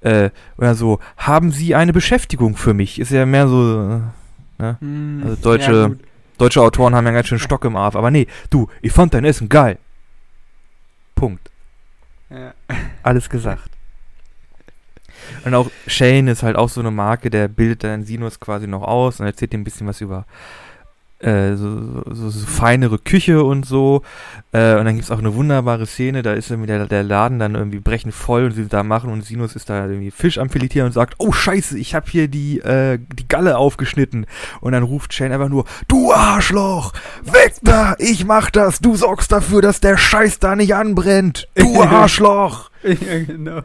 Äh, 0.00 0.30
oder 0.56 0.74
so, 0.74 1.00
haben 1.16 1.50
Sie 1.50 1.74
eine 1.74 1.92
Beschäftigung 1.92 2.56
für 2.56 2.72
mich? 2.72 3.00
Ist 3.00 3.10
ja 3.10 3.26
mehr 3.26 3.48
so, 3.48 4.00
äh, 4.58 4.62
ne? 4.62 4.76
Mm, 4.80 5.22
also 5.24 5.36
deutsche, 5.42 5.72
ja, 5.72 5.90
deutsche 6.36 6.62
Autoren 6.62 6.94
haben 6.94 7.06
ja 7.06 7.12
ganz 7.12 7.26
schön 7.26 7.40
Stock 7.40 7.64
im 7.64 7.74
Arf, 7.74 7.96
aber 7.96 8.10
nee, 8.12 8.28
du, 8.50 8.68
ich 8.80 8.92
fand 8.92 9.14
dein 9.14 9.24
Essen 9.24 9.48
geil. 9.48 9.78
Punkt. 11.16 11.50
Ja. 12.30 12.52
Alles 13.02 13.28
gesagt. 13.28 13.70
Und 15.44 15.54
auch 15.54 15.70
Shane 15.86 16.28
ist 16.28 16.42
halt 16.42 16.56
auch 16.56 16.68
so 16.68 16.80
eine 16.80 16.90
Marke, 16.90 17.30
der 17.30 17.48
bildet 17.48 17.84
dann 17.84 18.04
Sinus 18.04 18.40
quasi 18.40 18.66
noch 18.66 18.82
aus 18.82 19.20
und 19.20 19.26
erzählt 19.26 19.54
ihm 19.54 19.60
ein 19.60 19.64
bisschen 19.64 19.86
was 19.86 20.00
über 20.00 20.26
äh, 21.20 21.56
so, 21.56 22.02
so, 22.10 22.30
so, 22.30 22.46
feinere 22.46 22.98
Küche 22.98 23.42
und 23.42 23.66
so. 23.66 24.02
Äh, 24.52 24.76
und 24.76 24.84
dann 24.84 24.94
gibt 24.94 25.04
es 25.04 25.10
auch 25.10 25.18
eine 25.18 25.34
wunderbare 25.34 25.86
Szene, 25.86 26.22
da 26.22 26.32
ist 26.32 26.50
irgendwie 26.50 26.68
der, 26.68 26.86
der 26.86 27.02
Laden 27.02 27.38
dann 27.38 27.54
irgendwie 27.54 27.80
brechend 27.80 28.14
voll 28.14 28.44
und 28.44 28.52
sie 28.52 28.68
da 28.68 28.82
machen 28.82 29.10
und 29.10 29.24
Sinus 29.24 29.56
ist 29.56 29.68
da 29.68 29.86
irgendwie 29.86 30.10
Fisch 30.10 30.38
am 30.38 30.48
Filetieren 30.48 30.86
und 30.86 30.92
sagt, 30.92 31.14
oh 31.18 31.32
scheiße, 31.32 31.78
ich 31.78 31.94
habe 31.94 32.08
hier 32.08 32.28
die, 32.28 32.60
äh, 32.60 32.98
die 32.98 33.26
Galle 33.26 33.58
aufgeschnitten. 33.58 34.26
Und 34.60 34.72
dann 34.72 34.84
ruft 34.84 35.12
Shane 35.12 35.32
einfach 35.32 35.48
nur, 35.48 35.64
du 35.88 36.12
Arschloch, 36.12 36.92
weg 37.24 37.54
da, 37.62 37.96
ich 37.98 38.24
mach 38.24 38.50
das, 38.50 38.78
du 38.78 38.94
sorgst 38.94 39.32
dafür, 39.32 39.60
dass 39.60 39.80
der 39.80 39.96
Scheiß 39.96 40.38
da 40.38 40.54
nicht 40.54 40.74
anbrennt, 40.74 41.48
du 41.56 41.82
Arschloch. 41.82 42.70
ja, 42.84 43.24
genau. 43.26 43.62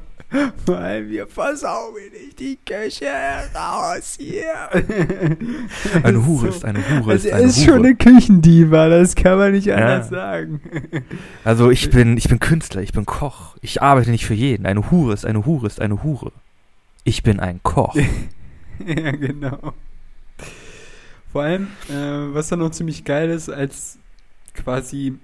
Weil 0.66 1.10
wir 1.10 1.28
versauen 1.28 1.94
nicht 2.12 2.40
die 2.40 2.58
Köche 2.66 3.06
raus 3.54 4.18
hier. 4.20 4.70
Eine 6.04 6.26
Hure 6.26 6.48
ist 6.48 6.66
eine 6.66 6.80
Hure 6.90 7.12
also 7.12 7.28
ist 7.28 7.34
eine 7.34 7.46
ist 7.46 7.58
Hure. 7.58 7.66
schon 7.66 7.86
eine 7.86 7.96
Küchendiva, 7.96 8.90
das 8.90 9.16
kann 9.16 9.38
man 9.38 9.52
nicht 9.52 9.72
anders 9.72 10.10
ja. 10.10 10.18
sagen. 10.18 10.62
Also 11.44 11.70
ich 11.70 11.90
bin, 11.90 12.18
ich 12.18 12.30
bin 12.30 12.40
Künstler, 12.40 12.82
ich 12.82 12.94
bin 12.94 13.06
Koch. 13.06 13.58
Ich 13.62 13.82
arbeite 13.82 14.10
nicht 14.10 14.26
für 14.26 14.34
jeden. 14.34 14.66
Eine 14.66 14.90
Hure 14.90 15.14
ist 15.14 15.26
eine 15.26 15.46
Hure 15.46 15.68
ist 15.68 15.80
eine 15.80 16.04
Hure. 16.04 16.32
Ich 17.04 17.22
bin 17.22 17.40
ein 17.40 17.60
Koch. 17.64 17.96
ja, 18.86 19.12
genau. 19.12 19.74
Vor 21.32 21.44
allem, 21.44 21.68
äh, 21.90 22.34
was 22.34 22.48
dann 22.48 22.60
noch 22.60 22.72
ziemlich 22.72 23.04
geil 23.04 23.30
ist, 23.30 23.50
als 23.50 23.98
quasi 24.54 25.18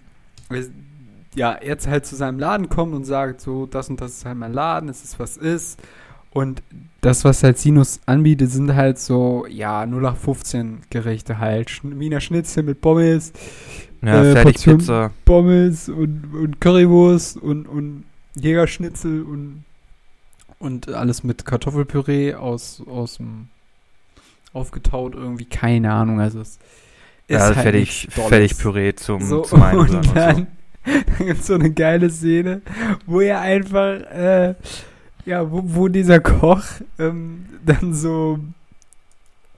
ja, 1.39 1.58
jetzt 1.63 1.88
halt 1.88 2.06
zu 2.06 2.17
seinem 2.17 2.38
Laden 2.38 2.67
kommt 2.67 2.93
und 2.93 3.06
sagt, 3.06 3.39
so, 3.39 3.65
das 3.65 3.89
und 3.89 4.02
das 4.02 4.12
ist 4.12 4.25
halt 4.25 4.38
mein 4.38 4.52
Laden, 4.52 4.89
es 4.89 5.06
ist 5.06 5.19
was 5.19 5.38
ist. 5.38 5.80
Und 6.32 6.62
das, 6.99 7.23
was 7.23 7.41
halt 7.43 7.58
Sinus 7.58 8.02
anbietet, 8.06 8.52
sind 8.52 8.75
halt 8.75 8.99
so, 8.99 9.45
ja, 9.49 9.84
0815 9.84 10.82
Gerichte 10.89 11.39
halt. 11.39 11.80
Wiener 11.82 12.19
Schnitzel 12.19 12.63
mit 12.63 12.82
Pommes. 12.82 13.32
Ja, 14.02 14.21
äh, 14.21 14.34
Fertigpizza. 14.34 15.12
Pommes 15.23 15.88
und, 15.88 16.25
und 16.34 16.60
Currywurst 16.60 17.38
und, 17.38 17.67
und 17.67 18.04
Jägerschnitzel 18.36 19.23
und, 19.23 19.63
und 20.60 20.89
alles 20.89 21.23
mit 21.23 21.45
Kartoffelpüree 21.45 22.34
aus, 22.34 22.84
aus 22.86 23.15
dem 23.15 23.47
aufgetaut 24.52 25.15
irgendwie, 25.15 25.45
keine 25.45 25.93
Ahnung. 25.93 26.19
Also 26.19 26.41
es 26.41 26.49
ist 26.49 26.60
ja, 27.30 27.39
halt 27.39 27.56
fertig, 27.56 28.08
fertig 28.12 28.58
Püree 28.58 28.93
zum, 28.93 29.21
so, 29.21 29.41
zum 29.41 29.62
und, 29.73 30.15
dann, 30.15 30.36
und 30.36 30.38
so. 30.38 30.59
da 31.17 31.23
gibt 31.23 31.41
es 31.41 31.47
so 31.47 31.56
eine 31.56 31.71
geile 31.71 32.10
Szene, 32.10 32.62
wo 33.06 33.21
er 33.21 33.41
einfach, 33.41 33.99
äh, 34.12 34.56
ja, 35.25 35.49
wo, 35.52 35.62
wo 35.63 35.88
dieser 35.88 36.19
Koch 36.19 36.63
ähm, 36.97 37.45
dann 37.65 37.93
so, 37.93 38.39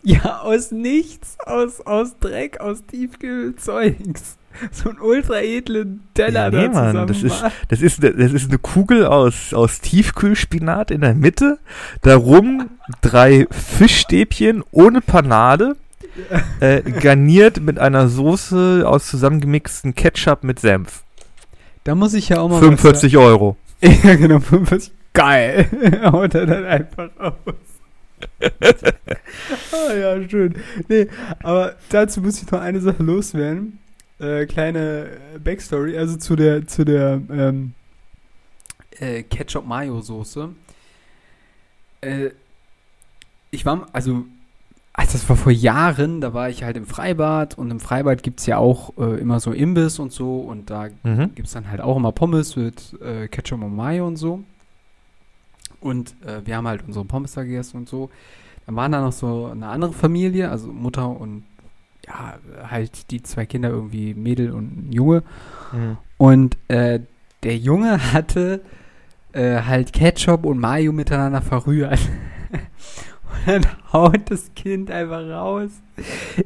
ja, 0.03 0.39
aus 0.41 0.71
nichts, 0.71 1.37
aus, 1.45 1.81
aus 1.81 2.17
Dreck, 2.19 2.59
aus 2.59 2.85
Tiefkühlzeugs, 2.85 4.37
so 4.71 4.89
einen 4.89 4.99
ultra 4.99 5.41
edlen 5.41 6.01
Teller 6.13 6.51
ja, 6.51 6.67
nee, 6.67 6.73
da 6.73 6.93
Mann, 6.93 7.07
das 7.07 7.23
ist, 7.23 7.43
das 7.69 7.81
ist, 7.81 8.03
das 8.03 8.33
ist 8.33 8.49
eine 8.49 8.57
Kugel 8.57 9.05
aus, 9.05 9.53
aus 9.53 9.79
Tiefkühlspinat 9.81 10.91
in 10.91 11.01
der 11.01 11.13
Mitte, 11.13 11.59
darum 12.01 12.69
drei 13.01 13.47
Fischstäbchen 13.51 14.63
ohne 14.71 15.01
Panade, 15.01 15.75
äh, 16.59 16.81
garniert 16.81 17.61
mit 17.61 17.79
einer 17.79 18.09
Soße 18.09 18.83
aus 18.85 19.07
zusammengemixten 19.07 19.95
Ketchup 19.95 20.43
mit 20.43 20.59
Senf. 20.59 21.03
Da 21.83 21.95
muss 21.95 22.13
ich 22.13 22.29
ja 22.29 22.39
auch 22.39 22.49
mal. 22.49 22.59
45 22.59 23.17
Euro. 23.17 23.57
Ja, 23.81 24.13
genau, 24.13 24.39
45. 24.39 24.91
Geil. 25.11 25.67
Haut 26.11 26.35
er 26.35 26.45
dann 26.45 26.65
einfach 26.65 27.09
aus. 27.17 27.33
ah 29.71 29.93
ja, 29.93 30.29
schön. 30.29 30.53
Nee, 30.87 31.07
aber 31.41 31.75
dazu 31.89 32.21
muss 32.21 32.41
ich 32.41 32.51
noch 32.51 32.61
eine 32.61 32.79
Sache 32.79 33.01
loswerden. 33.01 33.79
Äh, 34.19 34.45
kleine 34.45 35.09
Backstory, 35.43 35.97
also 35.97 36.15
zu 36.17 36.35
der, 36.35 36.67
zu 36.67 36.85
der 36.85 37.19
ähm, 37.31 37.73
äh, 38.99 39.23
Ketchup-Mayo-Soße. 39.23 40.49
Äh, 42.01 42.29
ich 43.49 43.65
war, 43.65 43.87
also 43.93 44.25
also 45.01 45.13
das 45.13 45.27
war 45.27 45.35
vor 45.35 45.51
Jahren, 45.51 46.21
da 46.21 46.35
war 46.35 46.49
ich 46.49 46.63
halt 46.63 46.77
im 46.77 46.85
Freibad 46.85 47.57
und 47.57 47.71
im 47.71 47.79
Freibad 47.79 48.21
gibt 48.21 48.39
es 48.39 48.45
ja 48.45 48.57
auch 48.57 48.95
äh, 48.99 49.19
immer 49.19 49.39
so 49.39 49.51
Imbiss 49.51 49.97
und 49.97 50.11
so 50.11 50.41
und 50.41 50.69
da 50.69 50.89
mhm. 51.01 51.33
gibt 51.33 51.47
es 51.47 51.53
dann 51.53 51.71
halt 51.71 51.81
auch 51.81 51.97
immer 51.97 52.11
Pommes 52.11 52.55
mit 52.55 52.95
äh, 53.01 53.27
Ketchup 53.27 53.63
und 53.63 53.75
Mayo 53.75 54.05
und 54.05 54.17
so. 54.17 54.43
Und 55.79 56.13
äh, 56.23 56.45
wir 56.45 56.55
haben 56.55 56.67
halt 56.67 56.83
unsere 56.85 57.03
Pommes 57.03 57.33
da 57.33 57.41
gegessen 57.41 57.77
und 57.77 57.89
so. 57.89 58.11
Dann 58.67 58.75
waren 58.75 58.91
da 58.91 59.01
noch 59.01 59.11
so 59.11 59.47
eine 59.47 59.69
andere 59.69 59.91
Familie, 59.91 60.51
also 60.51 60.67
Mutter 60.67 61.09
und 61.09 61.45
ja, 62.05 62.35
halt 62.69 63.09
die 63.09 63.23
zwei 63.23 63.47
Kinder, 63.47 63.69
irgendwie 63.69 64.13
Mädel 64.13 64.51
und 64.51 64.89
ein 64.89 64.91
Junge. 64.91 65.23
Mhm. 65.71 65.97
Und 66.17 66.57
äh, 66.67 66.99
der 67.41 67.57
Junge 67.57 68.13
hatte 68.13 68.61
äh, 69.33 69.63
halt 69.63 69.93
Ketchup 69.93 70.45
und 70.45 70.59
Mayo 70.59 70.91
miteinander 70.91 71.41
verrührt. 71.41 71.99
Und 73.31 73.47
dann 73.47 73.65
haut 73.91 74.29
das 74.29 74.53
Kind 74.55 74.91
einfach 74.91 75.27
raus. 75.27 75.71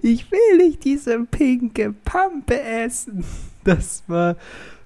Ich 0.01 0.31
will 0.31 0.57
nicht 0.57 0.83
diese 0.83 1.19
pinke 1.25 1.93
Pampe 2.03 2.61
essen. 2.61 3.23
Das 3.63 4.03
war 4.07 4.35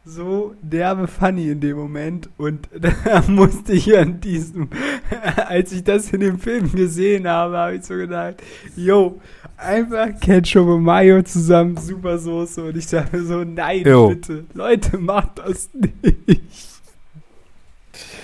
so 0.06 0.56
derbe 0.62 1.08
funny 1.08 1.50
in 1.50 1.60
dem 1.60 1.78
Moment. 1.78 2.30
Und 2.38 2.68
da 3.04 3.24
musste 3.28 3.74
ich 3.74 3.98
an 3.98 4.20
diesem, 4.22 4.70
als 5.48 5.72
ich 5.72 5.84
das 5.84 6.12
in 6.12 6.22
dem 6.22 6.40
Film 6.40 6.72
gesehen 6.72 7.28
habe, 7.28 7.58
habe 7.58 7.76
ich 7.76 7.86
so 7.86 7.96
gedacht, 7.96 8.36
yo, 8.76 9.20
einfach 9.58 10.20
Ketchup 10.20 10.68
und 10.68 10.84
Mayo 10.84 11.22
zusammen, 11.24 11.78
super 11.78 12.18
Soße. 12.18 12.64
Und 12.66 12.78
ich 12.78 12.88
dachte 12.88 13.24
so, 13.24 13.44
nein, 13.44 13.84
yo. 13.86 14.10
bitte, 14.10 14.46
Leute, 14.54 14.98
macht 14.98 15.40
das 15.40 15.70
nicht. 15.74 16.42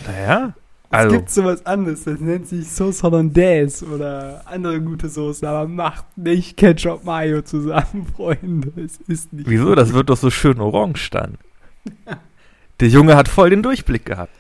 Naja, 0.08 0.54
also. 0.89 1.15
Es 1.15 1.21
gibt 1.21 1.30
sowas 1.30 1.65
anderes, 1.65 2.04
das 2.04 2.19
nennt 2.19 2.48
sich 2.48 2.67
Sauce 2.67 3.04
Hollandaise 3.04 3.86
oder 3.86 4.41
andere 4.45 4.82
gute 4.82 5.10
Soßen, 5.10 5.48
aber 5.48 5.67
macht 5.67 6.06
nicht 6.17 6.58
Ketchup 6.58 7.04
Mayo 7.04 7.41
zusammen, 7.41 8.08
Freunde. 8.15 8.71
Es 8.76 8.98
ist 9.08 9.34
nicht. 9.34 9.50
Wieso? 9.50 9.65
Gut. 9.65 9.78
Das 9.78 9.93
wird 9.93 10.10
doch 10.10 10.17
so 10.17 10.30
schön 10.30 10.60
orange 10.60 11.10
dann. 11.12 11.38
Der 12.80 12.88
Junge 12.88 13.15
hat 13.15 13.28
voll 13.28 13.50
den 13.50 13.63
Durchblick 13.63 14.06
gehabt. 14.06 14.34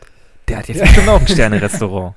Der 0.47 0.57
hat 0.57 0.67
jetzt 0.67 0.81
bestimmt 0.81 1.07
auch 1.07 1.19
ein 1.19 1.27
Sterne-Restaurant. 1.27 2.15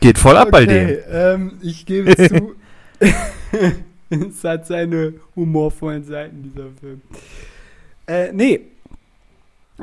Geht 0.00 0.18
voll 0.18 0.36
ab 0.36 0.48
okay, 0.48 0.50
bei 0.50 0.66
dem. 0.66 0.98
Ähm, 1.10 1.52
ich 1.60 1.84
gebe 1.84 2.16
zu, 2.16 2.54
es 4.10 4.44
hat 4.44 4.66
seine 4.66 5.14
humorvollen 5.36 6.04
Seiten, 6.04 6.42
dieser 6.42 6.70
Film. 6.80 7.02
Äh, 8.06 8.32
nee, 8.32 8.60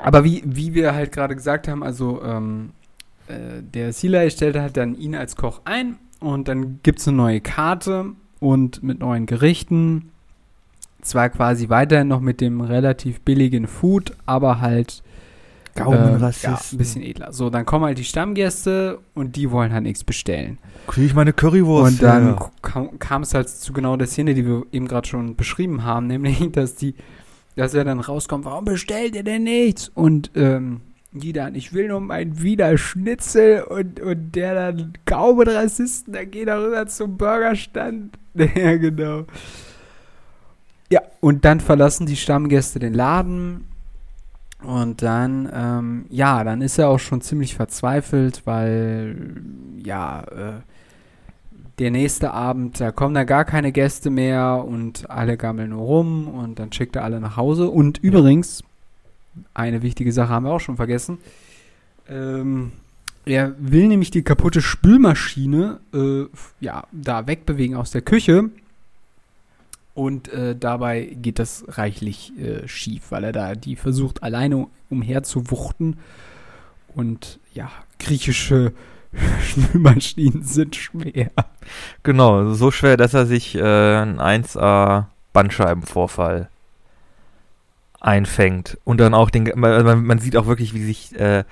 aber 0.02 0.24
wie, 0.24 0.44
wie 0.46 0.74
wir 0.74 0.94
halt 0.94 1.12
gerade 1.12 1.36
gesagt 1.36 1.68
haben, 1.68 1.84
also 1.84 2.22
ähm, 2.24 2.72
äh, 3.28 3.62
der 3.62 3.94
Sila 3.94 4.30
stellte 4.30 4.62
halt 4.62 4.78
dann 4.78 4.96
ihn 4.96 5.16
als 5.16 5.36
Koch 5.36 5.62
ein 5.66 5.98
und 6.20 6.48
dann 6.48 6.80
gibt 6.84 7.00
es 7.00 7.08
eine 7.08 7.18
neue 7.18 7.42
Karte 7.42 8.14
und 8.40 8.84
mit 8.84 9.00
neuen 9.00 9.26
Gerichten. 9.26 10.12
Zwar 11.02 11.30
quasi 11.30 11.70
weiterhin 11.70 12.08
noch 12.08 12.22
mit 12.22 12.42
dem 12.42 12.62
relativ 12.62 13.22
billigen 13.22 13.68
Food, 13.68 14.14
aber 14.26 14.60
halt 14.62 15.04
äh, 15.76 15.82
ja, 15.82 16.60
ein 16.72 16.78
bisschen 16.78 17.04
edler. 17.04 17.32
So, 17.32 17.50
dann 17.50 17.66
kommen 17.66 17.86
halt 17.86 17.98
die 17.98 18.04
Stammgäste 18.04 19.00
und 19.14 19.36
die 19.36 19.52
wollen 19.52 19.72
halt 19.72 19.84
nichts 19.84 20.04
bestellen. 20.04 20.58
Kriege 20.88 21.08
ich 21.08 21.14
meine 21.14 21.34
Currywurst? 21.34 21.94
Und 21.94 22.04
dann 22.04 22.28
ja. 22.30 22.52
kam, 22.62 23.00
kam 23.00 23.22
es 23.22 23.34
halt 23.34 23.50
zu 23.50 23.74
genau 23.74 23.96
der 23.96 24.08
Szene, 24.08 24.34
die 24.34 24.46
wir 24.46 24.64
eben 24.72 24.88
gerade 24.88 25.08
schon 25.08 25.36
beschrieben 25.36 25.84
haben, 25.84 26.08
nämlich, 26.08 26.52
dass 26.52 26.76
die 26.76 26.96
dass 27.58 27.74
er 27.74 27.84
dann 27.84 28.00
rauskommt, 28.00 28.46
warum 28.46 28.66
bestellt 28.66 29.16
ihr 29.16 29.24
denn 29.24 29.44
nichts? 29.44 29.90
Und 29.90 30.32
ähm, 30.36 30.82
die 31.12 31.34
dann, 31.34 31.56
ich 31.56 31.74
will 31.74 31.88
nur 31.88 32.00
mein 32.00 32.42
Wiener 32.42 32.78
Schnitzel 32.78 33.64
und, 33.64 34.00
und 34.00 34.36
der 34.36 34.54
dann 34.54 34.94
kaum 35.06 35.40
mit 35.40 35.48
Rassisten, 35.48 36.14
dann 36.14 36.30
geht 36.30 36.48
er 36.48 36.62
rüber 36.62 36.86
zum 36.88 37.18
Burgerstand. 37.18 38.18
ja, 38.36 38.78
genau. 38.78 39.26
Ja, 40.92 41.02
und 41.20 41.44
dann 41.46 41.60
verlassen 41.60 42.06
die 42.06 42.16
Stammgäste 42.16 42.80
den 42.80 42.94
Laden 42.94 43.66
Und 44.64 45.02
dann, 45.02 45.50
ähm, 45.52 46.06
ja, 46.10 46.44
dann 46.44 46.62
ist 46.62 46.78
er 46.78 46.90
auch 46.90 47.00
schon 47.00 47.22
ziemlich 47.22 47.56
verzweifelt, 47.56 48.44
weil, 48.46 49.42
ja, 49.84 50.22
äh, 50.24 50.62
der 51.80 51.92
nächste 51.92 52.32
Abend, 52.34 52.80
da 52.80 52.92
kommen 52.92 53.14
da 53.14 53.24
gar 53.24 53.46
keine 53.46 53.72
Gäste 53.72 54.10
mehr 54.10 54.66
und 54.68 55.10
alle 55.10 55.38
gammeln 55.38 55.70
nur 55.70 55.84
rum 55.84 56.28
und 56.28 56.58
dann 56.60 56.72
schickt 56.74 56.96
er 56.96 57.04
alle 57.04 57.20
nach 57.20 57.38
Hause. 57.38 57.70
Und 57.70 58.00
übrigens, 58.00 58.64
eine 59.54 59.84
wichtige 59.84 60.12
Sache 60.12 60.30
haben 60.30 60.46
wir 60.46 60.52
auch 60.52 60.60
schon 60.60 60.78
vergessen. 60.78 61.20
Ähm, 62.10 62.72
er 63.26 63.54
will 63.60 63.88
nämlich 63.88 64.10
die 64.10 64.24
kaputte 64.24 64.62
Spülmaschine 64.62 65.80
äh, 65.94 66.26
ja, 66.60 66.88
da 66.92 67.28
wegbewegen 67.28 67.76
aus 67.76 67.92
der 67.92 68.02
Küche. 68.02 68.50
Und 69.94 70.30
äh, 70.30 70.56
dabei 70.56 71.06
geht 71.06 71.40
das 71.40 71.66
reichlich 71.68 72.32
äh, 72.40 72.68
schief, 72.68 73.12
weil 73.12 73.24
er 73.24 73.32
da 73.32 73.56
die 73.56 73.76
versucht, 73.76 74.24
alleine 74.24 74.68
umher 74.90 75.24
zu 75.24 75.52
wuchten. 75.52 75.98
Und 76.96 77.40
ja, 77.54 77.70
griechische 78.00 78.74
Spülmaschinen 79.44 80.44
sind 80.44 80.76
schwer. 80.76 81.32
Genau, 82.04 82.54
so 82.54 82.72
schwer, 82.72 82.98
dass 82.98 83.14
er 83.14 83.26
sich 83.26 83.56
äh, 83.56 83.62
einen 83.62 84.20
1A 84.20 85.06
Bandscheibenvorfall 85.34 86.50
einfängt. 88.00 88.78
Und 88.84 89.00
dann 89.00 89.14
auch 89.14 89.30
den, 89.30 89.52
man, 89.56 90.06
man 90.06 90.20
sieht 90.20 90.38
auch 90.38 90.48
wirklich, 90.48 90.74
wie 90.74 90.84
sich 90.84 91.18
äh, 91.20 91.44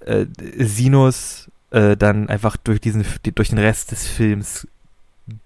äh, 0.00 0.26
Sinus 0.58 1.50
äh, 1.70 1.96
dann 1.96 2.28
einfach 2.28 2.56
durch 2.56 2.80
diesen, 2.80 3.04
durch 3.34 3.50
den 3.50 3.58
Rest 3.58 3.92
des 3.92 4.06
Films 4.06 4.66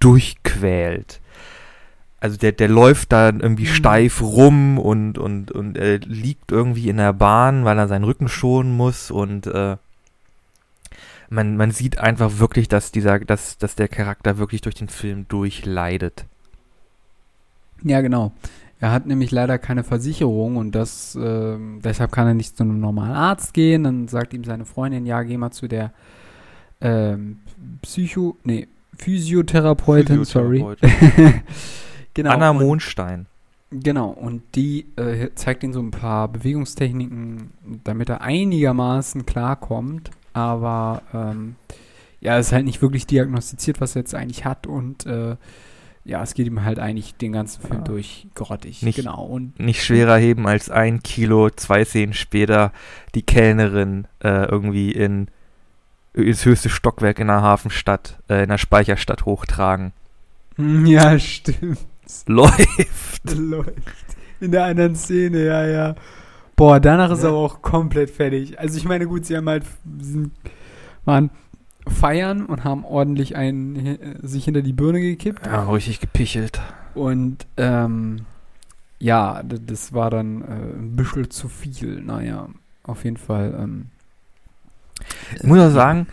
durchquält. 0.01 1.21
Also 2.19 2.39
der, 2.39 2.53
der 2.53 2.69
läuft 2.69 3.13
da 3.13 3.27
irgendwie 3.27 3.65
mhm. 3.65 3.75
steif 3.75 4.23
rum 4.23 4.79
und, 4.79 5.19
und, 5.19 5.53
und 5.53 5.77
äh, 5.77 5.99
liegt 5.99 6.51
irgendwie 6.51 6.89
in 6.89 6.97
der 6.97 7.13
Bahn, 7.13 7.65
weil 7.65 7.79
er 7.79 7.89
seinen 7.89 8.05
Rücken 8.05 8.29
schonen 8.29 8.77
muss 8.77 9.11
und 9.11 9.47
äh, 9.47 9.77
man, 11.29 11.57
man 11.57 11.71
sieht 11.71 11.99
einfach 11.99 12.39
wirklich, 12.39 12.69
dass 12.69 12.93
dieser, 12.93 13.19
dass, 13.21 13.59
dass 13.59 13.75
der 13.75 13.89
Charakter 13.89 14.39
wirklich 14.39 14.61
durch 14.61 14.75
den 14.75 14.89
Film 14.89 15.27
durchleidet. 15.29 16.25
Ja, 17.83 18.01
genau. 18.01 18.33
Er 18.79 18.93
hat 18.93 19.07
nämlich 19.07 19.31
leider 19.31 19.59
keine 19.59 19.85
Versicherung 19.85 20.57
und 20.57 20.75
das, 20.75 21.17
äh, 21.17 21.57
deshalb 21.83 22.13
kann 22.13 22.27
er 22.27 22.35
nicht 22.35 22.57
zu 22.57 22.63
einem 22.63 22.79
normalen 22.79 23.15
Arzt 23.15 23.55
gehen. 23.55 23.85
Dann 23.85 24.09
sagt 24.09 24.35
ihm 24.35 24.45
seine 24.45 24.67
Freundin, 24.67 25.07
ja, 25.07 25.23
geh 25.23 25.37
mal 25.39 25.51
zu 25.51 25.67
der 25.67 25.93
ähm, 26.81 27.39
Psycho, 27.81 28.37
nee, 28.45 28.69
Physiotherapeutin, 28.99 30.19
Physiotherapeutin. 30.19 30.91
sorry. 30.91 31.43
genau. 32.15 32.31
Anna 32.31 32.53
Mondstein. 32.53 33.27
Genau, 33.71 34.11
und 34.11 34.43
die 34.55 34.87
äh, 34.97 35.31
zeigt 35.35 35.65
ihm 35.65 35.73
so 35.73 35.81
ein 35.81 35.91
paar 35.91 36.29
Bewegungstechniken, 36.29 37.51
damit 37.83 38.09
er 38.09 38.21
einigermaßen 38.21 39.27
klarkommt. 39.27 40.11
Aber 40.37 41.01
ähm, 41.15 41.57
ja, 42.21 42.39
es 42.39 42.49
ist 42.49 42.53
halt 42.53 42.67
nicht 42.67 42.83
wirklich 42.83 43.07
diagnostiziert, 43.07 43.81
was 43.81 43.97
er 43.97 44.03
jetzt 44.03 44.15
eigentlich 44.15 44.45
hat 44.45 44.67
und 44.67 45.07
äh, 45.07 45.37
ja, 46.05 46.23
es 46.23 46.35
geht 46.35 46.47
ihm 46.47 46.63
halt 46.63 46.79
eigentlich 46.79 47.17
den 47.17 47.33
ganzen 47.33 47.63
Film 47.63 47.79
ja. 47.79 47.85
durch 47.85 48.29
grottig. 48.35 48.83
Nicht, 48.83 48.97
genau. 48.97 49.25
Und 49.25 49.59
nicht 49.59 49.83
schwerer 49.83 50.19
heben 50.19 50.47
als 50.47 50.69
ein 50.69 51.03
Kilo, 51.03 51.49
zwei 51.51 51.85
Szenen 51.85 52.13
später 52.13 52.73
die 53.15 53.23
Kellnerin 53.23 54.07
äh, 54.23 54.45
irgendwie 54.45 54.93
in 54.93 55.29
ins 56.13 56.45
höchste 56.45 56.69
Stockwerk 56.69 57.19
in 57.19 57.27
der 57.29 57.43
Hafenstadt, 57.43 58.19
äh, 58.29 58.43
in 58.43 58.51
der 58.51 58.59
Speicherstadt 58.59 59.25
hochtragen. 59.25 59.93
Ja, 60.59 61.19
stimmt. 61.19 61.79
Läuft. 62.27 63.23
Läuft. 63.35 64.07
In 64.41 64.53
der 64.53 64.65
anderen 64.65 64.97
Szene, 64.97 65.45
ja, 65.45 65.67
ja. 65.67 65.95
Boah, 66.57 66.81
danach 66.81 67.11
ist 67.11 67.23
ja. 67.23 67.27
er 67.27 67.29
aber 67.31 67.39
auch 67.39 67.63
komplett 67.63 68.11
fertig. 68.11 68.59
Also 68.59 68.79
ich 68.79 68.87
meine, 68.87 69.07
gut, 69.07 69.27
sie 69.27 69.37
haben 69.37 69.49
halt, 69.49 69.65
sind, 70.01 70.33
waren 71.05 71.31
feiern 71.87 72.47
und 72.47 72.65
haben 72.65 72.85
ordentlich 72.85 73.37
einen 73.37 73.77
äh, 73.77 73.99
sich 74.23 74.47
hinter 74.47 74.63
die 74.63 74.73
Birne 74.73 75.01
gekippt. 75.01 75.47
Ja, 75.47 75.69
richtig 75.71 76.01
gepichelt. 76.01 76.61
Und 76.95 77.47
ähm, 77.59 78.25
ja, 78.99 79.43
das 79.43 79.93
war 79.93 80.11
dann 80.11 80.43
äh, 80.43 80.47
ein 80.47 80.97
bisschen 80.97 81.31
zu 81.31 81.49
viel. 81.49 82.01
Naja, 82.01 82.49
auf 82.83 83.05
jeden 83.05 83.19
Fall. 83.19 83.55
Ähm, 83.59 83.87
ich 85.37 85.43
muss 85.45 85.61
auch 85.61 85.71
sagen, 85.71 86.07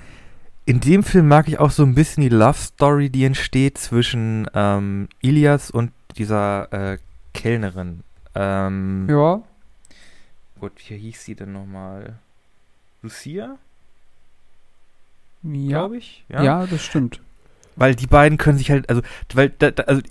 in 0.65 0.81
dem 0.81 1.03
Film 1.03 1.27
mag 1.27 1.47
ich 1.47 1.59
auch 1.59 1.71
so 1.71 1.83
ein 1.83 1.95
bisschen 1.95 2.21
die 2.21 2.29
Love 2.29 2.57
Story, 2.57 3.09
die 3.09 3.23
entsteht 3.23 3.77
zwischen 3.77 4.47
ähm, 4.53 5.07
Ilias 5.21 5.71
und 5.71 5.91
dieser 6.17 6.71
äh, 6.73 6.97
Kellnerin. 7.33 8.01
Ähm, 8.35 9.07
ja. 9.09 9.41
Gott, 10.63 10.71
wie 10.87 10.95
hieß 10.95 11.25
sie 11.25 11.35
denn 11.35 11.51
nochmal? 11.51 12.19
Lucia? 13.01 13.57
Ja. 15.41 15.67
Glaube 15.67 15.97
ich. 15.97 16.23
Ja? 16.29 16.41
ja, 16.41 16.65
das 16.65 16.85
stimmt. 16.85 17.19
Weil 17.75 17.95
die 17.95 18.07
beiden 18.07 18.37
können 18.37 18.57
sich 18.57 18.71
halt, 18.71 18.87
also, 18.87 19.01
weil, 19.33 19.49
da, 19.49 19.71
da, 19.71 19.83
also, 19.83 20.01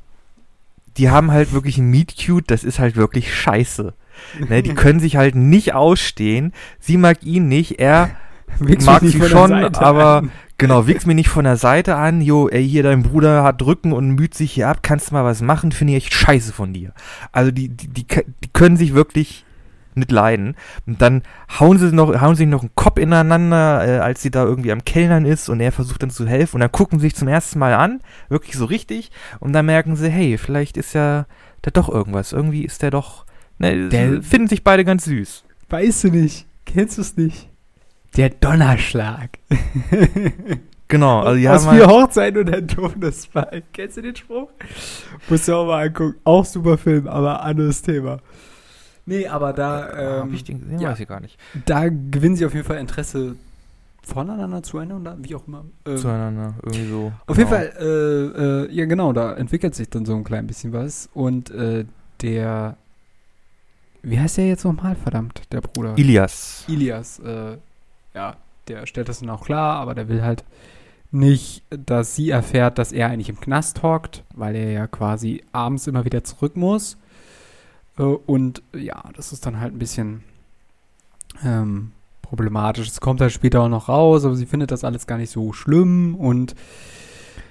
die 0.98 1.08
haben 1.08 1.30
halt 1.30 1.54
wirklich 1.54 1.78
ein 1.78 1.88
Meet 1.88 2.16
Cute, 2.22 2.50
das 2.50 2.64
ist 2.64 2.80
halt 2.80 2.96
wirklich 2.96 3.34
scheiße. 3.34 3.94
ne, 4.46 4.62
die 4.62 4.74
können 4.74 5.00
sich 5.00 5.16
halt 5.16 5.36
nicht 5.36 5.72
ausstehen. 5.72 6.52
Sie 6.78 6.98
mag 6.98 7.22
ihn 7.22 7.48
nicht, 7.48 7.80
er 7.80 8.10
mag 8.58 9.00
sie 9.00 9.22
schon, 9.26 9.52
aber 9.74 10.16
an. 10.18 10.32
genau, 10.58 10.86
wichst 10.86 11.06
mir 11.06 11.14
nicht 11.14 11.30
von 11.30 11.44
der 11.44 11.56
Seite 11.56 11.96
an. 11.96 12.20
Jo, 12.20 12.50
ey, 12.50 12.68
hier 12.68 12.82
dein 12.82 13.02
Bruder 13.02 13.42
hat 13.42 13.62
Rücken 13.62 13.94
und 13.94 14.10
müht 14.10 14.34
sich 14.34 14.52
hier 14.52 14.68
ab, 14.68 14.82
kannst 14.82 15.08
du 15.08 15.14
mal 15.14 15.24
was 15.24 15.40
machen, 15.40 15.72
finde 15.72 15.94
ich 15.94 16.04
echt 16.04 16.12
scheiße 16.12 16.52
von 16.52 16.74
dir. 16.74 16.92
Also 17.32 17.50
die, 17.52 17.70
die, 17.70 17.88
die, 17.88 18.04
die 18.04 18.48
können 18.52 18.76
sich 18.76 18.92
wirklich 18.92 19.46
nicht 19.96 20.10
leiden. 20.10 20.56
Und 20.86 21.00
dann 21.02 21.22
hauen 21.58 21.78
sie 21.78 21.92
noch, 21.92 22.20
hauen 22.20 22.36
sie 22.36 22.46
noch 22.46 22.62
einen 22.62 22.74
Kopf 22.74 22.98
ineinander, 22.98 23.86
äh, 23.86 23.98
als 23.98 24.22
sie 24.22 24.30
da 24.30 24.44
irgendwie 24.44 24.72
am 24.72 24.84
Kellnern 24.84 25.24
ist 25.24 25.48
und 25.48 25.60
er 25.60 25.72
versucht 25.72 26.02
dann 26.02 26.10
zu 26.10 26.26
helfen. 26.26 26.56
Und 26.56 26.60
dann 26.60 26.72
gucken 26.72 26.98
sie 26.98 27.06
sich 27.06 27.16
zum 27.16 27.28
ersten 27.28 27.58
Mal 27.58 27.74
an, 27.74 28.00
wirklich 28.28 28.56
so 28.56 28.64
richtig. 28.64 29.10
Und 29.40 29.52
dann 29.52 29.66
merken 29.66 29.96
sie, 29.96 30.10
hey, 30.10 30.38
vielleicht 30.38 30.76
ist 30.76 30.94
ja 30.94 31.26
da 31.62 31.70
doch 31.70 31.88
irgendwas. 31.88 32.32
Irgendwie 32.32 32.64
ist 32.64 32.82
der 32.82 32.90
doch, 32.90 33.24
ne, 33.58 33.88
der 33.88 34.22
finden 34.22 34.48
sich 34.48 34.64
beide 34.64 34.84
ganz 34.84 35.04
süß. 35.04 35.44
Weißt 35.70 36.04
du 36.04 36.08
nicht? 36.08 36.46
Kennst 36.66 36.98
du 36.98 37.02
es 37.02 37.16
nicht? 37.16 37.48
Der 38.16 38.30
Donnerschlag. 38.30 39.38
Genau, 40.92 41.20
also 41.20 41.38
die 41.38 41.48
Aus 41.48 41.66
vier 41.66 41.86
Hochzeiten 41.86 42.40
und 42.40 42.54
ein 42.54 42.68
Todesfall. 42.68 43.62
Kennst 43.72 43.96
du 43.96 44.02
den 44.02 44.14
Spruch? 44.14 44.50
Musst 45.30 45.48
du 45.48 45.54
auch 45.54 45.64
mal 45.64 45.86
angucken. 45.86 46.16
Auch 46.22 46.44
super 46.44 46.76
Film, 46.76 47.08
aber 47.08 47.42
anderes 47.42 47.80
Thema. 47.80 48.18
Nee, 49.06 49.26
aber 49.26 49.52
da. 49.52 50.22
Ähm, 50.22 50.32
ich 50.32 50.44
den 50.44 50.78
ja, 50.78 50.90
weiß 50.90 51.00
ich 51.00 51.08
gar 51.08 51.20
nicht. 51.20 51.38
Da 51.66 51.88
gewinnen 51.88 52.36
sie 52.36 52.46
auf 52.46 52.54
jeden 52.54 52.66
Fall 52.66 52.78
Interesse 52.78 53.36
voneinander, 54.02 54.62
zueinander, 54.62 55.16
wie 55.20 55.34
auch 55.34 55.46
immer. 55.46 55.64
Ähm, 55.86 55.96
zueinander, 55.96 56.54
irgendwie 56.62 56.88
so. 56.88 57.12
Auf 57.26 57.36
genau. 57.36 57.38
jeden 57.38 57.50
Fall, 57.50 57.72
äh, 57.80 58.66
äh, 58.66 58.72
ja 58.72 58.84
genau, 58.84 59.12
da 59.12 59.34
entwickelt 59.34 59.74
sich 59.74 59.88
dann 59.88 60.04
so 60.04 60.14
ein 60.14 60.24
klein 60.24 60.46
bisschen 60.46 60.72
was. 60.72 61.08
Und 61.14 61.50
äh, 61.50 61.84
der. 62.20 62.76
Wie 64.04 64.18
heißt 64.18 64.36
der 64.36 64.48
jetzt 64.48 64.64
nochmal, 64.64 64.96
verdammt, 64.96 65.42
der 65.52 65.60
Bruder? 65.60 65.96
Ilias. 65.96 66.64
Ilias, 66.66 67.20
äh, 67.20 67.56
ja, 68.14 68.36
der 68.66 68.86
stellt 68.86 69.08
das 69.08 69.20
dann 69.20 69.30
auch 69.30 69.44
klar, 69.44 69.76
aber 69.76 69.94
der 69.94 70.08
will 70.08 70.22
halt 70.22 70.44
nicht, 71.12 71.62
dass 71.70 72.16
sie 72.16 72.30
erfährt, 72.30 72.78
dass 72.78 72.90
er 72.90 73.08
eigentlich 73.08 73.28
im 73.28 73.38
Knast 73.38 73.82
hockt, 73.82 74.24
weil 74.34 74.56
er 74.56 74.72
ja 74.72 74.86
quasi 74.86 75.44
abends 75.52 75.86
immer 75.86 76.04
wieder 76.04 76.24
zurück 76.24 76.56
muss. 76.56 76.96
Äh, 77.98 78.02
und 78.02 78.62
ja, 78.74 79.04
das 79.14 79.32
ist 79.32 79.46
dann 79.46 79.60
halt 79.60 79.74
ein 79.74 79.78
bisschen 79.78 80.22
ähm, 81.44 81.92
problematisch. 82.22 82.88
Es 82.88 83.00
kommt 83.00 83.20
halt 83.20 83.32
später 83.32 83.62
auch 83.62 83.68
noch 83.68 83.88
raus, 83.88 84.24
aber 84.24 84.34
sie 84.34 84.46
findet 84.46 84.70
das 84.70 84.84
alles 84.84 85.06
gar 85.06 85.18
nicht 85.18 85.30
so 85.30 85.52
schlimm 85.52 86.14
und 86.14 86.54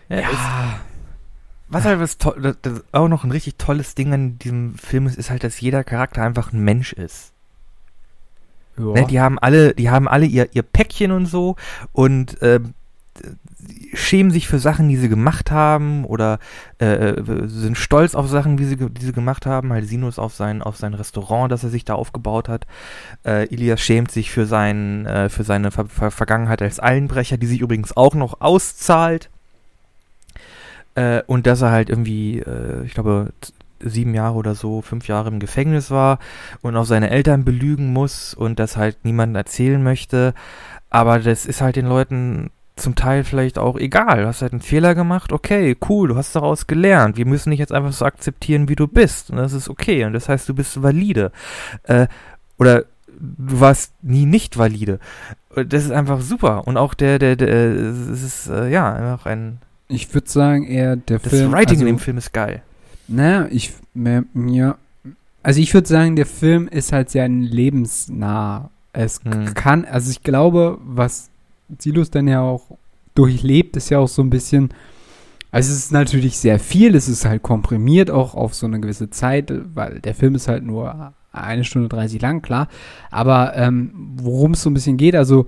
ja. 0.10 0.22
ja 0.22 0.80
was 1.72 1.86
halt 1.86 2.02
was 2.02 2.18
toll, 2.18 2.58
das 2.62 2.84
auch 2.92 3.08
noch 3.08 3.24
ein 3.24 3.32
richtig 3.32 3.56
tolles 3.58 3.96
Ding 3.96 4.14
an 4.14 4.38
diesem 4.38 4.76
Film 4.76 5.08
ist, 5.08 5.18
ist 5.18 5.30
halt, 5.30 5.46
dass 5.46 5.62
jeder 5.62 5.86
Charakter 5.86 6.22
einfach 6.22 6.52
ein 6.52 6.60
Mensch 6.60 6.92
ist. 6.92 7.32
Ja. 8.78 8.86
Ne, 8.86 9.08
die 9.08 9.22
haben 9.22 9.40
alle, 9.40 9.74
die 9.74 9.90
haben 9.90 10.10
alle 10.10 10.26
ihr, 10.26 10.50
ihr 10.54 10.64
Päckchen 10.64 11.12
und 11.12 11.28
so 11.28 11.56
und 11.94 12.42
äh, 12.42 12.60
schämen 13.94 14.32
sich 14.32 14.48
für 14.48 14.60
Sachen, 14.60 14.90
die 14.90 14.98
sie 14.98 15.10
gemacht 15.10 15.52
haben 15.52 16.06
oder 16.06 16.40
äh, 16.80 17.10
äh, 17.10 17.48
sind 17.48 17.78
stolz 17.78 18.16
auf 18.16 18.28
Sachen, 18.28 18.58
die 18.58 18.66
sie, 18.66 18.76
die 18.78 19.06
sie 19.06 19.14
gemacht 19.14 19.46
haben. 19.46 19.72
Halt 19.72 19.88
Sinus 19.88 20.20
auf 20.20 20.34
sein, 20.34 20.62
auf 20.62 20.78
sein 20.78 20.94
Restaurant, 20.94 21.52
das 21.52 21.64
er 21.64 21.70
sich 21.70 21.86
da 21.86 21.96
aufgebaut 21.96 22.50
hat. 22.50 22.66
Äh, 23.26 23.54
Ilias 23.54 23.82
schämt 23.82 24.12
sich 24.12 24.32
für, 24.32 24.46
sein, 24.46 25.06
äh, 25.06 25.30
für 25.30 25.44
seine 25.44 25.72
Ver 25.72 25.86
Ver 25.86 26.12
Vergangenheit 26.12 26.62
als 26.62 26.80
Einbrecher, 26.80 27.38
die 27.38 27.48
sich 27.48 27.62
übrigens 27.62 27.96
auch 27.96 28.16
noch 28.16 28.42
auszahlt. 28.42 29.30
Äh, 30.96 31.24
und 31.28 31.48
dass 31.48 31.62
er 31.62 31.72
halt 31.72 31.90
irgendwie, 31.90 32.40
äh, 32.40 32.84
ich 32.86 32.94
glaube, 32.94 33.34
sieben 33.80 34.14
Jahre 34.14 34.36
oder 34.36 34.56
so, 34.56 34.82
fünf 34.82 35.08
Jahre 35.08 35.30
im 35.30 35.40
Gefängnis 35.40 35.92
war 35.92 36.20
und 36.62 36.76
auch 36.76 36.86
seine 36.86 37.10
Eltern 37.10 37.46
belügen 37.46 37.94
muss 37.94 38.34
und 38.34 38.60
das 38.60 38.78
halt 38.78 39.04
niemandem 39.04 39.36
erzählen 39.36 39.82
möchte. 39.82 40.34
Aber 40.90 41.20
das 41.20 41.46
ist 41.46 41.62
halt 41.62 41.78
den 41.78 41.88
Leuten 41.88 42.52
zum 42.82 42.96
Teil 42.96 43.24
vielleicht 43.24 43.58
auch 43.58 43.78
egal. 43.78 44.22
Du 44.22 44.28
hast 44.28 44.42
halt 44.42 44.52
einen 44.54 44.62
Fehler 44.62 44.96
gemacht, 44.96 45.32
okay, 45.32 45.76
cool, 45.90 46.10
du 46.10 46.16
hast 46.18 46.36
daraus 46.36 46.68
gelernt. 46.68 47.18
Wir 47.18 47.26
müssen 47.26 47.52
dich 47.52 47.60
jetzt 47.60 47.72
einfach 47.72 47.94
so 47.94 48.06
akzeptieren, 48.06 48.70
wie 48.70 48.76
du 48.76 48.88
bist. 48.88 49.30
Und 49.30 49.38
das 49.38 49.54
ist 49.54 49.70
okay. 49.70 50.06
Und 50.06 50.14
das 50.14 50.30
heißt, 50.30 50.48
du 50.50 50.54
bist 50.54 50.82
valide. 50.82 51.32
Äh, 51.84 52.08
oder 52.58 52.86
du 53.20 53.60
warst 53.60 53.94
nie 54.02 54.26
nicht 54.26 54.58
valide. 54.58 55.00
Das 55.56 55.86
ist 55.86 55.92
einfach 55.92 56.22
super. 56.22 56.68
Und 56.68 56.78
auch 56.78 56.94
der, 56.94 57.20
der, 57.20 57.36
der, 57.36 57.50
es 57.50 58.24
ist, 58.24 58.48
äh, 58.48 58.70
ja, 58.70 58.94
einfach 58.94 59.26
ein. 59.26 59.60
Ich 59.88 60.14
würde 60.14 60.30
sagen, 60.30 60.66
eher 60.66 60.96
der 60.96 61.20
Das 61.20 61.32
Film. 61.32 61.52
Writing 61.52 61.78
also, 61.78 61.82
in 61.82 61.96
dem 61.96 62.00
Film 62.00 62.18
ist 62.18 62.34
geil. 62.34 62.62
Naja, 63.08 63.48
ich, 63.52 63.74
mir, 63.94 64.24
mir 64.34 64.78
also 65.44 65.60
ich 65.60 65.74
würde 65.74 65.88
sagen, 65.88 66.16
der 66.16 66.26
Film 66.26 66.68
ist 66.68 66.92
halt 66.92 67.10
sehr 67.10 67.28
lebensnah. 67.28 68.70
Es 68.94 69.22
Hm. 69.24 69.54
kann, 69.54 69.86
also 69.86 70.12
ich 70.12 70.22
glaube, 70.24 70.78
was 70.84 71.31
Silos 71.80 72.12
dann 72.12 72.28
ja 72.28 72.42
auch 72.42 72.78
durchlebt, 73.16 73.78
ist 73.78 73.90
ja 73.90 74.00
auch 74.00 74.08
so 74.08 74.22
ein 74.22 74.30
bisschen, 74.30 74.70
also 75.52 75.72
es 75.72 75.78
ist 75.78 75.92
natürlich 75.92 76.38
sehr 76.38 76.60
viel, 76.60 76.96
es 76.96 77.10
ist 77.10 77.26
halt 77.26 77.44
komprimiert 77.44 78.10
auch 78.10 78.36
auf 78.36 78.54
so 78.54 78.66
eine 78.66 78.80
gewisse 78.80 79.10
Zeit, 79.10 79.52
weil 79.74 80.00
der 80.00 80.16
Film 80.16 80.36
ist 80.36 80.48
halt 80.48 80.64
nur 80.64 81.14
eine 81.32 81.64
Stunde 81.64 81.90
30 81.90 82.22
lang, 82.22 82.42
klar. 82.42 82.68
Aber 83.10 83.56
ähm, 83.56 83.92
worum 84.18 84.52
es 84.52 84.64
so 84.64 84.70
ein 84.70 84.74
bisschen 84.74 84.98
geht, 84.98 85.16
also 85.16 85.48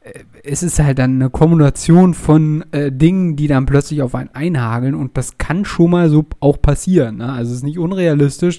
äh, 0.00 0.20
es 0.44 0.62
ist 0.62 0.78
halt 0.78 0.98
dann 0.98 1.14
eine 1.14 1.30
Kombination 1.30 2.14
von 2.14 2.64
äh, 2.72 2.90
Dingen, 2.90 3.36
die 3.36 3.46
dann 3.46 3.66
plötzlich 3.66 4.02
auf 4.02 4.14
einen 4.14 4.30
einhageln 4.32 4.94
und 4.94 5.16
das 5.16 5.38
kann 5.38 5.64
schon 5.64 5.90
mal 5.90 6.08
so 6.08 6.26
auch 6.40 6.60
passieren. 6.60 7.18
Ne? 7.18 7.32
Also 7.32 7.50
es 7.50 7.58
ist 7.58 7.64
nicht 7.64 7.78
unrealistisch, 7.78 8.58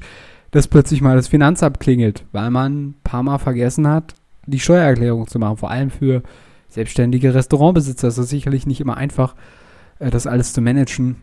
dass 0.51 0.67
plötzlich 0.67 1.01
mal 1.01 1.15
das 1.15 1.27
Finanzamt 1.27 1.79
klingelt, 1.79 2.25
weil 2.31 2.49
man 2.49 2.73
ein 2.73 2.95
paar 3.03 3.23
Mal 3.23 3.37
vergessen 3.37 3.87
hat, 3.87 4.15
die 4.45 4.59
Steuererklärung 4.59 5.27
zu 5.27 5.39
machen. 5.39 5.57
Vor 5.57 5.69
allem 5.69 5.91
für 5.91 6.23
selbstständige 6.69 7.33
Restaurantbesitzer 7.33 8.07
ist 8.07 8.17
das 8.17 8.29
sicherlich 8.29 8.65
nicht 8.67 8.79
immer 8.81 8.95
einfach, 8.97 9.35
äh, 9.99 10.09
das 10.09 10.27
alles 10.27 10.53
zu 10.53 10.61
managen. 10.61 11.17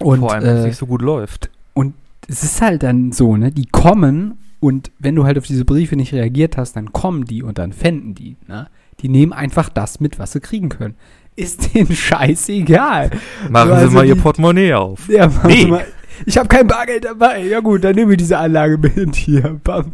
Und 0.00 0.20
Vor 0.20 0.32
allem, 0.32 0.44
wenn 0.44 0.56
es 0.56 0.64
äh, 0.64 0.68
nicht 0.68 0.76
so 0.78 0.86
gut 0.86 1.02
läuft. 1.02 1.50
es 2.28 2.44
ist 2.44 2.60
halt 2.62 2.82
dann 2.82 3.12
so, 3.12 3.36
ne? 3.36 3.50
Die 3.50 3.66
kommen 3.66 4.38
und 4.60 4.90
wenn 4.98 5.14
du 5.16 5.24
halt 5.24 5.36
auf 5.38 5.46
diese 5.46 5.64
Briefe 5.64 5.96
nicht 5.96 6.12
reagiert 6.12 6.56
hast, 6.56 6.76
dann 6.76 6.92
kommen 6.92 7.24
die 7.24 7.42
und 7.42 7.58
dann 7.58 7.72
fänden 7.72 8.14
die, 8.14 8.36
ne? 8.46 8.68
Die 9.00 9.08
nehmen 9.08 9.32
einfach 9.32 9.68
das 9.70 9.98
mit, 10.00 10.18
was 10.18 10.32
sie 10.32 10.40
kriegen 10.40 10.68
können. 10.68 10.94
Ist 11.34 11.74
denen 11.74 11.90
scheißegal. 11.96 13.10
Machen 13.48 13.72
also 13.72 13.88
Sie 13.88 13.94
mal 13.94 14.06
Ihr 14.06 14.14
die- 14.14 14.20
Portemonnaie 14.20 14.74
auf. 14.74 15.08
Ja, 15.08 15.26
machen 15.26 15.46
Nee. 15.48 15.62
Sie 15.62 15.66
mal, 15.70 15.84
ich 16.26 16.38
habe 16.38 16.48
kein 16.48 16.66
Bargeld 16.66 17.04
dabei. 17.04 17.42
Ja 17.42 17.60
gut, 17.60 17.84
dann 17.84 17.94
nehmen 17.94 18.10
wir 18.10 18.16
diese 18.16 18.38
Anlage 18.38 18.78
mit 18.78 19.16
hier. 19.16 19.60
Bam. 19.62 19.92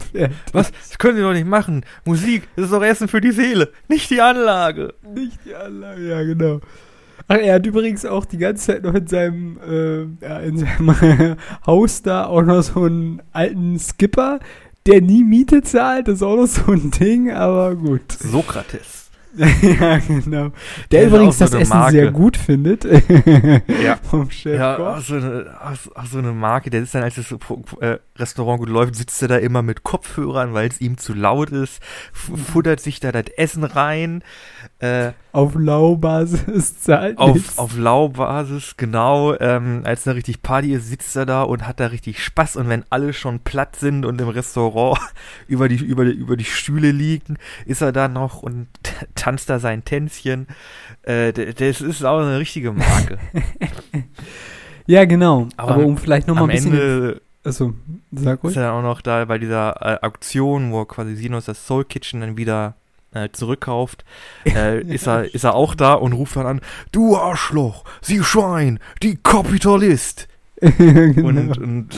Was? 0.52 0.70
Das 0.70 0.98
können 0.98 1.16
Sie 1.16 1.22
doch 1.22 1.32
nicht 1.32 1.46
machen. 1.46 1.84
Musik, 2.04 2.48
das 2.56 2.66
ist 2.66 2.72
doch 2.72 2.82
Essen 2.82 3.08
für 3.08 3.20
die 3.20 3.32
Seele, 3.32 3.70
nicht 3.88 4.10
die 4.10 4.20
Anlage. 4.20 4.94
Nicht 5.14 5.38
die 5.44 5.54
Anlage, 5.54 6.08
ja 6.08 6.22
genau. 6.22 6.60
Ach, 7.28 7.36
er 7.36 7.54
hat 7.54 7.66
übrigens 7.66 8.06
auch 8.06 8.24
die 8.24 8.38
ganze 8.38 8.66
Zeit 8.66 8.82
noch 8.84 8.94
in 8.94 9.06
seinem, 9.06 9.58
äh, 9.66 10.24
ja, 10.24 10.38
in 10.38 10.58
seinem 10.58 11.36
Haus 11.66 12.02
da 12.02 12.26
auch 12.26 12.42
noch 12.42 12.62
so 12.62 12.84
einen 12.84 13.20
alten 13.32 13.78
Skipper, 13.78 14.38
der 14.86 15.00
nie 15.00 15.24
Miete 15.24 15.62
zahlt. 15.62 16.06
Das 16.06 16.16
ist 16.16 16.22
auch 16.22 16.36
noch 16.36 16.46
so 16.46 16.70
ein 16.70 16.92
Ding, 16.92 17.32
aber 17.32 17.74
gut. 17.74 18.12
Sokrates. 18.12 19.05
ja, 19.80 19.98
genau. 19.98 20.48
Der, 20.90 21.00
Der 21.00 21.06
übrigens 21.08 21.38
so 21.38 21.44
das 21.44 21.54
Essen 21.54 21.76
Marke. 21.76 21.92
sehr 21.92 22.10
gut 22.10 22.36
findet. 22.36 22.84
Ja. 22.84 23.98
Vom 24.10 24.30
Chef. 24.30 24.58
Ja, 24.58 24.78
auch 24.78 25.00
so, 25.00 25.14
eine, 25.16 25.54
auch, 25.60 25.96
auch 25.96 26.06
so 26.06 26.18
eine 26.18 26.32
Marke, 26.32 26.70
der 26.70 26.82
ist 26.82 26.94
dann, 26.94 27.02
als 27.02 27.16
das 27.16 27.32
äh, 27.80 27.98
Restaurant 28.18 28.58
gut 28.60 28.68
läuft, 28.68 28.96
sitzt 28.96 29.20
er 29.22 29.28
da 29.28 29.36
immer 29.36 29.62
mit 29.62 29.82
Kopfhörern, 29.82 30.54
weil 30.54 30.68
es 30.68 30.80
ihm 30.80 30.98
zu 30.98 31.14
laut 31.14 31.50
ist, 31.50 31.80
futtert 32.12 32.80
sich 32.80 33.00
da 33.00 33.12
das 33.12 33.26
Essen 33.36 33.64
rein, 33.64 34.22
äh, 34.78 35.12
Auf 35.32 35.54
Laubasis 35.54 36.80
zahlt 36.80 37.18
auf, 37.18 37.34
nichts. 37.34 37.58
auf 37.58 37.76
Laubasis, 37.76 38.74
genau, 38.76 39.34
ähm, 39.38 39.82
als 39.84 40.04
da 40.04 40.12
richtig 40.12 40.42
Party 40.42 40.72
ist, 40.74 40.88
sitzt 40.88 41.16
er 41.16 41.26
da 41.26 41.42
und 41.42 41.66
hat 41.66 41.80
da 41.80 41.86
richtig 41.86 42.22
Spaß 42.22 42.56
und 42.56 42.68
wenn 42.68 42.84
alle 42.90 43.12
schon 43.12 43.40
platt 43.40 43.76
sind 43.76 44.04
und 44.04 44.20
im 44.20 44.28
Restaurant 44.28 44.98
über 45.48 45.68
die, 45.68 45.76
über 45.76 46.04
die, 46.04 46.12
über 46.12 46.36
die 46.36 46.44
Stühle 46.44 46.90
liegen, 46.90 47.36
ist 47.64 47.80
er 47.82 47.92
da 47.92 48.08
noch 48.08 48.42
und 48.42 48.68
tanzt 49.14 49.48
da 49.50 49.58
sein 49.58 49.84
Tänzchen, 49.84 50.46
äh, 51.02 51.32
das 51.32 51.80
ist 51.80 52.04
auch 52.04 52.20
eine 52.20 52.38
richtige 52.38 52.72
Marke. 52.72 53.18
Ja, 54.88 55.04
genau. 55.04 55.48
Aber 55.56 55.74
Aber, 55.74 55.84
um 55.84 55.96
vielleicht 55.96 56.28
noch 56.28 56.36
mal 56.36 56.42
Am 56.42 56.50
ein 56.50 56.54
bisschen. 56.54 56.72
Ende 56.72 57.20
Achso, 57.46 57.74
sag 58.12 58.38
ist 58.38 58.44
ruhig. 58.44 58.56
er 58.56 58.62
dann 58.64 58.74
auch 58.74 58.82
noch 58.82 59.00
da 59.00 59.24
bei 59.24 59.38
dieser 59.38 59.76
äh, 59.80 60.04
Auktion, 60.04 60.72
wo 60.72 60.84
quasi 60.84 61.14
Sinus 61.14 61.44
das 61.44 61.66
Soul 61.66 61.84
Kitchen 61.84 62.20
dann 62.20 62.36
wieder 62.36 62.74
äh, 63.12 63.28
zurückkauft, 63.30 64.04
äh, 64.46 64.80
ist, 64.82 65.06
er, 65.06 65.32
ist 65.34 65.44
er 65.44 65.54
auch 65.54 65.74
da 65.74 65.94
und 65.94 66.12
ruft 66.12 66.36
dann 66.36 66.46
an, 66.46 66.60
du 66.92 67.16
Arschloch, 67.16 67.84
Sie 68.00 68.22
Schwein, 68.22 68.80
die 69.02 69.16
Kapitalist. 69.16 70.28
genau. 70.60 71.28
Und, 71.28 71.58
und 71.58 71.88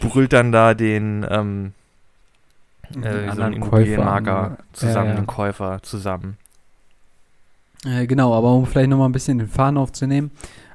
brüllt 0.00 0.32
dann 0.32 0.50
da 0.52 0.74
den, 0.74 1.24
ähm, 1.28 1.72
Den 2.90 3.02
äh, 3.04 3.12
so 3.12 3.18
einen 3.18 3.30
anderen 3.30 3.52
Immobilienmarker 3.54 4.58
zusammen, 4.72 5.06
Ja, 5.06 5.14
ja. 5.14 5.20
den 5.20 5.26
Käufer 5.26 5.82
zusammen. 5.82 6.36
Äh, 7.84 8.06
genau, 8.06 8.34
aber 8.34 8.52
um 8.52 8.66
vielleicht 8.66 8.90
noch 8.90 8.98
mal 8.98 9.06
ein 9.06 9.12
bisschen 9.12 9.38
den 9.38 9.48
Faden 9.48 9.78
aufzunehmen. 9.78 10.30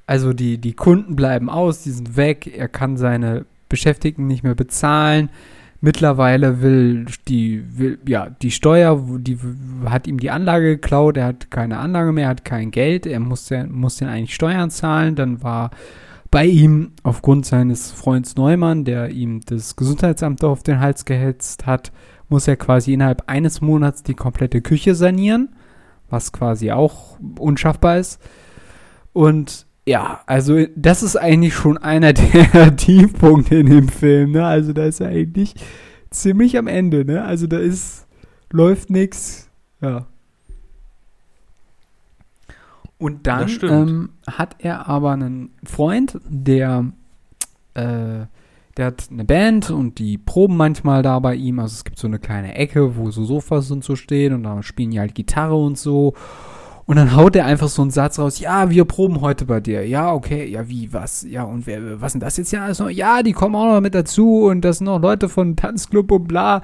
Also 0.08 0.34
die, 0.34 0.58
die 0.58 0.74
Kunden 0.74 1.16
bleiben 1.16 1.50
aus, 1.50 1.84
die 1.84 1.92
sind 1.92 2.16
weg, 2.16 2.48
er 2.48 2.68
kann 2.68 2.96
seine 2.98 3.46
Beschäftigten 3.70 4.28
nicht 4.28 4.44
mehr 4.44 4.56
bezahlen. 4.56 5.30
Mittlerweile 5.82 6.62
will 6.62 7.06
die, 7.28 7.64
will, 7.78 8.00
ja, 8.08 8.30
die 8.30 8.52
Steuer, 8.52 9.00
die 9.20 9.38
hat 9.86 10.08
ihm 10.08 10.20
die 10.20 10.32
Anlage 10.32 10.78
geklaut, 10.78 11.18
er 11.18 11.28
hat 11.28 11.52
keine 11.52 11.78
Anlage 11.78 12.12
mehr, 12.12 12.28
hat 12.28 12.46
kein 12.46 12.72
Geld, 12.72 13.06
er 13.06 13.20
muss, 13.20 13.52
muss 13.70 13.98
den 13.98 14.08
eigentlich 14.08 14.34
Steuern 14.34 14.72
zahlen. 14.72 15.16
Dann 15.16 15.44
war 15.44 15.72
bei 16.32 16.46
ihm 16.46 16.92
aufgrund 17.04 17.46
seines 17.46 17.92
Freunds 17.92 18.36
Neumann, 18.36 18.84
der 18.84 19.10
ihm 19.10 19.42
das 19.46 19.76
Gesundheitsamt 19.76 20.44
auf 20.44 20.64
den 20.64 20.80
Hals 20.80 21.06
gehetzt 21.06 21.66
hat, 21.66 21.92
muss 22.30 22.48
er 22.48 22.56
quasi 22.58 22.94
innerhalb 22.94 23.24
eines 23.28 23.62
Monats 23.62 24.04
die 24.04 24.16
komplette 24.16 24.62
Küche 24.62 24.96
sanieren, 24.96 25.56
was 26.10 26.32
quasi 26.32 26.72
auch 26.72 27.20
unschaffbar 27.38 28.00
ist. 28.00 28.22
Und 29.14 29.65
ja, 29.88 30.22
also 30.26 30.66
das 30.76 31.04
ist 31.04 31.16
eigentlich 31.16 31.54
schon 31.54 31.78
einer 31.78 32.14
der 32.14 32.76
Tiefpunkte 32.78 33.56
in 33.56 33.68
dem 33.68 33.90
Film, 33.90 34.32
ne? 34.32 34.46
Also 34.46 34.74
da 34.74 34.86
ist 34.86 35.00
er 35.00 35.10
eigentlich 35.10 35.56
ziemlich 36.10 36.58
am 36.58 36.68
Ende, 36.68 37.06
ne? 37.06 37.24
Also 37.24 37.46
da 37.46 37.58
ist, 37.58 38.08
läuft 38.52 38.90
nix, 38.90 39.50
ja. 39.82 40.08
Und 42.98 43.28
dann 43.28 43.50
ähm, 43.62 44.10
hat 44.26 44.56
er 44.60 44.88
aber 44.88 45.12
einen 45.12 45.52
Freund, 45.66 46.20
der, 46.28 46.92
äh, 47.74 48.26
der 48.78 48.86
hat 48.86 49.10
eine 49.12 49.26
Band 49.26 49.70
und 49.70 50.00
die 50.00 50.18
proben 50.18 50.58
manchmal 50.58 51.04
da 51.04 51.20
bei 51.20 51.36
ihm. 51.36 51.60
Also 51.60 51.74
es 51.74 51.84
gibt 51.84 52.00
so 52.00 52.08
eine 52.08 52.20
kleine 52.20 52.56
Ecke, 52.56 52.96
wo 52.96 53.12
so 53.12 53.24
Sofas 53.26 53.70
und 53.70 53.84
so 53.84 53.96
stehen 53.96 54.34
und 54.34 54.44
da 54.44 54.64
spielen 54.64 54.92
die 54.92 55.00
halt 55.00 55.14
Gitarre 55.14 55.56
und 55.56 55.78
so. 55.78 56.14
Und 56.88 56.98
dann 56.98 57.16
haut 57.16 57.36
er 57.36 57.46
einfach 57.46 57.68
so 57.68 57.82
einen 57.82 57.90
Satz 57.90 58.20
raus, 58.20 58.40
ja, 58.40 58.70
wir 58.70 58.86
proben 58.86 59.22
heute 59.22 59.46
bei 59.46 59.60
dir. 59.60 59.88
Ja, 59.88 60.14
okay, 60.14 60.46
ja, 60.46 60.70
wie, 60.70 60.94
was? 60.94 61.24
Ja, 61.28 61.44
und 61.44 61.66
wer, 61.66 62.00
was 62.00 62.12
sind 62.12 62.22
das 62.22 62.38
jetzt 62.38 62.52
ja 62.52 62.64
alles 62.64 62.78
noch? 62.78 62.90
Ja, 62.92 63.24
die 63.24 63.32
kommen 63.34 63.56
auch 63.56 63.66
noch 63.74 63.82
mit 63.82 63.96
dazu 63.96 64.44
und 64.46 64.62
das 64.62 64.78
sind 64.78 64.86
noch 64.86 65.02
Leute 65.02 65.28
von 65.28 65.56
Tanzclub 65.56 66.12
und 66.12 66.28
bla. 66.28 66.62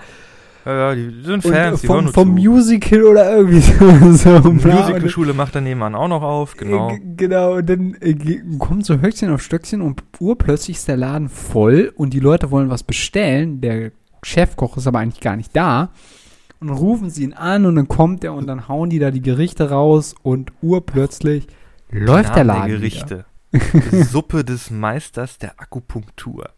Ja, 0.63 0.91
ja, 0.91 0.95
die 0.95 1.23
sind 1.23 1.43
Und 1.43 1.51
Fans, 1.51 1.79
äh, 1.79 1.81
die 1.81 1.91
hören 1.91 2.03
vom, 2.09 2.13
vom. 2.13 2.29
Musical 2.35 3.01
oder 3.01 3.35
irgendwie 3.35 3.61
so. 4.15 4.29
und. 4.29 4.45
Und- 4.45 4.63
Musicalschule 4.63 5.33
macht 5.33 5.55
er 5.55 5.61
nebenan 5.61 5.95
auch 5.95 6.07
noch 6.07 6.21
auf, 6.21 6.55
genau. 6.55 6.91
äh, 6.91 6.99
g- 6.99 7.03
Genau, 7.17 7.53
und 7.55 7.67
dann 7.67 7.95
äh, 7.99 8.13
kommt 8.59 8.85
so 8.85 8.99
Höchstchen 8.99 9.33
auf 9.33 9.41
Stöckchen 9.41 9.81
und 9.81 10.03
urplötzlich 10.19 10.77
ist 10.77 10.87
der 10.87 10.97
Laden 10.97 11.29
voll 11.29 11.91
und 11.95 12.13
die 12.13 12.19
Leute 12.19 12.51
wollen 12.51 12.69
was 12.69 12.83
bestellen. 12.83 13.59
Der 13.59 13.89
Chefkoch 14.21 14.77
ist 14.77 14.85
aber 14.85 14.99
eigentlich 14.99 15.19
gar 15.21 15.35
nicht 15.35 15.55
da. 15.55 15.89
Und 16.61 16.67
dann 16.67 16.77
rufen 16.77 17.09
sie 17.09 17.23
ihn 17.23 17.33
an 17.33 17.65
und 17.65 17.75
dann 17.75 17.87
kommt 17.87 18.23
er 18.23 18.33
und 18.33 18.45
dann 18.47 18.67
hauen 18.67 18.89
die 18.91 18.99
da 18.99 19.09
die 19.11 19.21
Gerichte 19.21 19.71
raus 19.71 20.13
und 20.21 20.53
urplötzlich 20.61 21.47
läuft 21.89 22.35
der 22.35 22.43
Laden. 22.43 22.69
der 22.69 22.81
Wieder. 22.81 23.25
Gerichte. 23.51 24.03
Suppe 24.05 24.45
des 24.45 24.69
Meisters 24.69 25.39
der 25.39 25.59
Akupunktur. 25.59 26.51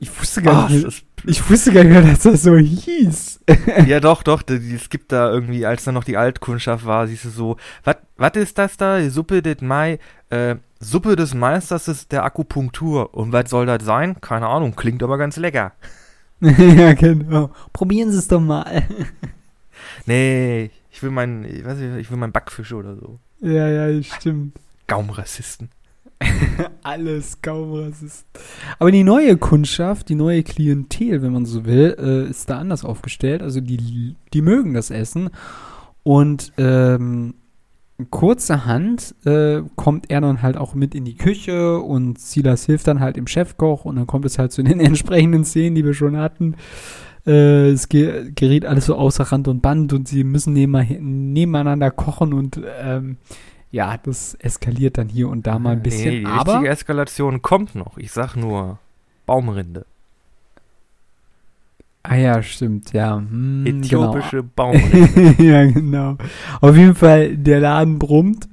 Ich 0.00 0.20
wusste 0.20 0.42
gar 0.42 0.64
Ah, 0.64 0.68
nicht, 0.68 1.06
ich 1.26 1.48
wusste 1.48 1.72
gar 1.72 1.84
nicht 1.84 2.12
dass 2.12 2.22
das 2.24 2.42
so 2.42 2.56
hieß. 2.56 3.40
ja, 3.86 4.00
doch, 4.00 4.24
doch. 4.24 4.42
Es 4.48 4.88
gibt 4.90 5.12
da 5.12 5.30
irgendwie, 5.30 5.64
als 5.64 5.84
da 5.84 5.92
noch 5.92 6.02
die 6.02 6.16
Altkundschaft 6.16 6.84
war, 6.86 7.06
siehst 7.06 7.26
du 7.26 7.28
so, 7.28 7.56
was 8.16 8.32
ist 8.34 8.58
das 8.58 8.76
da? 8.76 8.98
Die 8.98 9.10
Suppe 9.10 9.42
des 9.42 9.60
Mai, 9.60 10.00
äh, 10.30 10.56
Suppe 10.80 11.14
des 11.14 11.34
Meisters 11.34 11.86
ist 11.86 12.10
der 12.10 12.24
Akupunktur. 12.24 13.14
Und 13.14 13.32
was 13.32 13.48
soll 13.50 13.66
das 13.66 13.84
sein? 13.84 14.20
Keine 14.20 14.48
Ahnung, 14.48 14.74
klingt 14.74 15.04
aber 15.04 15.18
ganz 15.18 15.36
lecker. 15.36 15.72
ja, 16.40 16.92
genau. 16.94 17.50
Probieren 17.72 18.10
Sie 18.12 18.18
es 18.18 18.28
doch 18.28 18.40
mal. 18.40 18.84
Nee, 20.06 20.70
ich 20.90 21.02
will 21.02 21.10
meinen, 21.10 21.44
ich 21.44 21.64
weiß 21.64 21.78
nicht, 21.78 21.96
ich 21.96 22.10
will 22.10 22.18
meinen 22.18 22.32
Backfisch 22.32 22.72
oder 22.72 22.96
so. 22.96 23.18
ja, 23.40 23.68
ja, 23.68 24.02
stimmt. 24.02 24.58
Gaumrassisten. 24.86 25.70
Alles 26.82 27.42
kaum 27.42 27.74
Rassist. 27.74 28.26
Aber 28.78 28.90
die 28.90 29.04
neue 29.04 29.36
Kundschaft, 29.36 30.08
die 30.08 30.14
neue 30.14 30.42
Klientel, 30.42 31.22
wenn 31.22 31.32
man 31.32 31.44
so 31.44 31.64
will, 31.64 31.96
äh, 31.98 32.30
ist 32.30 32.48
da 32.48 32.58
anders 32.58 32.84
aufgestellt. 32.84 33.42
Also 33.42 33.60
die, 33.60 34.16
die 34.32 34.42
mögen 34.42 34.74
das 34.74 34.90
Essen. 34.90 35.30
Und 36.02 36.52
ähm, 36.56 37.34
kurzerhand 38.10 39.14
äh, 39.24 39.62
kommt 39.74 40.10
er 40.10 40.20
dann 40.20 40.42
halt 40.42 40.56
auch 40.56 40.74
mit 40.74 40.94
in 40.94 41.04
die 41.04 41.16
Küche 41.16 41.78
und 41.78 42.18
Silas 42.18 42.66
hilft 42.66 42.86
dann 42.86 43.00
halt 43.00 43.16
dem 43.16 43.26
Chefkoch 43.26 43.84
und 43.84 43.96
dann 43.96 44.06
kommt 44.06 44.24
es 44.26 44.38
halt 44.38 44.52
zu 44.52 44.62
den 44.62 44.80
entsprechenden 44.80 45.44
Szenen, 45.44 45.74
die 45.74 45.84
wir 45.84 45.94
schon 45.94 46.16
hatten. 46.16 46.56
Äh, 47.26 47.70
es 47.70 47.88
ge 47.88 48.30
gerät 48.34 48.66
alles 48.66 48.86
so 48.86 48.96
außer 48.96 49.24
Rand 49.24 49.48
und 49.48 49.62
Band 49.62 49.92
und 49.92 50.08
sie 50.08 50.24
müssen 50.24 50.52
nebeneinander 50.52 51.90
kochen 51.90 52.32
und 52.32 52.60
ähm, 52.80 53.16
ja, 53.70 53.96
das 53.96 54.34
eskaliert 54.34 54.96
dann 54.98 55.08
hier 55.08 55.28
und 55.28 55.46
da 55.46 55.58
mal 55.58 55.72
ein 55.72 55.82
bisschen. 55.82 56.10
Nee, 56.10 56.20
die 56.20 56.26
aber 56.26 56.52
richtige 56.52 56.70
Eskalation 56.70 57.42
kommt 57.42 57.74
noch. 57.74 57.98
Ich 57.98 58.12
sag 58.12 58.36
nur 58.36 58.78
Baumrinde. 59.24 59.86
Ah 62.08 62.16
ja, 62.16 62.42
stimmt, 62.42 62.92
ja. 62.92 63.16
Hm, 63.16 63.66
Äthiopische 63.66 64.38
genau. 64.38 64.50
Baumrinde. 64.54 65.42
ja, 65.42 65.64
genau. 65.66 66.16
Auf 66.60 66.76
jeden 66.76 66.94
Fall, 66.94 67.36
der 67.36 67.60
Laden 67.60 67.98
brummt 67.98 68.48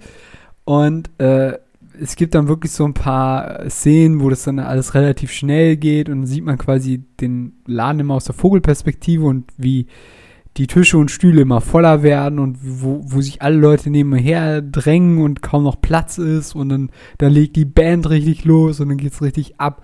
und 0.66 1.10
äh, 1.20 1.58
es 2.00 2.16
gibt 2.16 2.34
dann 2.34 2.48
wirklich 2.48 2.72
so 2.72 2.86
ein 2.86 2.94
paar 2.94 3.70
Szenen, 3.70 4.22
wo 4.22 4.30
das 4.30 4.44
dann 4.44 4.60
alles 4.60 4.96
relativ 4.96 5.32
schnell 5.32 5.78
geht 5.78 6.10
und 6.10 6.22
dann 6.22 6.26
sieht 6.26 6.44
man 6.44 6.58
quasi 6.58 7.04
den 7.22 7.54
Laden 7.66 8.00
immer 8.00 8.16
aus 8.16 8.26
der 8.26 8.36
Vogelperspektive 8.36 9.26
und 9.26 9.52
wie 9.58 9.88
die 10.58 10.68
Tische 10.68 10.98
und 10.98 11.10
Stühle 11.10 11.42
immer 11.42 11.62
voller 11.62 12.04
werden 12.04 12.40
und 12.40 12.58
wo, 12.62 13.02
wo 13.04 13.22
sich 13.22 13.42
alle 13.42 13.58
Leute 13.58 13.90
nebenher 13.90 14.62
drängen 14.62 15.20
und 15.20 15.42
kaum 15.42 15.64
noch 15.64 15.82
Platz 15.82 16.18
ist 16.18 16.56
und 16.56 16.70
dann, 16.70 16.92
dann 17.18 17.32
legt 17.32 17.56
die 17.56 17.66
Band 17.66 18.10
richtig 18.10 18.46
los 18.46 18.80
und 18.80 18.90
dann 18.90 18.98
geht's 18.98 19.22
richtig 19.22 19.60
ab. 19.60 19.84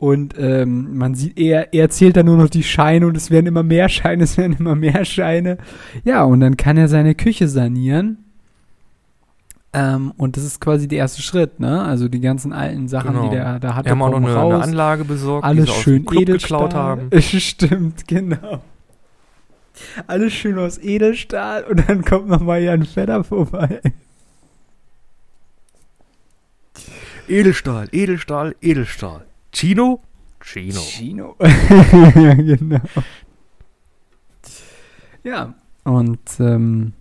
Und 0.00 0.34
ähm, 0.38 0.96
man 0.96 1.14
sieht, 1.14 1.38
er, 1.38 1.74
er 1.74 1.90
zählt 1.90 2.16
dann 2.16 2.24
nur 2.24 2.38
noch 2.38 2.48
die 2.48 2.62
Scheine 2.62 3.06
und 3.06 3.18
es 3.18 3.30
werden 3.30 3.44
immer 3.44 3.62
mehr 3.62 3.90
Scheine, 3.90 4.24
es 4.24 4.38
werden 4.38 4.56
immer 4.58 4.74
mehr 4.74 5.04
Scheine. 5.04 5.58
Ja, 6.04 6.24
und 6.24 6.40
dann 6.40 6.56
kann 6.56 6.78
er 6.78 6.88
seine 6.88 7.14
Küche 7.14 7.48
sanieren. 7.48 8.24
Ähm, 9.74 10.12
und 10.16 10.38
das 10.38 10.44
ist 10.44 10.58
quasi 10.58 10.88
der 10.88 10.98
erste 11.00 11.20
Schritt, 11.20 11.60
ne? 11.60 11.82
Also 11.82 12.08
die 12.08 12.20
ganzen 12.20 12.54
alten 12.54 12.88
Sachen, 12.88 13.12
Genau. 13.12 13.24
die 13.28 13.36
der 13.36 13.60
da 13.60 13.74
hat. 13.74 13.84
Wir 13.84 13.92
haben 13.92 14.00
auch 14.02 14.10
noch 14.10 14.16
eine, 14.26 14.34
raus. 14.34 14.54
eine 14.54 14.62
Anlage 14.64 15.04
besorgt, 15.04 15.44
Alles 15.44 15.66
die 15.66 15.70
aus 15.70 15.76
schön 15.82 16.06
Edelstahl. 16.10 16.60
geklaut 16.68 16.74
haben. 16.74 17.10
Stimmt, 17.20 18.08
genau. 18.08 18.62
Alles 20.06 20.32
schön 20.32 20.58
aus 20.58 20.78
Edelstahl 20.78 21.64
und 21.64 21.86
dann 21.88 22.02
kommt 22.06 22.26
nochmal 22.26 22.62
Jan 22.62 22.84
Fedder 22.84 23.22
vorbei. 23.22 23.80
Edelstahl, 27.28 27.88
Edelstahl, 27.92 28.56
Edelstahl. 28.62 29.26
Chino? 29.52 30.00
Chino. 30.40 30.80
Chino. 30.80 31.36
ja, 31.40 32.34
genau. 32.34 32.80
Ja, 35.22 35.54
und 35.84 36.20
ähm, 36.38 36.92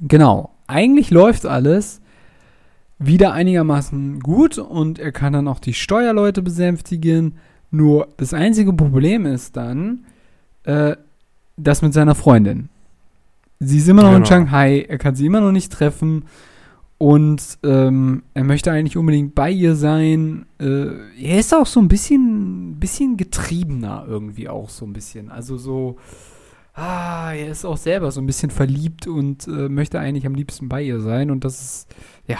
genau. 0.00 0.54
Eigentlich 0.66 1.10
läuft 1.10 1.46
alles 1.46 2.00
wieder 2.98 3.32
einigermaßen 3.32 4.20
gut 4.20 4.58
und 4.58 4.98
er 4.98 5.10
kann 5.10 5.32
dann 5.32 5.48
auch 5.48 5.58
die 5.58 5.74
Steuerleute 5.74 6.42
besänftigen. 6.42 7.38
Nur 7.70 8.08
das 8.16 8.34
einzige 8.34 8.72
Problem 8.72 9.26
ist 9.26 9.56
dann, 9.56 10.04
äh, 10.64 10.96
das 11.56 11.82
mit 11.82 11.92
seiner 11.92 12.14
Freundin. 12.14 12.68
Sie 13.58 13.78
ist 13.78 13.88
immer 13.88 14.02
noch 14.02 14.10
in 14.10 14.22
Genau. 14.22 14.26
Shanghai, 14.26 14.86
er 14.88 14.98
kann 14.98 15.14
sie 15.14 15.26
immer 15.26 15.40
noch 15.40 15.52
nicht 15.52 15.72
treffen 15.72 16.24
und 17.02 17.58
ähm, 17.64 18.24
er 18.34 18.44
möchte 18.44 18.70
eigentlich 18.70 18.98
unbedingt 18.98 19.34
bei 19.34 19.50
ihr 19.50 19.74
sein. 19.74 20.44
Äh, 20.60 20.88
er 21.18 21.38
ist 21.40 21.54
auch 21.54 21.64
so 21.64 21.80
ein 21.80 21.88
bisschen, 21.88 22.78
bisschen 22.78 23.16
getriebener 23.16 24.04
irgendwie 24.06 24.50
auch 24.50 24.68
so 24.68 24.84
ein 24.84 24.92
bisschen. 24.92 25.30
Also 25.30 25.56
so, 25.56 25.96
ah, 26.74 27.32
er 27.32 27.48
ist 27.52 27.64
auch 27.64 27.78
selber 27.78 28.10
so 28.10 28.20
ein 28.20 28.26
bisschen 28.26 28.50
verliebt 28.50 29.06
und 29.06 29.48
äh, 29.48 29.70
möchte 29.70 29.98
eigentlich 29.98 30.26
am 30.26 30.34
liebsten 30.34 30.68
bei 30.68 30.82
ihr 30.82 31.00
sein 31.00 31.30
und 31.30 31.42
das 31.42 31.60
ist, 31.62 31.94
ja, 32.26 32.36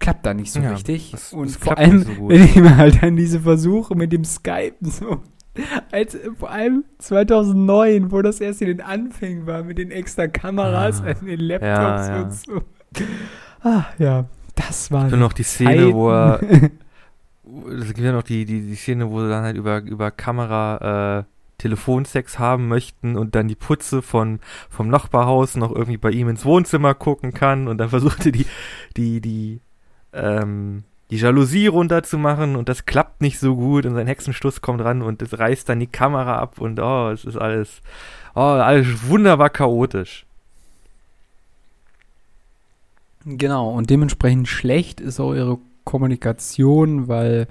klappt 0.00 0.26
da 0.26 0.34
nicht 0.34 0.52
so 0.52 0.60
Ja, 0.60 0.72
richtig. 0.72 1.12
das- 1.12 1.32
und 1.32 1.46
das 1.48 1.56
vor 1.56 1.78
allem, 1.78 2.02
so 2.02 2.28
wenn 2.28 2.44
ich 2.44 2.56
mir 2.56 2.76
halt 2.76 3.02
an 3.02 3.16
diese 3.16 3.40
Versuche 3.40 3.94
mit 3.94 4.12
dem 4.12 4.24
Skypen 4.24 4.90
so 4.90 5.22
als 5.90 6.14
vor 6.38 6.50
allem 6.50 6.84
2009, 6.98 8.12
wo 8.12 8.20
das 8.20 8.38
erst 8.42 8.60
in 8.60 8.68
den 8.68 8.80
Anfängen 8.82 9.46
war, 9.46 9.62
mit 9.62 9.78
den 9.78 9.90
extra 9.90 10.26
Kameras 10.28 11.00
Ah, 11.00 11.06
an 11.18 11.24
den 11.26 11.40
Laptops 11.40 12.08
ja, 12.08 12.16
ja. 12.16 12.22
und 12.22 12.32
so. 12.34 12.60
Ah, 13.62 13.84
ja, 13.98 14.24
das 14.54 14.90
war. 14.90 15.08
Nur 15.08 15.18
noch 15.18 15.32
die 15.32 15.42
Szene, 15.42 15.92
wo 15.92 16.10
er. 16.10 16.40
Es 17.68 17.88
gibt 17.88 17.98
ja 17.98 18.12
noch 18.12 18.22
die, 18.22 18.44
die, 18.44 18.60
die 18.60 18.76
Szene, 18.76 19.10
wo 19.10 19.20
sie 19.20 19.28
dann 19.28 19.42
halt 19.42 19.56
über, 19.56 19.82
über 19.82 20.12
Kamera 20.12 21.18
äh, 21.18 21.24
Telefonsex 21.60 22.38
haben 22.38 22.68
möchten 22.68 23.16
und 23.16 23.34
dann 23.34 23.48
die 23.48 23.54
Putze 23.54 24.02
von, 24.02 24.40
vom 24.68 24.88
Nachbarhaus 24.88 25.56
noch 25.56 25.70
irgendwie 25.70 25.98
bei 25.98 26.10
ihm 26.10 26.28
ins 26.28 26.44
Wohnzimmer 26.44 26.94
gucken 26.94 27.34
kann 27.34 27.68
und 27.68 27.78
dann 27.78 27.90
versuchte 27.90 28.32
die, 28.32 28.46
die, 28.96 29.20
die, 29.20 29.60
ähm, 30.12 30.84
die 31.10 31.16
Jalousie 31.16 31.66
runterzumachen 31.66 32.56
und 32.56 32.68
das 32.68 32.86
klappt 32.86 33.20
nicht 33.20 33.38
so 33.38 33.56
gut 33.56 33.84
und 33.84 33.94
sein 33.94 34.06
Hexenstuss 34.06 34.62
kommt 34.62 34.80
ran 34.80 35.02
und 35.02 35.20
es 35.20 35.38
reißt 35.38 35.68
dann 35.68 35.80
die 35.80 35.86
Kamera 35.86 36.38
ab 36.38 36.60
und 36.60 36.80
oh, 36.80 37.10
es 37.10 37.24
ist 37.24 37.36
alles, 37.36 37.82
oh, 38.34 38.40
alles 38.40 39.08
wunderbar 39.08 39.50
chaotisch. 39.50 40.24
Genau, 43.24 43.70
und 43.72 43.90
dementsprechend 43.90 44.48
schlecht 44.48 45.00
ist 45.00 45.20
auch 45.20 45.34
ihre 45.34 45.58
Kommunikation, 45.84 47.08
weil 47.08 47.48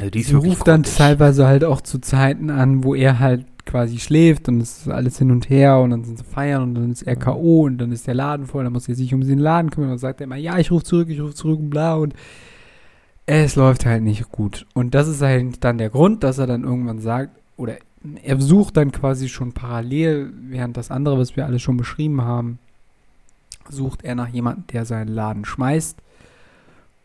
Also 0.00 0.10
sie 0.18 0.34
ruft 0.34 0.66
dann 0.66 0.84
teilweise 0.84 1.46
halt 1.46 1.64
auch 1.64 1.80
zu 1.80 1.98
Zeiten 1.98 2.50
an, 2.50 2.84
wo 2.84 2.94
er 2.94 3.18
halt 3.18 3.44
quasi 3.66 3.98
schläft 3.98 4.48
und 4.48 4.60
es 4.60 4.78
ist 4.78 4.88
alles 4.88 5.18
hin 5.18 5.30
und 5.30 5.50
her 5.50 5.80
und 5.80 5.90
dann 5.90 6.04
sind 6.04 6.18
sie 6.18 6.24
feiern 6.24 6.62
und 6.62 6.74
dann 6.76 6.90
ist 6.92 7.02
er 7.02 7.16
K.O. 7.16 7.64
und 7.64 7.78
dann 7.78 7.92
ist 7.92 8.06
der 8.06 8.14
Laden 8.14 8.46
voll, 8.46 8.64
dann 8.64 8.72
muss 8.72 8.88
er 8.88 8.94
sich 8.94 9.12
um 9.12 9.20
den 9.20 9.40
Laden 9.40 9.70
kümmern 9.70 9.90
und 9.90 9.98
sagt 9.98 10.20
er 10.20 10.24
immer, 10.24 10.36
ja, 10.36 10.58
ich 10.58 10.70
rufe 10.70 10.84
zurück, 10.84 11.08
ich 11.10 11.20
rufe 11.20 11.34
zurück 11.34 11.58
und 11.58 11.70
bla 11.70 11.94
und 11.96 12.14
es 13.26 13.56
läuft 13.56 13.84
halt 13.84 14.04
nicht 14.04 14.30
gut. 14.30 14.66
Und 14.72 14.94
das 14.94 15.08
ist 15.08 15.20
halt 15.20 15.64
dann 15.64 15.78
der 15.78 15.90
Grund, 15.90 16.22
dass 16.22 16.38
er 16.38 16.46
dann 16.46 16.62
irgendwann 16.62 17.00
sagt, 17.00 17.36
oder 17.56 17.76
er 18.22 18.40
sucht 18.40 18.76
dann 18.76 18.92
quasi 18.92 19.28
schon 19.28 19.52
parallel, 19.52 20.32
während 20.48 20.76
das 20.76 20.92
andere, 20.92 21.18
was 21.18 21.36
wir 21.36 21.44
alle 21.44 21.58
schon 21.58 21.76
beschrieben 21.76 22.22
haben, 22.22 22.60
sucht 23.70 24.04
er 24.04 24.14
nach 24.14 24.28
jemandem, 24.28 24.66
der 24.68 24.84
seinen 24.84 25.08
Laden 25.08 25.44
schmeißt. 25.44 25.98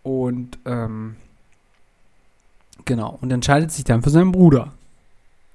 Und 0.04 0.58
ähm, 0.66 1.16
genau, 2.86 3.18
und 3.22 3.32
entscheidet 3.32 3.72
sich 3.72 3.84
dann 3.84 4.02
für 4.02 4.10
seinen 4.10 4.32
Bruder. 4.32 4.74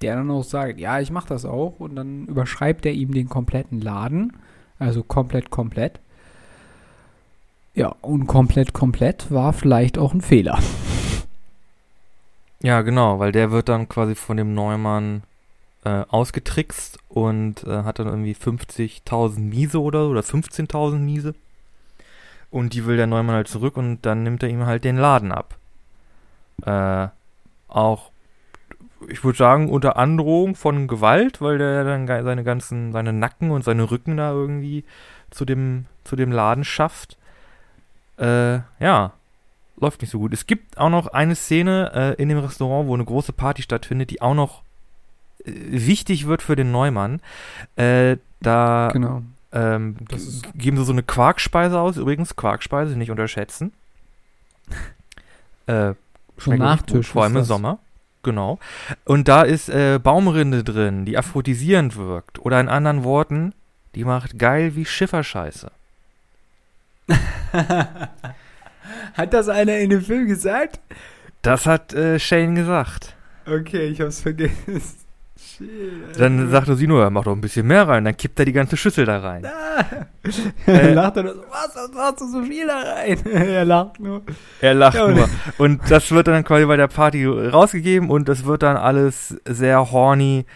Der 0.02 0.16
dann 0.16 0.30
auch 0.30 0.44
sagt, 0.44 0.78
ja, 0.78 1.00
ich 1.00 1.10
mache 1.10 1.28
das 1.28 1.44
auch. 1.44 1.74
Und 1.78 1.96
dann 1.96 2.26
überschreibt 2.26 2.84
er 2.86 2.92
ihm 2.92 3.12
den 3.14 3.28
kompletten 3.28 3.80
Laden. 3.80 4.32
Also 4.78 5.02
komplett, 5.02 5.50
komplett. 5.50 5.98
Ja, 7.74 7.94
und 8.00 8.26
komplett, 8.26 8.72
komplett 8.72 9.30
war 9.30 9.52
vielleicht 9.52 9.98
auch 9.98 10.14
ein 10.14 10.20
Fehler. 10.20 10.58
Ja, 12.62 12.82
genau, 12.82 13.18
weil 13.18 13.32
der 13.32 13.50
wird 13.50 13.68
dann 13.68 13.88
quasi 13.88 14.14
von 14.14 14.36
dem 14.36 14.54
Neumann 14.54 15.22
äh, 15.86 16.04
ausgetrickst 16.08 16.98
und 17.08 17.62
äh, 17.62 17.84
hat 17.84 18.00
dann 18.00 18.08
irgendwie 18.08 18.34
50.000 18.34 19.38
Miese 19.38 19.80
oder 19.80 20.04
so, 20.04 20.10
oder 20.10 20.22
15.000 20.22 20.96
Miese. 20.98 21.34
Und 22.50 22.74
die 22.74 22.86
will 22.86 22.96
der 22.96 23.06
Neumann 23.06 23.36
halt 23.36 23.46
zurück 23.46 23.76
und 23.76 24.04
dann 24.04 24.24
nimmt 24.24 24.42
er 24.42 24.48
ihm 24.48 24.66
halt 24.66 24.82
den 24.82 24.96
Laden 24.96 25.30
ab. 25.30 25.56
Äh, 26.64 27.06
auch, 27.68 28.10
ich 29.08 29.22
würde 29.22 29.38
sagen, 29.38 29.70
unter 29.70 29.96
Androhung 29.96 30.56
von 30.56 30.88
Gewalt, 30.88 31.40
weil 31.40 31.58
der 31.58 31.84
dann 31.84 32.08
seine 32.08 32.42
ganzen, 32.42 32.90
seine 32.90 33.12
Nacken 33.12 33.52
und 33.52 33.62
seine 33.62 33.88
Rücken 33.88 34.16
da 34.16 34.32
irgendwie 34.32 34.84
zu 35.30 35.44
dem, 35.44 35.86
zu 36.02 36.16
dem 36.16 36.32
Laden 36.32 36.64
schafft. 36.64 37.16
Äh, 38.18 38.60
ja, 38.80 39.12
läuft 39.76 40.00
nicht 40.00 40.10
so 40.10 40.18
gut. 40.18 40.32
Es 40.32 40.46
gibt 40.46 40.78
auch 40.78 40.90
noch 40.90 41.06
eine 41.08 41.36
Szene 41.36 41.92
äh, 41.94 42.20
in 42.20 42.28
dem 42.28 42.38
Restaurant, 42.38 42.88
wo 42.88 42.94
eine 42.94 43.04
große 43.04 43.32
Party 43.32 43.62
stattfindet, 43.62 44.10
die 44.10 44.20
auch 44.20 44.34
noch 44.34 44.65
wichtig 45.46 46.26
wird 46.26 46.42
für 46.42 46.56
den 46.56 46.70
Neumann. 46.72 47.20
Äh, 47.76 48.16
da 48.40 48.90
Genau. 48.92 49.22
ähm, 49.52 49.96
geben 50.54 50.76
sie 50.76 50.84
so 50.84 50.92
eine 50.92 51.02
Quarkspeise 51.02 51.78
aus. 51.80 51.96
Übrigens, 51.96 52.36
Quarkspeise 52.36 52.96
nicht 52.96 53.10
unterschätzen. 53.10 53.72
Äh, 55.66 55.94
schmeckt 56.38 56.60
Nachtisch 56.60 57.06
gut, 57.08 57.12
vor 57.12 57.24
allem 57.24 57.36
im. 57.36 57.44
Sommer. 57.44 57.78
Genau. 58.22 58.58
Und 59.04 59.28
da 59.28 59.42
ist 59.42 59.68
äh, 59.68 60.00
Baumrinde 60.02 60.64
drin, 60.64 61.04
die 61.04 61.16
aphrodisierend 61.16 61.96
wirkt. 61.96 62.40
Oder 62.40 62.60
in 62.60 62.68
anderen 62.68 63.04
Worten, 63.04 63.54
die 63.94 64.04
macht 64.04 64.38
geil 64.38 64.74
wie 64.74 64.84
Schifferscheiße. 64.84 65.70
Hat 69.14 69.32
das 69.32 69.48
einer 69.48 69.78
in 69.78 69.90
dem 69.90 70.02
Film 70.02 70.26
gesagt? 70.26 70.80
Das 71.42 71.66
hat 71.66 71.94
äh, 71.94 72.18
Shane 72.18 72.54
gesagt. 72.56 73.14
Okay, 73.46 73.86
ich 73.86 74.00
hab's 74.00 74.20
vergessen. 74.20 74.82
Dann 76.18 76.50
sagte 76.50 76.76
sie 76.76 76.86
nur, 76.86 77.08
mach 77.10 77.24
doch 77.24 77.32
ein 77.32 77.40
bisschen 77.40 77.66
mehr 77.66 77.86
rein. 77.86 78.04
Dann 78.04 78.16
kippt 78.16 78.38
er 78.38 78.44
die 78.44 78.52
ganze 78.52 78.76
Schüssel 78.76 79.06
da 79.06 79.18
rein. 79.18 79.44
er 80.66 80.82
Äh, 80.82 80.92
lacht 80.92 81.16
dann 81.16 81.28
so, 81.28 81.34
was, 81.50 81.74
was 81.74 81.92
machst 81.92 82.20
du 82.20 82.28
so 82.28 82.42
viel 82.42 82.66
da 82.66 82.78
rein? 82.78 83.26
er 83.32 83.64
lacht 83.64 84.00
nur. 84.00 84.22
Er 84.60 84.74
lacht 84.74 84.96
Ja, 84.96 85.08
nur. 85.08 85.28
Und 85.58 85.80
das 85.88 86.10
wird 86.10 86.28
dann 86.28 86.44
quasi 86.44 86.66
bei 86.66 86.76
der 86.76 86.88
Party 86.88 87.24
rausgegeben 87.26 88.10
und 88.10 88.28
das 88.28 88.44
wird 88.44 88.62
dann 88.62 88.76
alles 88.76 89.36
sehr 89.46 89.90
horny. 89.92 90.46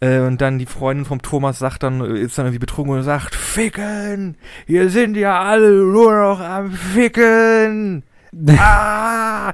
Äh, 0.00 0.20
und 0.20 0.40
dann 0.40 0.58
die 0.58 0.66
Freundin 0.66 1.06
vom 1.06 1.22
Thomas 1.22 1.58
sagt 1.58 1.82
dann, 1.82 2.00
ist 2.02 2.36
dann 2.36 2.46
irgendwie 2.46 2.58
betrunken 2.58 2.96
und 2.96 3.02
sagt, 3.02 3.34
Ficken! 3.34 4.36
Hier 4.66 4.90
sind 4.90 5.16
ja 5.16 5.40
alle 5.40 5.70
nur 5.70 6.12
noch 6.12 6.40
am 6.40 6.72
Ficken! 6.72 8.02
ah! 8.58 9.52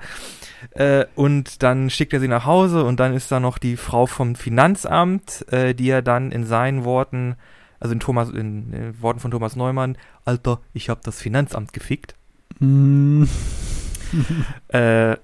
Äh, 0.75 1.07
und 1.15 1.63
dann 1.63 1.91
schickt 1.91 2.13
er 2.13 2.21
sie 2.21 2.29
nach 2.29 2.47
Hause 2.47 2.85
und 2.85 2.99
dann 2.99 3.15
ist 3.15 3.31
da 3.31 3.41
noch 3.41 3.59
die 3.59 3.77
Frau 3.77 4.07
vom 4.07 4.35
Finanzamt, 4.35 5.45
äh, 5.53 5.75
die 5.75 5.91
er 5.91 6.03
dann 6.03 6.33
in 6.33 6.45
seinen 6.45 6.85
Worten, 6.85 7.37
also 7.79 7.93
in 7.93 8.01
Thomas, 8.01 8.31
in, 8.31 8.73
in 8.73 9.03
Worten 9.03 9.21
von 9.21 9.31
Thomas 9.31 9.55
Neumann, 9.55 9.99
Alter, 10.25 10.61
ich 10.73 10.89
hab 10.89 11.03
das 11.03 11.21
Finanzamt 11.21 11.73
gefickt. 11.73 12.15
Mm. 12.59 13.25
äh, 14.69 15.17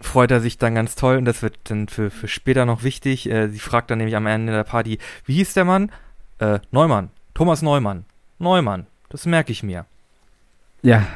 freut 0.00 0.30
er 0.30 0.40
sich 0.40 0.58
dann 0.58 0.74
ganz 0.74 0.96
toll 0.96 1.16
und 1.16 1.24
das 1.24 1.42
wird 1.42 1.58
dann 1.64 1.86
für, 1.86 2.10
für 2.10 2.26
später 2.26 2.66
noch 2.66 2.82
wichtig. 2.82 3.30
Äh, 3.30 3.50
sie 3.50 3.60
fragt 3.60 3.90
dann 3.90 3.98
nämlich 3.98 4.16
am 4.16 4.26
Ende 4.26 4.52
der 4.52 4.64
Party, 4.64 4.98
wie 5.24 5.34
hieß 5.34 5.54
der 5.54 5.64
Mann? 5.64 5.92
Äh, 6.38 6.58
Neumann. 6.72 7.10
Thomas 7.34 7.62
Neumann. 7.62 8.04
Neumann. 8.38 8.86
Das 9.10 9.26
merke 9.26 9.52
ich 9.52 9.62
mir. 9.62 9.86
Ja, 10.82 11.06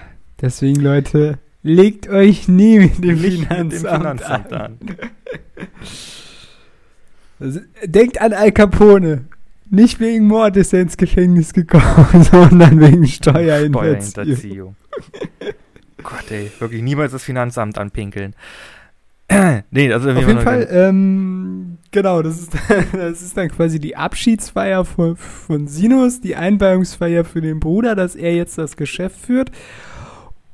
deswegen, 0.41 0.81
Leute, 0.81 1.39
legt 1.65 2.09
euch 2.09 2.47
nie 2.47 2.79
mit 2.79 3.03
dem, 3.03 3.21
Nicht 3.21 3.49
Finanzamt, 3.49 3.73
mit 3.73 3.73
dem 3.73 3.81
Finanzamt 3.81 4.53
an. 4.53 4.61
an. 4.61 4.79
Also, 7.41 7.61
denkt 7.85 8.21
an 8.21 8.33
Al 8.33 8.53
Capone. 8.53 9.25
Nicht 9.71 9.99
wegen 9.99 10.29
Mord 10.29 10.57
ist 10.57 10.73
er 10.73 10.83
ins 10.83 10.97
Gefängnis 10.97 11.53
gekommen, 11.53 12.23
sondern 12.31 12.79
wegen 12.81 13.07
Steuerhinterziehung. 13.07 14.05
Steuerhinterziehung. 14.05 14.77
Gott, 16.05 16.31
ey, 16.31 16.53
wirklich 16.59 16.83
niemals 16.83 17.12
das 17.12 17.25
Finanzamt 17.25 17.79
anpinkeln. 17.79 18.35
nee, 19.71 19.91
also 19.91 20.11
Auf 20.11 20.29
jeden 20.29 20.41
Fall, 20.41 20.69
ähm, 20.71 21.79
genau, 21.91 22.21
das 22.21 22.41
ist, 22.41 22.53
das 22.93 23.23
ist 23.23 23.37
dann 23.37 23.49
quasi 23.49 23.81
die 23.81 23.97
Abschiedsfeier 23.97 24.85
von, 24.85 25.17
von 25.17 25.67
Sinus, 25.67 26.21
die 26.21 26.37
Einweihungsfeier 26.37 27.25
für 27.25 27.41
den 27.41 27.59
Bruder, 27.59 27.95
dass 27.95 28.15
er 28.17 28.35
jetzt 28.35 28.59
das 28.59 28.77
Geschäft 28.77 29.19
führt. 29.19 29.51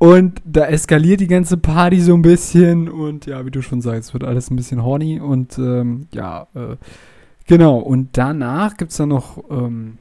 Und 0.00 0.40
da 0.46 0.64
eskaliert 0.64 1.20
die 1.20 1.26
ganze 1.26 1.58
Party 1.58 2.00
so 2.00 2.14
ein 2.14 2.22
bisschen 2.22 2.88
und 2.88 3.26
ja, 3.26 3.44
wie 3.44 3.50
du 3.50 3.60
schon 3.60 3.82
sagst, 3.82 4.14
wird 4.14 4.24
alles 4.24 4.50
ein 4.50 4.56
bisschen 4.56 4.82
horny 4.82 5.20
und 5.20 5.58
ähm, 5.58 6.08
ja, 6.10 6.46
äh, 6.54 6.76
genau. 7.46 7.76
Und 7.76 8.16
danach 8.16 8.78
gibt 8.78 8.92
es 8.92 8.96
dann 8.96 9.10
noch 9.10 9.44
ähm, 9.50 9.98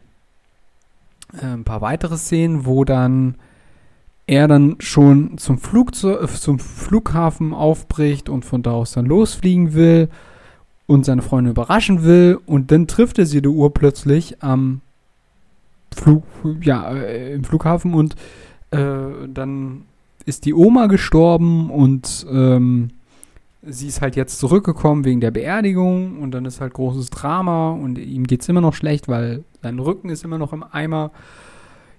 äh, 1.34 1.48
ein 1.48 1.66
paar 1.66 1.82
weitere 1.82 2.16
Szenen, 2.16 2.66
wo 2.66 2.86
dann 2.86 3.36
er 4.26 4.48
dann 4.48 4.78
schon 4.80 5.38
zum, 5.38 5.58
Flugze 5.58 6.22
äh, 6.22 6.28
zum 6.28 6.60
Flughafen 6.60 7.54
aufbricht 7.54 8.30
und 8.30 8.46
von 8.46 8.64
da 8.64 8.72
aus 8.72 8.94
dann 8.94 9.06
losfliegen 9.06 9.74
will 9.74 10.08
und 10.88 11.04
seine 11.04 11.24
Freundin 11.24 11.52
überraschen 11.52 12.06
will 12.06 12.40
und 12.46 12.72
dann 12.72 12.88
trifft 12.88 13.20
er 13.20 13.26
sie 13.26 13.42
die 13.42 13.50
Uhr 13.50 13.74
plötzlich 13.74 14.42
am 14.42 14.80
Flug, 15.94 16.24
ja, 16.62 16.90
äh, 16.94 17.34
im 17.34 17.44
Flughafen 17.44 17.94
und 17.94 18.16
äh, 18.72 19.28
dann 19.28 19.89
ist 20.30 20.46
die 20.46 20.54
Oma 20.54 20.86
gestorben 20.86 21.70
und 21.70 22.26
ähm, 22.32 22.90
sie 23.62 23.88
ist 23.88 24.02
halt 24.02 24.16
jetzt 24.16 24.40
zurückgekommen 24.40 25.04
wegen 25.04 25.20
der 25.20 25.32
Beerdigung 25.32 26.20
und 26.20 26.32
dann 26.32 26.46
ist 26.46 26.62
halt 26.62 26.74
großes 26.74 27.10
Drama 27.10 27.72
und 27.72 27.98
ihm 27.98 28.26
geht 28.26 28.42
es 28.42 28.50
immer 28.50 28.62
noch 28.62 28.74
schlecht, 28.74 29.08
weil 29.08 29.44
sein 29.62 29.80
Rücken 29.80 30.10
ist 30.10 30.24
immer 30.24 30.38
noch 30.38 30.54
im 30.54 30.64
Eimer. 30.64 31.12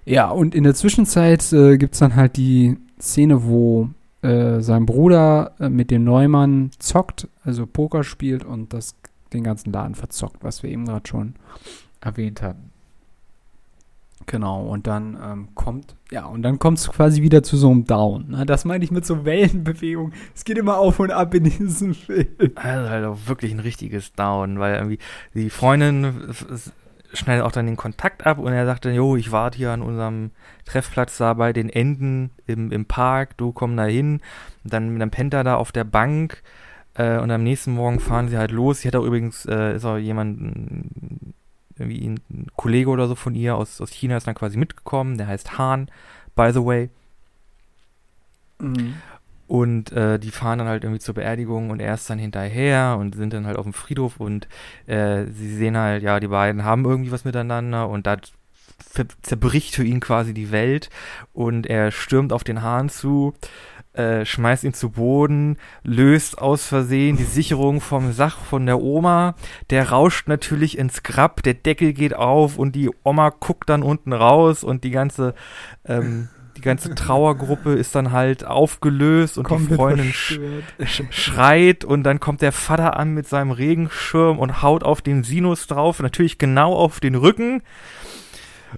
Ja, 0.05 0.29
und 0.29 0.55
in 0.55 0.63
der 0.63 0.73
Zwischenzeit 0.73 1.53
äh, 1.53 1.77
gibt 1.77 1.93
es 1.93 1.99
dann 1.99 2.15
halt 2.15 2.37
die 2.37 2.77
Szene, 2.99 3.43
wo 3.43 3.89
äh, 4.21 4.61
sein 4.61 4.85
Bruder 4.85 5.53
äh, 5.59 5.69
mit 5.69 5.91
dem 5.91 6.03
Neumann 6.03 6.71
zockt, 6.79 7.27
also 7.43 7.67
Poker 7.67 8.03
spielt 8.03 8.43
und 8.43 8.73
das 8.73 8.95
den 9.33 9.43
ganzen 9.43 9.71
Laden 9.71 9.95
verzockt, 9.95 10.43
was 10.43 10.63
wir 10.63 10.69
eben 10.69 10.85
gerade 10.85 11.07
schon 11.07 11.35
erwähnt 12.01 12.41
hatten. 12.41 12.70
Genau, 14.25 14.65
und 14.65 14.87
dann 14.87 15.17
ähm, 15.21 15.49
kommt, 15.55 15.95
ja, 16.11 16.25
und 16.25 16.41
dann 16.43 16.59
kommt 16.59 16.77
es 16.77 16.89
quasi 16.89 17.21
wieder 17.21 17.43
zu 17.43 17.57
so 17.57 17.69
einem 17.69 17.85
Down. 17.85 18.29
Ne? 18.29 18.45
Das 18.45 18.65
meine 18.65 18.83
ich 18.83 18.91
mit 18.91 19.05
so 19.05 19.25
Wellenbewegung. 19.25 20.13
Es 20.35 20.45
geht 20.45 20.57
immer 20.57 20.77
auf 20.77 20.99
und 20.99 21.11
ab 21.11 21.33
in 21.33 21.45
diesem 21.45 21.93
Film. 21.93 22.27
Also 22.55 22.89
halt 22.89 23.05
auch 23.05 23.17
wirklich 23.25 23.51
ein 23.51 23.59
richtiges 23.59 24.13
Down, 24.13 24.59
weil 24.59 24.75
irgendwie 24.75 24.99
die 25.33 25.49
Freundin 25.49 26.33
schneidet 27.13 27.43
auch 27.43 27.51
dann 27.51 27.65
den 27.65 27.77
Kontakt 27.77 28.25
ab 28.25 28.37
und 28.37 28.53
er 28.53 28.65
sagt 28.65 28.85
dann, 28.85 28.93
jo, 28.93 29.15
ich 29.15 29.31
warte 29.31 29.57
hier 29.57 29.71
an 29.71 29.81
unserem 29.81 30.31
Treffplatz 30.65 31.17
da 31.17 31.33
bei 31.33 31.53
den 31.53 31.69
Enden 31.69 32.31
im, 32.45 32.71
im 32.71 32.85
Park, 32.85 33.37
du 33.37 33.51
komm 33.51 33.75
da 33.75 33.85
hin. 33.85 34.21
Dann, 34.63 34.97
dann 34.99 35.11
pennt 35.11 35.33
er 35.33 35.43
da 35.43 35.55
auf 35.55 35.71
der 35.71 35.83
Bank 35.83 36.41
äh, 36.93 37.17
und 37.17 37.31
am 37.31 37.43
nächsten 37.43 37.73
Morgen 37.73 37.99
fahren 37.99 38.29
sie 38.29 38.37
halt 38.37 38.51
los. 38.51 38.81
Sie 38.81 38.87
hat 38.87 38.95
auch 38.95 39.03
übrigens, 39.03 39.45
äh, 39.45 39.75
ist 39.75 39.85
auch 39.85 39.97
jemand, 39.97 41.33
irgendwie 41.81 42.07
ein 42.07 42.47
Kollege 42.55 42.89
oder 42.89 43.07
so 43.07 43.15
von 43.15 43.35
ihr 43.35 43.55
aus, 43.55 43.81
aus 43.81 43.91
China 43.91 44.17
ist 44.17 44.27
dann 44.27 44.35
quasi 44.35 44.57
mitgekommen, 44.57 45.17
der 45.17 45.27
heißt 45.27 45.57
Han, 45.57 45.89
by 46.35 46.51
the 46.53 46.63
way. 46.63 46.89
Und 49.47 49.91
äh, 49.91 50.17
die 50.17 50.31
fahren 50.31 50.59
dann 50.59 50.67
halt 50.69 50.83
irgendwie 50.83 51.01
zur 51.01 51.15
Beerdigung 51.15 51.71
und 51.71 51.81
er 51.81 51.95
ist 51.95 52.09
dann 52.09 52.19
hinterher 52.19 52.95
und 52.97 53.15
sind 53.15 53.33
dann 53.33 53.45
halt 53.45 53.57
auf 53.57 53.65
dem 53.65 53.73
Friedhof 53.73 54.17
und 54.19 54.47
äh, 54.87 55.25
sie 55.25 55.53
sehen 55.55 55.75
halt, 55.75 56.03
ja, 56.03 56.21
die 56.21 56.29
beiden 56.29 56.63
haben 56.63 56.85
irgendwie 56.85 57.11
was 57.11 57.25
miteinander 57.25 57.89
und 57.89 58.07
da 58.07 58.17
zerbricht 59.21 59.75
für 59.75 59.83
ihn 59.83 59.99
quasi 59.99 60.33
die 60.33 60.51
Welt 60.51 60.89
und 61.33 61.67
er 61.67 61.91
stürmt 61.91 62.31
auf 62.31 62.43
den 62.43 62.61
Hahn 62.61 62.89
zu, 62.89 63.33
äh, 63.93 64.25
schmeißt 64.25 64.63
ihn 64.63 64.73
zu 64.73 64.91
Boden, 64.91 65.57
löst 65.83 66.37
aus 66.37 66.65
Versehen 66.65 67.17
die 67.17 67.23
Sicherung 67.23 67.81
vom 67.81 68.13
Sach 68.13 68.37
von 68.37 68.65
der 68.65 68.81
Oma, 68.81 69.35
der 69.69 69.89
rauscht 69.89 70.27
natürlich 70.27 70.77
ins 70.77 71.03
Grab, 71.03 71.43
der 71.43 71.55
Deckel 71.55 71.93
geht 71.93 72.15
auf 72.15 72.57
und 72.57 72.75
die 72.75 72.89
Oma 73.03 73.29
guckt 73.29 73.69
dann 73.69 73.83
unten 73.83 74.13
raus 74.13 74.63
und 74.63 74.83
die 74.83 74.91
ganze 74.91 75.33
ähm, 75.85 76.29
die 76.57 76.61
ganze 76.61 76.95
Trauergruppe 76.95 77.73
ist 77.73 77.95
dann 77.95 78.11
halt 78.11 78.45
aufgelöst 78.45 79.37
und 79.37 79.47
die 79.47 79.53
Komplett 79.53 79.77
Freundin 79.77 80.05
sch 80.13 80.39
verstört. 80.39 80.63
sch 80.85 81.03
schreit 81.09 81.85
und 81.85 82.03
dann 82.03 82.19
kommt 82.19 82.41
der 82.41 82.51
Vater 82.51 82.97
an 82.97 83.13
mit 83.13 83.27
seinem 83.27 83.51
Regenschirm 83.51 84.39
und 84.39 84.61
haut 84.61 84.83
auf 84.83 85.01
den 85.01 85.23
Sinus 85.23 85.67
drauf, 85.67 85.99
natürlich 85.99 86.37
genau 86.37 86.73
auf 86.73 86.99
den 86.99 87.15
Rücken. 87.15 87.61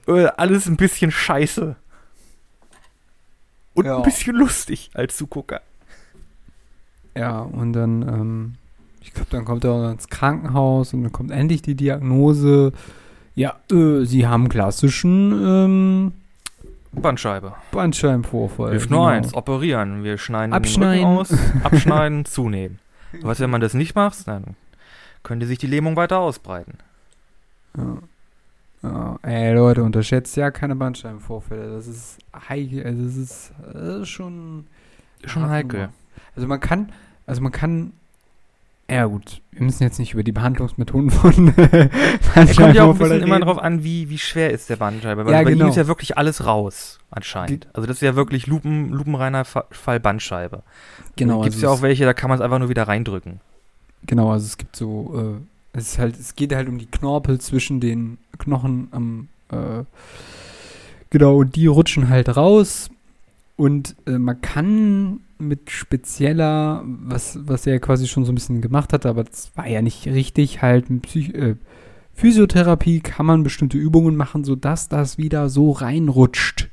Äh, 0.07 0.25
alles 0.37 0.65
ein 0.65 0.77
bisschen 0.77 1.11
scheiße. 1.11 1.75
Und 3.73 3.85
Ja. 3.85 3.97
ein 3.97 4.03
bisschen 4.03 4.35
lustig 4.35 4.89
als 4.93 5.17
Zugucker. 5.17 5.61
Ja, 7.15 7.39
und 7.39 7.73
dann, 7.73 8.01
ähm, 8.01 8.53
ich 9.01 9.13
glaube, 9.13 9.29
dann 9.31 9.45
kommt 9.45 9.63
er 9.63 9.71
auch 9.71 9.91
ins 9.91 10.07
Krankenhaus 10.09 10.93
und 10.93 11.03
dann 11.03 11.11
kommt 11.11 11.31
endlich 11.31 11.61
die 11.61 11.75
Diagnose. 11.75 12.71
Ja, 13.35 13.55
äh, 13.71 14.03
sie 14.05 14.25
haben 14.27 14.49
klassischen 14.49 15.31
ähm, 15.45 16.11
Bandscheibe. 16.91 17.53
Bandscheibenvorfall. 17.71 18.71
Hilft 18.71 18.89
nur 18.89 18.99
genau. 19.01 19.09
eins, 19.11 19.33
operieren. 19.33 20.03
Wir 20.03 20.17
schneiden 20.17 20.53
Abschneiden. 20.53 21.05
aus, 21.05 21.33
abschneiden, 21.63 22.25
zunehmen. 22.25 22.79
Was, 23.21 23.39
wenn 23.39 23.49
man 23.49 23.61
das 23.61 23.73
nicht 23.73 23.95
macht, 23.95 24.27
dann 24.27 24.55
könnte 25.23 25.45
sich 25.45 25.57
die 25.59 25.67
Lähmung 25.67 25.95
weiter 25.95 26.19
ausbreiten. 26.19 26.77
Ja. 27.77 27.97
Ja, 28.83 29.17
ey, 29.23 29.53
Leute, 29.53 29.81
unterschätzt 29.83 30.35
ja 30.35 30.51
keine 30.51 30.75
Bandscheibenvorfälle. 30.75 31.73
Das 31.75 31.87
ist 31.87 32.17
heikel. 32.49 32.85
Also, 32.85 33.03
das 33.03 33.15
ist, 33.15 33.53
das 33.73 34.01
ist 34.01 34.09
schon. 34.09 34.65
Schon 35.25 35.49
heikel. 35.49 35.89
Also, 36.35 36.47
man 36.47 36.59
kann. 36.59 36.91
Also, 37.25 37.41
man 37.41 37.51
kann. 37.51 37.93
Ja, 38.89 39.05
gut. 39.05 39.41
Wir 39.51 39.61
müssen 39.63 39.81
jetzt 39.83 39.97
nicht 39.97 40.13
über 40.13 40.23
die 40.23 40.33
Behandlungsmethoden 40.33 41.09
von 41.09 41.53
Es 42.35 42.57
kommt 42.57 42.75
ja 42.75 42.83
auch 42.83 42.89
ein 42.91 42.97
bisschen 42.97 43.11
reden. 43.13 43.23
immer 43.27 43.39
darauf 43.39 43.57
an, 43.57 43.83
wie, 43.85 44.09
wie 44.09 44.17
schwer 44.17 44.51
ist 44.51 44.69
der 44.69 44.75
Bandscheibe. 44.75 45.25
Weil 45.25 45.31
Ja, 45.31 45.41
bei 45.41 45.51
genau. 45.51 45.65
ihm 45.65 45.69
ist 45.69 45.77
ja 45.77 45.87
wirklich 45.87 46.17
alles 46.17 46.45
raus, 46.45 46.99
anscheinend. 47.09 47.67
Also 47.73 47.87
das 47.87 47.97
ist 47.97 48.01
ja 48.01 48.15
wirklich 48.15 48.45
Lupen, 48.45 48.89
lupenreiner 48.89 49.45
Fa- 49.45 49.65
Fall 49.71 50.01
Bandscheibe. 50.01 50.63
Genau, 51.15 51.41
Gibt 51.41 51.55
es 51.55 51.63
also 51.63 51.67
ja 51.67 51.73
auch 51.73 51.81
welche, 51.81 52.03
da 52.03 52.13
kann 52.13 52.29
man 52.29 52.37
es 52.37 52.43
einfach 52.43 52.59
nur 52.59 52.67
wieder 52.67 52.85
reindrücken. 52.87 53.39
Genau, 54.05 54.31
also 54.33 54.45
es 54.45 54.57
gibt 54.57 54.75
so, 54.75 55.39
äh, 55.39 55.52
es 55.73 55.93
ist 55.93 55.99
halt, 55.99 56.19
es 56.19 56.35
geht 56.35 56.53
halt 56.53 56.69
um 56.69 56.77
die 56.77 56.85
Knorpel 56.85 57.39
zwischen 57.41 57.79
den 57.79 58.17
Knochen 58.37 58.87
am, 58.91 59.27
äh, 59.49 59.83
genau, 61.09 61.37
und 61.37 61.55
die 61.55 61.67
rutschen 61.67 62.09
halt 62.09 62.35
raus 62.35 62.89
und 63.57 63.95
äh, 64.05 64.17
man 64.17 64.39
kann 64.41 65.21
mit 65.39 65.71
spezieller, 65.71 66.83
was, 66.85 67.39
was 67.41 67.67
er 67.67 67.79
quasi 67.79 68.07
schon 68.07 68.23
so 68.23 68.31
ein 68.31 68.35
bisschen 68.35 68.61
gemacht 68.61 68.93
hatte, 68.93 69.09
aber 69.09 69.23
das 69.23 69.51
war 69.55 69.67
ja 69.67 69.81
nicht 69.81 70.05
richtig, 70.05 70.61
halt 70.61 70.89
mit 70.89 71.01
Psych 71.03 71.33
äh, 71.33 71.55
Physiotherapie 72.15 72.99
kann 72.99 73.25
man 73.25 73.41
bestimmte 73.41 73.77
Übungen 73.79 74.15
machen, 74.15 74.43
sodass 74.43 74.87
das 74.87 75.17
wieder 75.17 75.49
so 75.49 75.71
reinrutscht. 75.71 76.69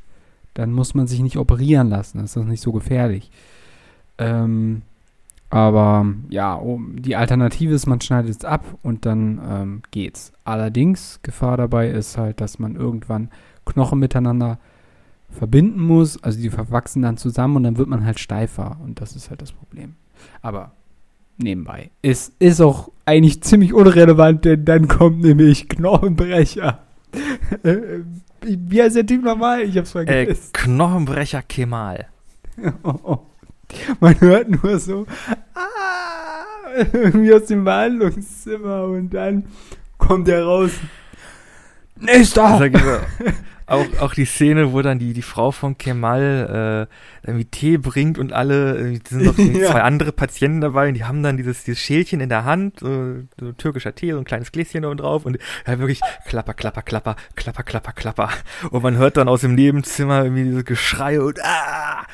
Dann 0.53 0.71
muss 0.71 0.95
man 0.95 1.07
sich 1.07 1.21
nicht 1.21 1.39
operieren 1.39 1.89
lassen, 1.89 2.19
das 2.19 2.31
ist 2.31 2.37
das 2.37 2.45
nicht 2.45 2.61
so 2.61 2.73
gefährlich. 2.73 3.31
Ähm, 4.19 4.83
aber 5.51 6.07
ja, 6.29 6.55
um, 6.55 7.03
die 7.03 7.17
Alternative 7.17 7.75
ist, 7.75 7.87
man 7.87 8.01
schneidet 8.01 8.31
es 8.31 8.45
ab 8.45 8.65
und 8.83 9.05
dann 9.05 9.41
ähm, 9.49 9.83
geht's. 9.91 10.33
Allerdings, 10.45 11.19
Gefahr 11.23 11.57
dabei 11.57 11.89
ist 11.91 12.17
halt, 12.17 12.41
dass 12.41 12.61
man 12.61 12.77
irgendwann 12.77 13.31
Knochen 13.67 13.99
miteinander 13.99 14.59
verbinden 15.29 15.81
muss. 15.81 16.23
Also 16.23 16.41
die 16.41 16.51
verwachsen 16.51 17.03
dann 17.03 17.17
zusammen 17.17 17.57
und 17.57 17.65
dann 17.65 17.79
wird 17.79 17.89
man 17.89 18.05
halt 18.05 18.21
steifer. 18.21 18.79
Und 18.83 19.01
das 19.01 19.17
ist 19.17 19.31
halt 19.31 19.43
das 19.43 19.53
Problem. 19.53 19.97
Aber 20.41 20.73
nebenbei. 21.37 21.91
Ist, 22.03 22.33
ist 22.39 22.61
auch 22.61 22.91
eigentlich 23.05 23.43
ziemlich 23.43 23.75
unrelevant, 23.75 24.45
denn 24.45 24.65
dann 24.65 24.87
kommt 24.87 25.21
nämlich 25.21 25.69
Knochenbrecher. 25.69 26.79
Äh, 27.65 27.77
Wie 28.43 28.83
heißt 28.83 28.97
der 28.97 29.07
Typ 29.07 29.25
nochmal? 29.25 29.63
Ich 29.63 29.77
hab's 29.77 29.91
Äh, 29.91 30.05
vergessen. 30.07 30.51
Knochenbrecher 30.53 31.43
Kemal. 31.43 32.07
Oh, 32.85 32.95
oh. 33.03 33.19
Man 34.01 34.21
hört 34.21 34.63
nur 34.63 34.79
so, 34.79 35.07
ah, 35.55 35.65
irgendwie 36.93 37.33
aus 37.33 37.47
dem 37.47 37.65
Behandlungszimmer 37.65 38.85
und 38.85 39.11
dann 39.11 39.45
kommt 39.99 40.29
er 40.29 40.45
raus. 40.45 40.71
Nächster! 41.97 42.61
Auch, 43.67 43.87
auch 44.01 44.15
die 44.15 44.25
Szene, 44.25 44.73
wo 44.73 44.83
dann 44.83 44.99
die, 44.99 45.13
die 45.13 45.23
Frau 45.23 45.53
von 45.53 45.79
Kemal 45.79 46.89
äh, 47.23 47.27
irgendwie 47.29 47.45
Tee 47.45 47.77
bringt 47.79 48.19
und 48.19 48.33
alle, 48.33 48.77
äh, 48.77 48.99
sind 49.09 49.23
noch 49.23 49.39
Ja. 49.61 49.71
zwei 49.71 49.83
andere 49.83 50.11
Patienten 50.11 50.61
dabei 50.61 50.89
und 50.89 50.95
die 50.95 51.05
haben 51.05 51.23
dann 51.23 51.37
dieses, 51.37 51.63
dieses 51.63 51.81
Schälchen 51.81 52.21
in 52.21 52.29
der 52.29 52.45
Hand, 52.45 52.81
so, 52.81 53.19
so 53.39 53.53
türkischer 53.53 53.95
Tee, 53.95 54.11
so 54.11 54.19
ein 54.19 54.25
kleines 54.25 54.51
Gläschen 54.51 54.83
da 54.83 54.93
drauf 54.93 55.25
und 55.25 55.39
ja, 55.69 55.79
wirklich 55.79 56.01
klapper, 56.27 56.55
klapper, 56.55 56.83
klapper, 56.83 57.15
klapper, 57.37 57.63
klapper, 57.63 57.93
klapper. 57.93 58.31
Und 58.73 58.83
man 58.83 58.97
hört 58.97 59.17
dann 59.17 59.29
aus 59.29 59.43
dem 59.43 59.55
Nebenzimmer 59.55 60.25
irgendwie 60.25 60.45
diese 60.45 60.65
Geschreie 60.65 61.23
und 61.23 61.39
ah! 61.45 62.07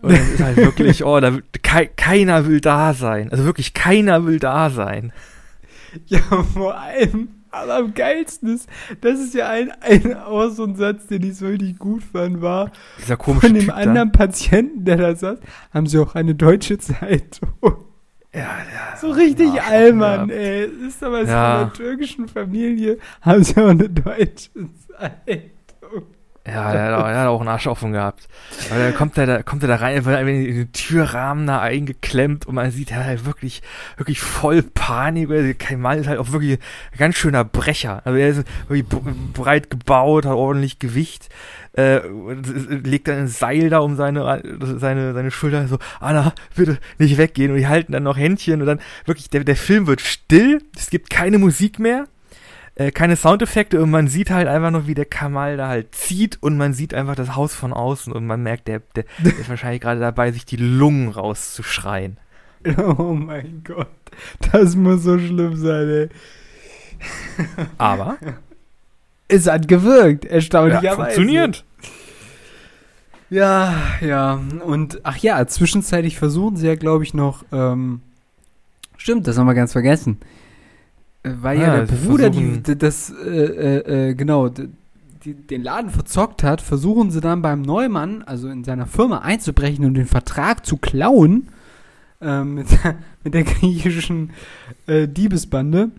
Und 0.00 0.12
dann 0.12 0.32
ist 0.32 0.40
halt 0.42 0.56
wirklich, 0.56 1.04
oh, 1.04 1.20
da, 1.20 1.32
kei, 1.62 1.86
keiner 1.86 2.46
will 2.46 2.60
da 2.60 2.94
sein. 2.94 3.30
Also 3.30 3.44
wirklich 3.44 3.74
keiner 3.74 4.24
will 4.24 4.38
da 4.38 4.70
sein. 4.70 5.12
Ja, 6.06 6.20
vor 6.20 6.74
allem, 6.78 7.28
aber 7.50 7.76
am 7.76 7.92
geilsten 7.94 8.54
ist, 8.54 8.66
das 9.02 9.20
ist 9.20 9.34
ja 9.34 9.48
ein, 9.50 9.70
ein 9.82 10.16
auch 10.16 10.48
so 10.48 10.64
ein 10.64 10.74
Satz, 10.76 11.06
den 11.08 11.22
ich 11.22 11.36
so 11.36 11.46
richtig 11.48 11.78
gut 11.78 12.02
fand, 12.02 12.40
war, 12.40 12.72
Dieser 12.98 13.18
komische 13.18 13.46
von 13.48 13.54
dem 13.54 13.64
Typ 13.66 13.76
anderen 13.76 14.10
Patienten, 14.12 14.84
der 14.86 14.96
da 14.96 15.14
saß, 15.14 15.38
haben 15.74 15.86
sie 15.86 15.98
auch 15.98 16.14
eine 16.14 16.34
deutsche 16.34 16.78
Zeitung. 16.78 17.50
da. 17.60 17.76
Ja, 18.34 18.40
ja. 18.40 18.96
So 18.98 19.10
richtig 19.10 19.60
Allmann, 19.60 20.28
gehabt. 20.28 20.40
ey. 20.42 20.64
Ist 20.88 21.04
aber 21.04 21.26
so 21.26 21.30
Ja. 21.32 21.54
in 21.56 21.60
einer 21.64 21.72
türkischen 21.74 22.28
Familie, 22.28 22.96
haben 23.20 23.44
sie 23.44 23.56
auch 23.60 23.68
eine 23.68 23.90
deutsche 23.90 24.48
Zeitung. 24.88 25.50
Ja, 26.44 26.72
der 26.72 26.84
hat, 26.86 26.94
auch, 26.94 27.06
der 27.06 27.18
hat 27.20 27.28
auch 27.28 27.40
einen 27.40 27.48
Arsch 27.48 27.68
offen 27.68 27.92
gehabt. 27.92 28.26
Aber 28.68 28.80
dann 28.80 28.94
kommt 28.96 29.16
er 29.16 29.26
da, 29.26 29.42
kommt 29.44 29.62
er 29.62 29.68
da 29.68 29.76
rein, 29.76 30.04
wird 30.04 30.20
in 30.20 30.56
den 30.56 30.72
Türrahmen 30.72 31.46
da 31.46 31.60
eingeklemmt 31.60 32.46
und 32.46 32.56
man 32.56 32.72
sieht, 32.72 32.90
er 32.90 32.98
hat 32.98 33.06
halt 33.06 33.24
wirklich, 33.24 33.62
wirklich 33.96 34.20
voll 34.20 34.62
Panik. 34.62 35.28
weil 35.28 35.54
Kein 35.54 35.80
Mann 35.80 36.00
ist 36.00 36.08
halt 36.08 36.18
auch 36.18 36.32
wirklich 36.32 36.58
ein 36.92 36.98
ganz 36.98 37.14
schöner 37.14 37.44
Brecher. 37.44 38.02
Also 38.04 38.18
er 38.18 38.28
ist 38.28 38.44
wirklich 38.66 38.88
breit 39.32 39.70
gebaut, 39.70 40.26
hat 40.26 40.34
ordentlich 40.34 40.80
Gewicht, 40.80 41.28
äh, 41.76 42.00
legt 42.08 43.06
dann 43.06 43.18
ein 43.18 43.28
Seil 43.28 43.70
da 43.70 43.78
um 43.78 43.94
seine, 43.94 44.42
seine, 44.78 45.14
seine 45.14 45.30
Schulter, 45.30 45.68
so, 45.68 45.78
Anna, 46.00 46.34
bitte 46.56 46.78
nicht 46.98 47.18
weggehen. 47.18 47.52
Und 47.52 47.58
die 47.58 47.68
halten 47.68 47.92
dann 47.92 48.02
noch 48.02 48.16
Händchen 48.16 48.60
und 48.60 48.66
dann 48.66 48.80
wirklich, 49.04 49.30
der, 49.30 49.44
der 49.44 49.56
Film 49.56 49.86
wird 49.86 50.00
still, 50.00 50.60
es 50.76 50.90
gibt 50.90 51.08
keine 51.08 51.38
Musik 51.38 51.78
mehr 51.78 52.06
äh, 52.74 52.90
keine 52.90 53.16
Soundeffekte 53.16 53.82
und 53.82 53.90
man 53.90 54.08
sieht 54.08 54.30
halt 54.30 54.48
einfach 54.48 54.70
noch, 54.70 54.86
wie 54.86 54.94
der 54.94 55.04
Kamal 55.04 55.56
da 55.56 55.68
halt 55.68 55.94
zieht 55.94 56.38
und 56.40 56.56
man 56.56 56.72
sieht 56.72 56.94
einfach 56.94 57.14
das 57.14 57.36
Haus 57.36 57.54
von 57.54 57.72
außen 57.72 58.12
und 58.12 58.26
man 58.26 58.42
merkt, 58.42 58.68
der, 58.68 58.80
der, 58.96 59.04
der 59.24 59.38
ist 59.38 59.48
wahrscheinlich 59.48 59.80
gerade 59.80 60.00
dabei, 60.00 60.32
sich 60.32 60.44
die 60.44 60.56
Lungen 60.56 61.08
rauszuschreien. 61.08 62.16
Oh 62.76 63.12
mein 63.14 63.64
Gott. 63.64 63.88
Das 64.52 64.76
muss 64.76 65.02
so 65.02 65.18
schlimm 65.18 65.56
sein, 65.56 65.88
ey. 65.88 66.08
Aber 67.78 68.16
Es 69.26 69.48
hat 69.48 69.66
gewirkt, 69.66 70.24
erstaunlicherweise. 70.24 70.86
ja, 70.86 70.94
funktioniert. 70.94 71.64
Ja, 73.30 73.74
ja. 74.00 74.40
Und 74.64 75.00
ach 75.02 75.16
ja, 75.16 75.44
zwischenzeitlich 75.46 76.18
versuchen 76.18 76.56
sie 76.56 76.68
ja, 76.68 76.76
glaube 76.76 77.02
ich, 77.02 77.14
noch. 77.14 77.44
Ähm, 77.50 78.00
stimmt, 78.96 79.26
das 79.26 79.38
haben 79.38 79.46
wir 79.46 79.54
ganz 79.54 79.72
vergessen. 79.72 80.18
Äh, 81.22 81.30
Weil 81.40 81.58
ja, 81.60 81.76
Ja, 81.78 81.84
der 81.84 81.96
Bruder 81.96 82.30
die, 82.30 82.62
die, 82.62 82.76
das, 82.78 83.10
äh, 83.10 83.28
äh, 83.28 84.10
äh, 84.10 84.14
genau, 84.14 84.48
die, 84.48 85.34
den 85.34 85.62
Laden 85.62 85.90
verzockt 85.90 86.42
hat, 86.42 86.60
versuchen 86.60 87.10
sie 87.10 87.20
dann 87.20 87.42
beim 87.42 87.62
Neumann, 87.62 88.22
also 88.22 88.48
in 88.48 88.64
seiner 88.64 88.86
Firma, 88.86 89.18
einzubrechen 89.18 89.84
und 89.84 89.94
den 89.94 90.06
Vertrag 90.06 90.66
zu 90.66 90.76
klauen. 90.78 91.48
Ähm, 92.20 92.54
mit, 92.54 92.66
mit 93.24 93.34
der 93.34 93.44
griechischen 93.44 94.30
äh, 94.86 95.08
Diebesbande. 95.08 95.90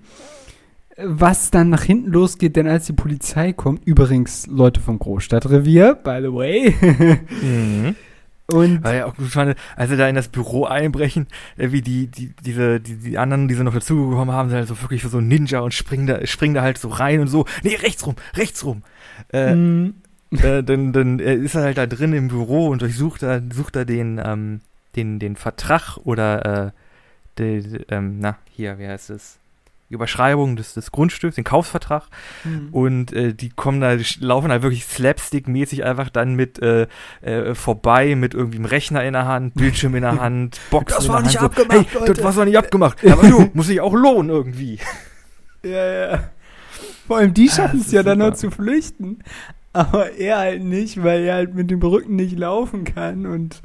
Was 0.97 1.49
dann 1.49 1.69
nach 1.69 1.83
hinten 1.83 2.11
losgeht, 2.11 2.55
denn 2.55 2.67
als 2.67 2.85
die 2.85 2.93
Polizei 2.93 3.51
kommt, 3.51 3.85
übrigens 3.85 4.45
Leute 4.45 4.79
vom 4.79 4.99
Großstadtrevier, 4.99 5.95
by 5.95 6.19
the 6.21 6.31
way, 6.31 6.75
Mhm. 7.41 7.95
Und 8.47 8.83
Weil 8.83 8.97
ja 8.97 9.05
auch 9.05 9.15
gut 9.15 9.29
fand, 9.29 9.55
als 9.75 9.89
sie 9.89 9.97
da 9.97 10.07
in 10.07 10.15
das 10.15 10.27
Büro 10.27 10.65
einbrechen, 10.65 11.27
äh, 11.57 11.71
wie 11.71 11.81
die, 11.81 12.07
die, 12.07 12.33
diese, 12.45 12.79
die, 12.79 12.97
die 12.97 13.17
anderen, 13.17 13.47
die 13.47 13.55
sie 13.55 13.63
noch 13.63 13.73
dazugekommen 13.73 14.33
haben, 14.35 14.49
sind 14.49 14.57
halt 14.57 14.67
so 14.67 14.81
wirklich 14.81 15.01
so 15.03 15.17
ein 15.19 15.27
Ninja 15.27 15.59
und 15.61 15.73
springen 15.73 16.07
da, 16.07 16.25
springen 16.27 16.53
da 16.53 16.61
halt 16.61 16.77
so 16.77 16.89
rein 16.89 17.21
und 17.21 17.27
so, 17.27 17.45
nee, 17.63 17.75
rechts 17.75 18.05
rum, 18.05 18.15
rechts 18.35 18.65
rum. 18.65 18.83
Äh, 19.31 19.55
Mm, 19.55 19.93
äh, 20.31 20.63
dann, 20.63 20.93
dann 20.93 21.19
äh, 21.19 21.35
ist 21.35 21.55
er 21.55 21.63
halt 21.63 21.77
da 21.77 21.85
drin 21.85 22.13
im 22.13 22.27
Büro 22.27 22.67
und 22.67 22.81
durchsucht 22.81 23.23
da, 23.23 23.41
sucht 23.53 23.75
er 23.75 23.85
den, 23.85 24.19
ähm, 24.23 24.61
den, 24.95 25.19
den 25.19 25.35
Vertrag 25.35 25.97
oder 26.03 26.67
äh, 26.67 26.71
de, 27.37 27.61
de, 27.61 27.85
ähm, 27.89 28.17
na, 28.19 28.37
hier, 28.51 28.77
wie 28.79 28.87
heißt 28.87 29.09
es? 29.11 29.39
Überschreibung 29.89 30.55
des, 30.55 30.73
des 30.73 30.91
Grundstücks, 30.91 31.35
den 31.35 31.43
Kaufsvertrag. 31.43 32.07
Und 32.71 33.13
äh, 33.13 33.33
die 33.33 33.49
kommen 33.49 33.79
da, 33.81 33.95
die 33.95 34.05
laufen 34.19 34.49
halt 34.51 34.63
wirklich 34.63 34.85
slapstick-mäßig 34.85 35.83
einfach 35.83 36.09
dann 36.09 36.33
mit 36.35 36.59
äh, 36.61 36.87
äh, 37.21 37.53
vorbei, 37.53 38.15
mit 38.15 38.33
irgendwie 38.33 38.57
einem 38.57 38.65
Rechner 38.65 39.03
in 39.03 39.13
der 39.13 39.25
Hand, 39.27 39.53
Bildschirm 39.55 39.93
in 39.95 40.01
der 40.01 40.19
Hand, 40.19 40.59
Das 40.87 41.05
in 41.05 41.09
war 41.11 41.17
der 41.21 41.27
nicht 41.27 41.39
Hand. 41.39 41.51
abgemacht, 41.59 41.87
hey, 41.91 41.99
Leute. 41.99 42.13
das 42.21 42.35
war 42.35 42.45
nicht 42.45 42.57
abgemacht. 42.57 43.03
Ja, 43.03 43.13
aber 43.19 43.27
du, 43.27 43.49
muss 43.53 43.67
sich 43.67 43.81
auch 43.81 43.93
lohnen 43.93 44.29
irgendwie. 44.29 44.79
ja, 45.63 46.09
ja. 46.11 46.23
Vor 47.05 47.17
allem 47.17 47.33
die 47.33 47.49
Ah, 47.51 47.55
schaffen 47.55 47.79
es 47.81 47.91
ja 47.91 47.99
ist 47.99 48.07
dann 48.07 48.17
noch 48.19 48.35
super. 48.35 48.37
zu 48.37 48.51
flüchten. 48.51 49.19
Aber 49.73 50.11
er 50.13 50.37
halt 50.37 50.63
nicht, 50.63 51.03
weil 51.03 51.23
er 51.23 51.35
halt 51.35 51.55
mit 51.55 51.69
dem 51.71 51.81
Rücken 51.81 52.15
nicht 52.15 52.37
laufen 52.37 52.83
kann 52.83 53.25
und 53.25 53.61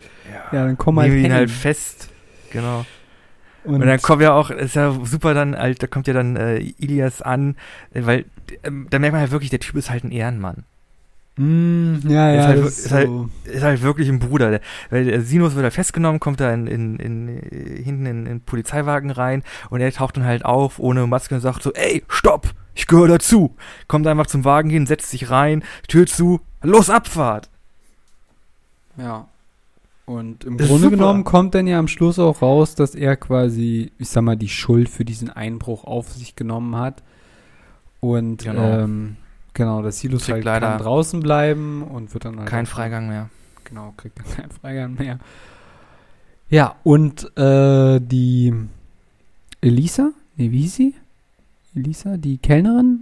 ja, 0.53 0.65
dann 0.65 0.79
kommen 0.79 0.99
halt 1.01 1.13
Nehmen 1.13 1.27
ihn 1.27 1.33
halt 1.33 1.51
fest. 1.51 2.09
Genau. 2.51 2.87
Und, 3.65 3.83
Und 3.83 3.87
dann 3.87 4.01
kommt 4.01 4.23
ja 4.23 4.33
auch, 4.33 4.51
ist 4.51 4.77
ja 4.77 4.97
super 5.05 5.35
dann, 5.35 5.57
halt, 5.57 5.83
da 5.83 5.87
kommt 5.87 6.07
ja 6.07 6.15
dann 6.15 6.37
äh, 6.37 6.59
Ilias 6.79 7.21
an, 7.23 7.57
äh, 7.93 8.07
weil 8.07 8.25
ähm, 8.63 8.87
da 8.91 8.99
merkt 8.99 9.13
man 9.13 9.21
halt 9.21 9.31
wirklich, 9.31 9.51
der 9.51 9.61
Typ 9.61 9.77
ist 9.77 9.91
halt 9.91 10.05
ein 10.05 10.11
Ehrenmann. 10.13 10.65
Mm, 11.37 11.97
ja, 12.09 12.31
Ist 12.33 12.37
ja, 12.37 12.47
halt- 12.47 12.65
das 12.65 12.79
ist 12.79 12.93
halt- 12.93 13.07
so. 13.07 13.29
Ist 13.45 13.63
halt 13.63 13.83
wirklich 13.83 14.09
ein 14.09 14.19
Bruder. 14.21 14.51
Der, 14.51 14.61
weil 14.91 15.05
der 15.05 15.21
Sinus 15.23 15.55
wird 15.55 15.65
da 15.67 15.71
festgenommen, 15.71 16.19
kommt 16.19 16.41
da 16.41 16.53
in, 16.53 16.67
in, 16.67 16.97
in, 16.99 17.29
äh, 17.29 17.83
hinten 17.83 18.07
in, 18.07 18.19
in 18.19 18.25
den 18.25 18.41
Polizeiwagen 18.41 19.11
rein 19.11 19.43
und 19.71 19.81
er 19.81 19.93
taucht 19.93 20.17
dann 20.17 20.25
halt 20.25 20.45
auf 20.45 20.79
ohne 20.79 21.07
Maske 21.07 21.35
und 21.35 21.41
sagt 21.41 21.63
so, 21.63 21.73
ey, 21.75 22.03
stopp, 22.09 22.49
ich 22.75 22.87
gehöre 22.87 23.09
dazu. 23.09 23.55
Kommt 23.87 24.07
einfach 24.07 24.27
zum 24.27 24.45
Wagen 24.45 24.71
hin, 24.71 24.87
setzt 24.87 25.11
sich 25.11 25.31
rein, 25.31 25.63
Tür 25.89 26.07
zu, 26.07 26.41
los 26.63 26.91
Abfahrt. 26.91 27.49
Ja. 28.97 29.27
Und 30.09 30.45
im 30.45 30.57
Grunde 30.57 30.85
super. 30.85 30.91
genommen 30.97 31.23
kommt 31.25 31.55
dann 31.55 31.67
ja 31.67 31.79
am 31.79 31.87
Schluss 31.87 32.19
auch 32.19 32.41
raus, 32.41 32.75
dass 32.75 32.95
er 32.95 33.15
quasi, 33.17 33.93
ich 33.99 34.09
sag 34.09 34.23
mal, 34.23 34.37
die 34.39 34.49
Schuld 34.49 34.89
für 34.89 35.05
diesen 35.05 35.29
Einbruch 35.29 35.85
auf 35.85 36.09
sich 36.13 36.35
genommen 36.35 36.77
hat. 36.77 37.03
Und 38.01 38.45
Genau. 38.45 38.63
ähm, 38.63 39.17
genau, 39.53 39.83
der 39.83 39.93
Silos 39.93 40.23
Kriegt 40.23 40.33
halt 40.37 40.45
leider 40.47 40.69
kann 40.71 40.79
draußen 40.79 41.21
bleiben 41.21 41.83
und 41.83 42.15
wird 42.15 42.25
dann 42.25 42.39
halt 42.39 42.49
Kein 42.49 42.65
Freigang 42.65 43.09
mehr. 43.09 43.29
Genau, 43.65 43.93
kriegt 43.99 44.19
dann 44.19 44.27
keinen 44.37 44.51
Freigang 44.51 44.95
mehr. 44.95 45.19
Ja, 46.49 46.77
und 46.85 47.37
äh, 47.37 48.01
die 48.01 48.55
Elisa, 49.61 50.13
nee, 50.37 50.51
wie 50.51 50.69
sie? 50.69 50.95
Elisa, 51.75 52.17
die 52.17 52.39
Kellnerin? 52.39 53.01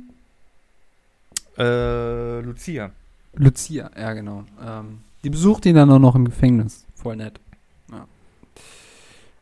Äh, 1.57 2.41
Lucia. 2.41 2.91
Lucia, 3.35 3.91
ja 3.97 4.13
genau. 4.13 4.43
Ähm, 4.67 4.99
die 5.23 5.31
besucht 5.31 5.67
ihn 5.67 5.77
dann 5.77 5.91
auch 5.93 6.01
noch 6.01 6.17
im 6.17 6.25
Gefängnis. 6.25 6.86
Voll 7.07 7.15
nett. 7.17 7.39
Ja. 7.93 8.09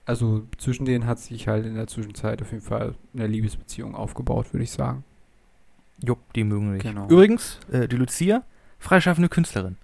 Also 0.05 0.47
zwischen 0.59 0.85
denen 0.85 1.07
hat 1.07 1.19
sich 1.19 1.49
halt 1.49 1.65
in 1.65 1.77
der 1.77 1.87
Zwischenzeit 1.87 2.43
auf 2.43 2.51
jeden 2.53 2.63
Fall 2.63 2.95
eine 3.15 3.27
Liebesbeziehung 3.27 3.95
aufgebaut, 3.95 4.53
würde 4.53 4.65
ich 4.65 4.71
sagen. 4.71 5.03
Jupp, 6.05 6.19
die 6.35 6.45
mögen 6.45 6.73
mich. 6.73 6.83
Genau. 6.83 7.09
Übrigens, 7.09 7.59
äh, 7.73 7.89
die 7.89 7.97
Lucia, 7.97 8.43
freischaffende 8.79 9.31
Künstlerin. 9.31 9.79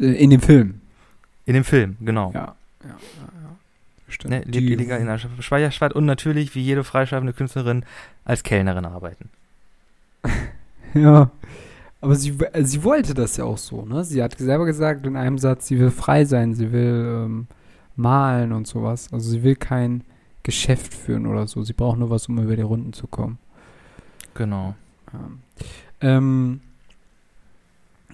Äh, 0.00 0.06
in 0.06 0.30
dem 0.30 0.40
Film. 0.40 0.80
In 1.46 1.54
dem 1.54 1.62
Film, 1.62 1.96
genau. 2.00 2.32
Ja, 2.34 2.56
ja, 2.82 2.88
ja. 2.88 2.94
ja. 2.96 3.56
Stimmt. 4.08 4.30
Ne, 4.30 4.38
lebt 4.40 4.54
Die- 4.56 4.72
illegal 4.72 4.98
in 4.98 5.06
der 5.06 5.18
Schweierstadt 5.18 5.92
und 5.92 6.04
natürlich, 6.04 6.56
wie 6.56 6.62
jede 6.62 6.82
freischaffende 6.82 7.32
Künstlerin, 7.32 7.84
als 8.24 8.42
Kellnerin 8.42 8.86
arbeiten. 8.86 9.30
Ja. 10.94 11.30
Aber 12.00 12.14
sie, 12.16 12.30
äh, 12.52 12.64
sie 12.64 12.82
wollte 12.84 13.14
das 13.14 13.36
ja 13.36 13.44
auch 13.44 13.58
so, 13.58 13.84
ne? 13.84 14.04
Sie 14.04 14.22
hat 14.22 14.38
selber 14.38 14.64
gesagt 14.64 15.06
in 15.06 15.16
einem 15.16 15.38
Satz, 15.38 15.66
sie 15.66 15.78
will 15.78 15.90
frei 15.90 16.24
sein, 16.24 16.54
sie 16.54 16.72
will 16.72 17.24
ähm, 17.24 17.46
malen 17.96 18.52
und 18.52 18.66
sowas. 18.66 19.12
Also 19.12 19.30
sie 19.30 19.42
will 19.42 19.56
kein 19.56 20.04
Geschäft 20.42 20.94
führen 20.94 21.26
oder 21.26 21.46
so. 21.46 21.62
Sie 21.62 21.74
braucht 21.74 21.98
nur 21.98 22.10
was, 22.10 22.28
um 22.28 22.38
über 22.38 22.56
die 22.56 22.62
Runden 22.62 22.92
zu 22.92 23.06
kommen. 23.06 23.38
Genau. 24.34 24.74
Ähm, 25.12 25.38
ähm, 26.00 26.60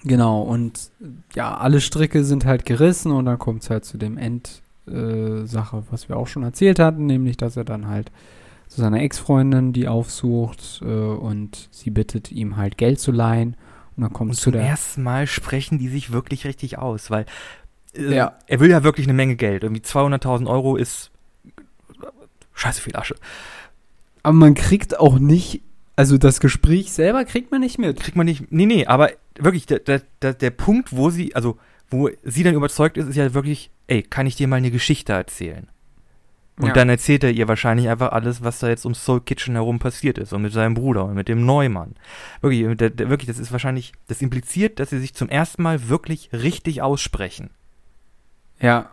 genau, 0.03 0.41
und 0.41 0.91
ja, 1.35 1.55
alle 1.55 1.79
Stricke 1.79 2.25
sind 2.25 2.45
halt 2.45 2.65
gerissen 2.65 3.11
und 3.11 3.25
dann 3.25 3.39
kommt 3.39 3.63
es 3.63 3.69
halt 3.69 3.85
zu 3.85 3.97
dem 3.97 4.17
End, 4.17 4.61
Hauptsache, 4.89 5.77
äh, 5.77 5.81
was 5.91 6.09
wir 6.09 6.17
auch 6.17 6.27
schon 6.27 6.43
erzählt 6.43 6.79
hatten, 6.79 7.05
nämlich, 7.05 7.37
dass 7.37 7.57
er 7.57 7.65
dann 7.65 7.87
halt 7.87 8.11
zu 8.67 8.81
seiner 8.81 9.01
Ex-Freundin 9.01 9.73
die 9.73 9.87
aufsucht 9.87 10.81
äh, 10.81 10.85
und 10.85 11.69
sie 11.71 11.89
bittet 11.89 12.31
ihm 12.31 12.57
halt 12.57 12.77
Geld 12.77 12.99
zu 12.99 13.11
leihen. 13.11 13.55
Und 13.97 14.03
dann 14.03 14.13
kommt 14.13 14.29
Und 14.31 14.35
zu 14.35 14.43
zum 14.43 14.53
der. 14.53 14.61
ersten 14.61 15.03
Mal 15.03 15.27
sprechen 15.27 15.79
die 15.79 15.89
sich 15.89 16.11
wirklich 16.11 16.45
richtig 16.45 16.77
aus, 16.77 17.09
weil 17.11 17.25
äh, 17.95 18.15
Ja. 18.15 18.37
er 18.47 18.59
will 18.59 18.69
ja 18.69 18.83
wirklich 18.83 19.05
eine 19.07 19.13
Menge 19.13 19.35
Geld. 19.35 19.63
Irgendwie 19.63 19.81
200.000 19.81 20.47
Euro 20.47 20.75
ist 20.77 21.11
scheiße 22.53 22.81
viel 22.81 22.95
Asche. 22.95 23.15
Aber 24.23 24.33
man 24.33 24.53
kriegt 24.53 24.99
auch 24.99 25.19
nicht, 25.19 25.61
also 25.95 26.17
das 26.17 26.39
Gespräch 26.39 26.91
selber 26.91 27.25
kriegt 27.25 27.51
man 27.51 27.61
nicht 27.61 27.77
mit. 27.79 27.99
Kriegt 27.99 28.17
man 28.17 28.25
nicht, 28.25 28.51
nee, 28.51 28.65
nee, 28.65 28.85
aber 28.85 29.11
wirklich, 29.39 29.65
der, 29.65 29.79
der, 29.79 30.01
der, 30.21 30.33
der 30.33 30.49
Punkt, 30.51 30.95
wo 30.95 31.09
sie, 31.09 31.33
also, 31.35 31.57
wo 31.89 32.09
sie 32.23 32.43
dann 32.43 32.55
überzeugt 32.55 32.97
ist, 32.97 33.07
ist 33.07 33.15
ja 33.15 33.33
wirklich, 33.33 33.71
ey, 33.87 34.03
kann 34.03 34.27
ich 34.27 34.35
dir 34.35 34.47
mal 34.47 34.57
eine 34.57 34.71
Geschichte 34.71 35.13
erzählen? 35.13 35.67
Und 36.59 36.69
Ja. 36.69 36.73
dann 36.73 36.89
erzählt 36.89 37.23
er 37.23 37.31
ihr 37.31 37.47
wahrscheinlich 37.47 37.87
einfach 37.87 38.11
alles, 38.11 38.43
was 38.43 38.57
da 38.59 38.67
jetzt 38.67 38.83
ums 38.85 39.05
Soul 39.05 39.21
Kitchen 39.21 39.53
herum 39.53 39.77
passiert 39.77 40.17
ist 40.17 40.33
und 40.33 40.41
mit 40.41 40.53
seinem 40.53 40.73
Bruder 40.73 41.05
und 41.05 41.13
mit 41.13 41.27
dem 41.27 41.45
Neumann. 41.45 41.93
Wirklich, 42.41 42.77
der, 42.77 42.89
der, 42.89 43.09
wirklich, 43.09 43.27
das 43.27 43.37
ist 43.37 43.51
wahrscheinlich, 43.51 43.91
das 44.07 44.23
impliziert, 44.23 44.79
dass 44.79 44.89
sie 44.89 44.97
sich 44.99 45.13
zum 45.13 45.29
ersten 45.29 45.61
Mal 45.61 45.87
wirklich 45.87 46.29
richtig 46.33 46.81
aussprechen. 46.81 47.51
Ja. 48.59 48.89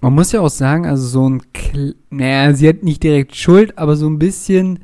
Man 0.00 0.14
muss 0.14 0.32
ja 0.32 0.40
auch 0.40 0.48
sagen, 0.50 0.86
also 0.86 1.06
so 1.06 1.28
ein, 1.28 1.42
Kl 1.52 1.94
naja, 2.10 2.54
sie 2.54 2.68
hat 2.68 2.82
nicht 2.82 3.02
direkt 3.02 3.36
Schuld, 3.36 3.76
aber 3.76 3.96
so 3.96 4.08
ein 4.08 4.18
bisschen, 4.18 4.80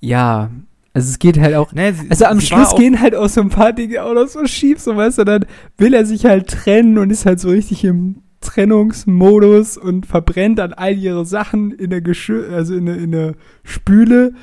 ja, 0.00 0.50
also 0.92 1.08
es 1.08 1.18
geht 1.20 1.38
halt 1.38 1.54
auch, 1.54 1.72
Ne, 1.72 1.92
sie, 1.94 2.10
also 2.10 2.24
am 2.24 2.40
Schluss 2.40 2.74
gehen 2.74 3.00
halt 3.00 3.14
auch 3.14 3.28
so 3.28 3.40
ein 3.40 3.48
paar 3.48 3.72
Dinge 3.72 4.02
auch 4.02 4.14
noch 4.14 4.26
so 4.28 4.44
schief, 4.46 4.80
so 4.80 4.96
weißt 4.96 5.18
du, 5.18 5.24
dann 5.24 5.46
will 5.78 5.94
er 5.94 6.04
sich 6.06 6.24
halt 6.24 6.48
trennen 6.48 6.98
und 6.98 7.10
ist 7.10 7.26
halt 7.26 7.38
so 7.38 7.50
richtig 7.50 7.84
im 7.84 8.22
Trennungsmodus 8.44 9.76
und 9.76 10.06
verbrennt 10.06 10.58
dann 10.58 10.72
all 10.72 10.96
ihre 10.96 11.26
Sachen 11.26 11.72
in 11.72 11.90
der 11.90 12.00
Geschirr, 12.00 12.52
also 12.52 12.74
in 12.74 12.86
der, 12.86 12.96
in 12.96 13.12
der 13.12 13.34
Spüle 13.64 14.34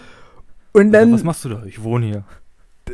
und 0.73 0.87
Also, 0.87 0.91
dann 0.91 1.13
was 1.13 1.23
machst 1.23 1.45
du 1.45 1.49
da? 1.49 1.63
Ich 1.65 1.83
wohne 1.83 2.05
hier. 2.05 2.23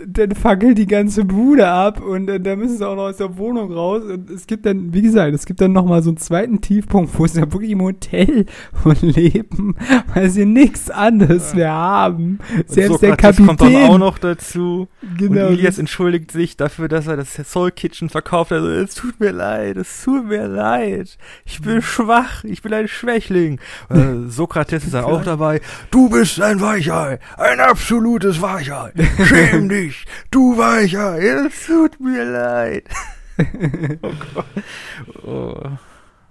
Dann 0.05 0.31
fackelt 0.35 0.77
die 0.77 0.85
ganze 0.85 1.25
Bude 1.25 1.67
ab 1.67 2.01
und 2.01 2.27
dann, 2.27 2.43
dann 2.43 2.59
müssen 2.59 2.77
sie 2.77 2.87
auch 2.87 2.95
noch 2.95 3.03
aus 3.03 3.17
der 3.17 3.37
Wohnung 3.37 3.71
raus. 3.71 4.03
Und 4.03 4.29
es 4.29 4.45
gibt 4.47 4.65
dann, 4.65 4.93
wie 4.93 5.01
gesagt, 5.01 5.33
es 5.33 5.45
gibt 5.45 5.61
dann 5.61 5.71
nochmal 5.71 6.03
so 6.03 6.09
einen 6.09 6.17
zweiten 6.17 6.61
Tiefpunkt, 6.61 7.17
wo 7.17 7.25
sie 7.27 7.39
ja 7.39 7.51
wirklich 7.51 7.71
im 7.71 7.81
Hotel 7.81 8.45
leben, 9.01 9.75
weil 10.13 10.29
sie 10.29 10.45
nichts 10.45 10.89
anderes 10.89 11.53
mehr 11.53 11.71
haben. 11.73 12.39
Und 12.55 12.69
Selbst 12.69 13.01
der 13.01 13.09
Sokrates 13.11 13.37
kommt 13.37 13.61
dann 13.61 13.71
Kapitän. 13.73 13.89
auch 13.89 13.97
noch 13.97 14.17
dazu. 14.17 14.87
genau. 15.17 15.47
und 15.47 15.53
Elias 15.53 15.77
entschuldigt 15.77 16.31
sich 16.31 16.57
dafür, 16.57 16.87
dass 16.87 17.07
er 17.07 17.17
das 17.17 17.33
Soul 17.33 17.71
Kitchen 17.71 18.09
verkauft 18.09 18.51
hat. 18.51 18.57
Also, 18.57 18.69
es 18.69 18.95
tut 18.95 19.19
mir 19.19 19.31
leid, 19.31 19.77
es 19.77 20.03
tut 20.03 20.27
mir 20.27 20.47
leid. 20.47 21.17
Ich 21.45 21.61
bin 21.61 21.81
schwach, 21.81 22.43
ich 22.43 22.61
bin 22.61 22.73
ein 22.73 22.87
Schwächling. 22.87 23.59
Äh, 23.89 24.27
Sokrates 24.27 24.85
ist 24.85 24.93
dann 24.93 25.05
auch 25.05 25.23
dabei. 25.25 25.61
Du 25.91 26.09
bist 26.09 26.41
ein 26.41 26.61
Weichei, 26.61 27.19
ein 27.37 27.59
absolutes 27.59 28.41
Weichei. 28.41 28.91
Schäm 29.23 29.69
dich, 29.69 29.86
du 30.31 30.57
Weichei, 30.57 31.27
es 31.27 31.65
tut 31.65 31.99
mir 31.99 32.25
leid. 32.25 32.83
oh 34.01 34.11
Gott. 34.33 35.25
Oh, 35.25 35.69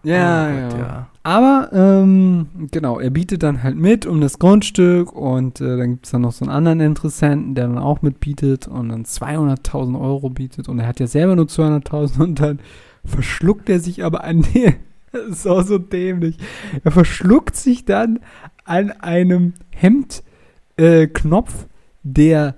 ja, 0.07 0.49
oh 0.49 0.71
Gott, 0.71 0.79
ja. 0.79 1.09
Aber, 1.25 1.71
ähm, 1.73 2.47
genau, 2.71 3.01
er 3.01 3.11
bietet 3.11 3.43
dann 3.43 3.65
halt 3.65 3.77
mit 3.77 4.07
um 4.07 4.21
das 4.21 4.39
Grundstück 4.39 5.13
und 5.13 5.61
äh, 5.61 5.77
dann 5.77 5.91
gibt 5.91 6.07
es 6.07 6.13
dann 6.13 6.21
noch 6.23 6.31
so 6.31 6.45
einen 6.45 6.55
anderen 6.55 6.81
Interessenten, 6.81 7.57
der 7.57 7.67
dann 7.67 7.79
auch 7.79 8.03
mitbietet 8.03 8.69
und 8.69 8.91
dann 8.91 9.05
200.000 9.05 10.01
Euro 10.01 10.31
bietet 10.31 10.69
und 10.69 10.79
er 10.79 10.87
hat 10.87 11.01
ja 11.01 11.09
selber 11.09 11.35
nur 11.35 11.47
200.000 11.47 12.23
und 12.23 12.41
dann 12.41 12.61
verschluckt 13.05 13.69
er 13.69 13.81
sich 13.81 14.05
aber 14.05 14.23
an 14.23 14.47
der, 14.55 14.75
das 15.13 15.39
ist 15.39 15.49
auch 15.49 15.63
so 15.63 15.79
dämlich, 15.79 16.39
er 16.85 16.93
verschluckt 16.93 17.57
sich 17.57 17.85
dann 17.85 18.21
an 18.65 18.93
einem 18.93 19.55
Hemdknopf, 19.71 21.65
äh, 21.65 21.69
der 22.05 22.55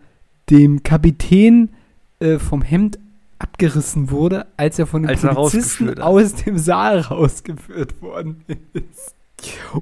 dem 0.51 0.83
Kapitän 0.83 1.71
äh, 2.21 2.39
vom 2.39 2.63
Hemd 2.63 2.99
abgerissen 3.39 4.11
wurde, 4.11 4.47
als 4.57 4.79
er 4.79 4.87
von 4.87 5.03
den 5.03 5.11
Als 5.11 5.23
Polizisten 5.23 6.01
aus 6.01 6.35
dem 6.35 6.59
Saal 6.59 7.01
rausgeführt 7.01 8.01
worden 8.03 8.45
ist. 8.73 9.15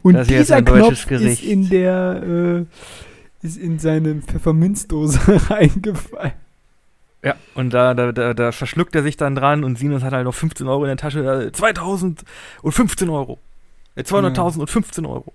Und 0.02 0.14
Das 0.14 0.28
ist 0.28 0.38
dieser 0.38 0.62
Knopf 0.62 1.10
ist 1.10 1.42
in 1.42 1.68
der 1.70 2.66
äh, 3.42 3.46
ist 3.46 3.56
in 3.56 3.78
seine 3.78 4.16
Pfefferminzdose 4.16 5.20
reingefallen. 5.50 6.32
Ja, 7.22 7.34
und 7.54 7.72
da, 7.72 7.94
da, 7.94 8.12
da, 8.12 8.34
da 8.34 8.52
verschluckt 8.52 8.94
er 8.94 9.02
sich 9.02 9.16
dann 9.16 9.34
dran 9.34 9.64
und 9.64 9.78
Sinus 9.78 10.02
hat 10.02 10.12
halt 10.12 10.24
noch 10.24 10.34
15 10.34 10.68
Euro 10.68 10.84
in 10.84 10.88
der 10.88 10.96
Tasche. 10.96 11.46
Äh, 11.46 11.52
2000 11.52 12.24
und 12.62 12.72
15 12.72 13.08
Euro. 13.08 13.38
Äh, 13.94 14.02
200.000 14.02 14.60
und 14.60 14.70
15 14.70 15.06
Euro. 15.06 15.32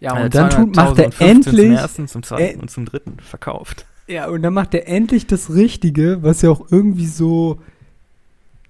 Ja, 0.00 0.18
Äh, 0.18 0.24
und 0.24 0.34
dann 0.34 0.50
tut, 0.50 0.76
200.000 0.76 0.76
macht 0.76 0.98
er 0.98 1.12
15 1.12 1.42
Zum 1.42 1.58
endlich 1.58 1.78
ersten, 1.78 2.08
zum 2.08 2.22
zweiten 2.22 2.58
äh, 2.58 2.62
und 2.62 2.70
zum 2.70 2.84
dritten 2.84 3.16
verkauft. 3.20 3.86
Ja, 4.06 4.28
und 4.28 4.42
dann 4.42 4.54
macht 4.54 4.74
er 4.74 4.88
endlich 4.88 5.26
das 5.26 5.52
Richtige, 5.54 6.22
was 6.22 6.42
ja 6.42 6.50
auch 6.50 6.66
irgendwie 6.70 7.06
so, 7.06 7.58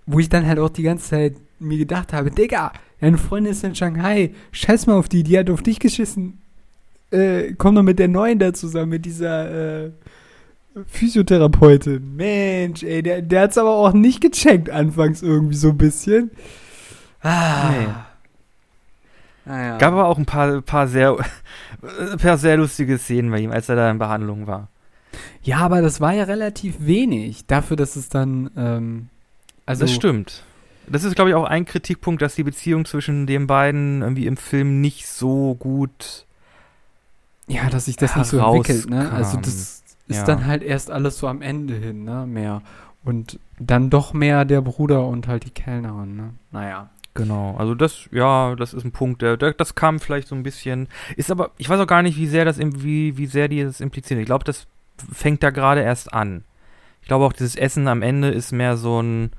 wo 0.06 0.18
ich 0.18 0.28
dann 0.28 0.46
halt 0.46 0.58
auch 0.58 0.70
die 0.70 0.82
ganze 0.82 1.10
Zeit 1.10 1.36
mir 1.60 1.78
gedacht 1.78 2.12
habe, 2.12 2.30
Digga, 2.30 2.72
deine 3.00 3.18
Freundin 3.18 3.52
ist 3.52 3.62
in 3.64 3.74
Shanghai, 3.74 4.32
scheiß 4.52 4.86
mal 4.86 4.96
auf 4.96 5.08
die, 5.08 5.22
die 5.22 5.38
hat 5.38 5.50
auf 5.50 5.62
dich 5.62 5.78
geschissen. 5.80 6.38
Äh, 7.10 7.54
komm 7.56 7.74
doch 7.74 7.82
mit 7.82 7.98
der 7.98 8.08
neuen 8.08 8.38
da 8.38 8.52
zusammen, 8.52 8.90
mit 8.90 9.04
dieser 9.06 9.84
äh, 9.86 9.90
Physiotherapeutin. 10.86 12.16
Mensch, 12.16 12.82
ey, 12.82 13.02
der, 13.02 13.22
der 13.22 13.42
hat's 13.42 13.58
aber 13.58 13.70
auch 13.76 13.92
nicht 13.92 14.20
gecheckt 14.20 14.70
anfangs 14.70 15.22
irgendwie 15.22 15.56
so 15.56 15.70
ein 15.70 15.78
bisschen. 15.78 16.30
Ah. 17.20 17.70
Nee. 17.70 17.86
Naja. 19.48 19.78
Gab 19.78 19.92
aber 19.94 20.06
auch 20.06 20.18
ein 20.18 20.26
paar, 20.26 20.60
paar, 20.60 20.86
sehr, 20.88 21.16
paar 22.22 22.38
sehr 22.38 22.56
lustige 22.58 22.98
Szenen 22.98 23.30
bei 23.30 23.40
ihm, 23.40 23.50
als 23.50 23.68
er 23.68 23.76
da 23.76 23.90
in 23.90 23.98
Behandlung 23.98 24.46
war. 24.46 24.68
Ja, 25.42 25.58
aber 25.58 25.80
das 25.80 26.00
war 26.00 26.12
ja 26.12 26.24
relativ 26.24 26.76
wenig 26.80 27.46
dafür, 27.46 27.76
dass 27.76 27.96
es 27.96 28.10
dann, 28.10 28.50
ähm, 28.56 29.08
also 29.64 29.84
das 29.84 29.94
stimmt. 29.94 30.44
Das 30.86 31.04
ist, 31.04 31.14
glaube 31.14 31.30
ich, 31.30 31.36
auch 31.36 31.44
ein 31.44 31.64
Kritikpunkt, 31.64 32.22
dass 32.22 32.34
die 32.34 32.44
Beziehung 32.44 32.84
zwischen 32.84 33.26
den 33.26 33.46
beiden 33.46 34.02
irgendwie 34.02 34.26
im 34.26 34.36
Film 34.36 34.80
nicht 34.80 35.06
so 35.06 35.54
gut. 35.54 36.26
Ja, 37.46 37.68
dass 37.70 37.86
sich 37.86 37.96
das 37.96 38.14
nicht 38.16 38.26
so 38.26 38.38
entwickelt, 38.38 38.88
ne? 38.90 39.10
Also 39.10 39.38
das 39.38 39.82
ist 40.06 40.18
Ja. 40.18 40.24
dann 40.24 40.46
halt 40.46 40.62
erst 40.62 40.90
alles 40.90 41.18
so 41.18 41.26
am 41.26 41.40
Ende 41.42 41.74
hin, 41.74 42.04
ne? 42.04 42.26
Mehr. 42.26 42.62
Und 43.04 43.38
dann 43.58 43.88
doch 43.90 44.12
mehr 44.12 44.44
der 44.44 44.60
Bruder 44.60 45.06
und 45.06 45.28
halt 45.28 45.44
die 45.44 45.50
Kellnerin, 45.50 46.16
ne? 46.16 46.30
Naja. 46.52 46.90
Genau, 47.18 47.56
also 47.58 47.74
das, 47.74 48.08
ja, 48.12 48.54
das 48.56 48.72
ist 48.72 48.84
ein 48.84 48.92
Punkt, 48.92 49.20
der, 49.22 49.36
der, 49.36 49.52
das 49.52 49.74
kam 49.74 50.00
vielleicht 50.00 50.28
so 50.28 50.34
ein 50.34 50.42
bisschen, 50.42 50.88
ist 51.16 51.30
aber, 51.30 51.50
ich 51.58 51.68
weiß 51.68 51.78
auch 51.80 51.86
gar 51.86 52.02
nicht, 52.02 52.16
wie 52.16 52.26
sehr 52.26 52.44
das, 52.46 52.58
im- 52.58 52.82
wie, 52.82 53.16
wie 53.18 53.26
sehr 53.26 53.48
die 53.48 53.62
das 53.62 53.80
implizieren. 53.80 54.20
Ich 54.20 54.26
glaube, 54.26 54.44
das 54.44 54.66
fängt 55.12 55.42
da 55.42 55.50
gerade 55.50 55.82
erst 55.82 56.12
an. 56.14 56.44
Ich 57.02 57.08
glaube 57.08 57.24
auch, 57.24 57.32
dieses 57.32 57.56
Essen 57.56 57.88
am 57.88 58.02
Ende 58.02 58.28
ist 58.28 58.52
mehr 58.52 58.76
so 58.76 59.00
ein, 59.02 59.30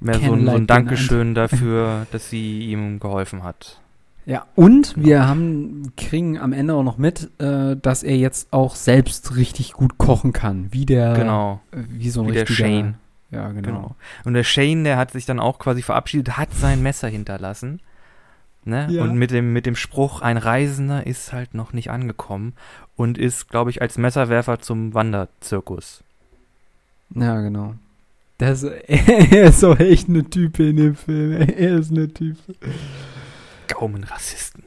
mehr 0.00 0.18
so 0.18 0.32
ein, 0.32 0.44
so 0.46 0.52
ein 0.52 0.66
Dankeschön 0.66 1.34
dafür, 1.34 2.06
dass 2.12 2.30
sie 2.30 2.60
ihm 2.70 3.00
geholfen 3.00 3.42
hat. 3.42 3.80
Ja, 4.26 4.46
und 4.54 4.94
Genau. 4.94 5.06
wir 5.06 5.26
haben, 5.26 5.92
kriegen 5.96 6.38
am 6.38 6.52
Ende 6.52 6.74
auch 6.74 6.82
noch 6.84 6.98
mit, 6.98 7.30
äh, 7.40 7.74
dass 7.76 8.02
er 8.02 8.16
jetzt 8.16 8.52
auch 8.52 8.76
selbst 8.76 9.34
richtig 9.36 9.72
gut 9.72 9.98
kochen 9.98 10.32
kann. 10.32 10.68
Wie 10.70 10.86
der, 10.86 11.14
Genau, 11.14 11.60
äh, 11.72 11.78
wie 11.88 12.10
so 12.10 12.20
ein 12.22 12.28
wie 12.28 12.32
der 12.32 12.42
richtiger, 12.48 12.68
Shane. 12.68 12.94
Ja, 13.30 13.48
genau. 13.52 13.68
genau. 13.68 13.96
Und 14.24 14.34
der 14.34 14.44
Shane, 14.44 14.84
der 14.84 14.96
hat 14.96 15.12
sich 15.12 15.26
dann 15.26 15.38
auch 15.38 15.58
quasi 15.58 15.82
verabschiedet, 15.82 16.36
hat 16.36 16.52
sein 16.52 16.82
Messer 16.82 17.08
hinterlassen. 17.08 17.80
Ne? 18.64 18.88
Ja. 18.90 19.02
Und 19.04 19.14
mit 19.14 19.30
dem, 19.30 19.52
mit 19.52 19.66
dem 19.66 19.76
Spruch, 19.76 20.20
ein 20.20 20.36
Reisender 20.36 21.06
ist 21.06 21.32
halt 21.32 21.54
noch 21.54 21.72
nicht 21.72 21.90
angekommen 21.90 22.54
und 22.96 23.16
ist, 23.16 23.48
glaube 23.48 23.70
ich, 23.70 23.80
als 23.80 23.96
Messerwerfer 23.96 24.58
zum 24.58 24.92
Wanderzirkus. 24.92 26.04
Ja, 27.14 27.40
genau. 27.40 27.74
Das, 28.38 28.62
er 28.64 29.44
ist 29.44 29.64
auch 29.64 29.78
echt 29.78 30.08
eine 30.08 30.24
Type 30.24 30.68
in 30.68 30.76
dem 30.76 30.94
Film. 30.94 31.32
Er 31.32 31.78
ist 31.78 31.90
eine 31.90 32.08
Type. 32.08 32.38
Gaumenrassisten. 33.68 34.64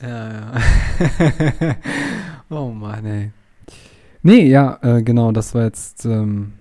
Ja, 0.00 0.32
ja. 0.32 1.76
oh 2.50 2.70
Mann, 2.70 3.04
ey. 3.06 3.30
Nee, 4.22 4.48
ja, 4.48 4.78
äh, 4.82 5.02
genau, 5.02 5.32
das 5.32 5.54
war 5.54 5.64
jetzt, 5.64 6.06
ähm, 6.06 6.54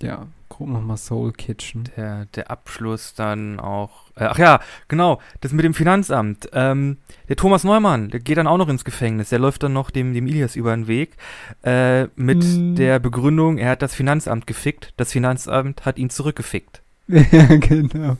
ja, 0.00 0.26
gucken 0.60 0.74
wir 0.74 0.80
mal 0.82 0.98
Soul 0.98 1.32
Kitchen. 1.32 1.84
Der, 1.96 2.26
der 2.34 2.50
Abschluss 2.50 3.14
dann 3.14 3.58
auch. 3.58 4.10
Äh, 4.14 4.24
ach 4.24 4.36
ja, 4.38 4.60
genau, 4.88 5.18
das 5.40 5.52
mit 5.54 5.64
dem 5.64 5.72
Finanzamt. 5.72 6.50
Ähm, 6.52 6.98
der 7.30 7.36
Thomas 7.36 7.64
Neumann, 7.64 8.10
der 8.10 8.20
geht 8.20 8.36
dann 8.36 8.46
auch 8.46 8.58
noch 8.58 8.68
ins 8.68 8.84
Gefängnis. 8.84 9.30
Der 9.30 9.38
läuft 9.38 9.62
dann 9.62 9.72
noch 9.72 9.88
dem, 9.90 10.12
dem 10.12 10.26
Ilias 10.26 10.56
über 10.56 10.76
den 10.76 10.86
Weg. 10.86 11.16
Äh, 11.62 12.08
mit 12.14 12.44
Mm. 12.44 12.74
der 12.74 12.98
Begründung, 12.98 13.56
er 13.56 13.70
hat 13.70 13.80
das 13.80 13.94
Finanzamt 13.94 14.46
gefickt. 14.46 14.92
Das 14.98 15.12
Finanzamt 15.12 15.86
hat 15.86 15.96
ihn 15.96 16.10
zurückgefickt. 16.10 16.82
ja, 17.08 17.56
genau. 17.56 18.18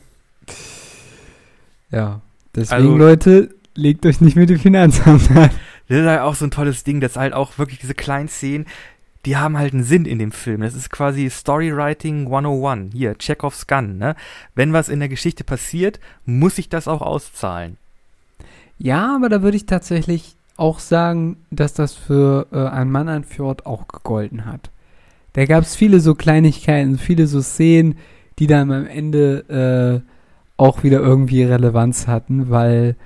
Ja, 1.90 2.22
deswegen, 2.54 2.74
Also- 2.82 2.96
Leute, 2.96 3.54
legt 3.74 4.06
euch 4.06 4.22
nicht 4.22 4.36
mit 4.36 4.48
dem 4.48 4.58
Finanzamt 4.58 5.30
an. 5.32 5.50
Das 5.88 5.98
ist 5.98 6.06
halt 6.06 6.20
auch 6.20 6.36
so 6.36 6.46
ein 6.46 6.50
tolles 6.50 6.84
Ding, 6.84 7.00
dass 7.02 7.16
halt 7.16 7.34
auch 7.34 7.58
wirklich 7.58 7.80
diese 7.80 7.94
kleinen 7.94 8.28
Szenen, 8.28 8.64
die 9.26 9.36
haben 9.36 9.58
halt 9.58 9.74
einen 9.74 9.82
Sinn 9.84 10.06
in 10.06 10.18
dem 10.18 10.32
Film. 10.32 10.62
Das 10.62 10.74
ist 10.74 10.90
quasi 10.90 11.28
Storywriting 11.28 12.26
101. 12.26 12.92
Hier, 12.94 13.16
Chekhovs 13.18 13.66
Gun, 13.66 13.98
ne? 13.98 14.16
Wenn 14.54 14.72
was 14.72 14.88
in 14.88 15.00
der 15.00 15.08
Geschichte 15.08 15.44
passiert, 15.44 16.00
muss 16.24 16.56
sich 16.56 16.68
das 16.68 16.88
auch 16.88 17.02
auszahlen. 17.02 17.76
Ja, 18.78 19.14
aber 19.14 19.28
da 19.28 19.42
würde 19.42 19.58
ich 19.58 19.66
tatsächlich 19.66 20.36
auch 20.56 20.78
sagen, 20.78 21.36
dass 21.50 21.74
das 21.74 21.94
für 21.94 22.46
äh, 22.52 22.66
ein 22.68 22.90
Mann 22.90 23.08
ein 23.08 23.24
Fjord 23.24 23.66
auch 23.66 23.88
gegolten 23.88 24.46
hat. 24.46 24.70
Da 25.34 25.44
gab 25.44 25.62
es 25.62 25.76
viele 25.76 26.00
so 26.00 26.14
Kleinigkeiten, 26.14 26.98
viele 26.98 27.26
so 27.26 27.40
Szenen, 27.40 27.98
die 28.38 28.46
dann 28.46 28.72
am 28.72 28.86
Ende 28.86 30.02
äh, 30.02 30.10
auch 30.56 30.82
wieder 30.82 31.00
irgendwie 31.00 31.42
Relevanz 31.42 32.06
hatten, 32.06 32.50
weil 32.50 32.96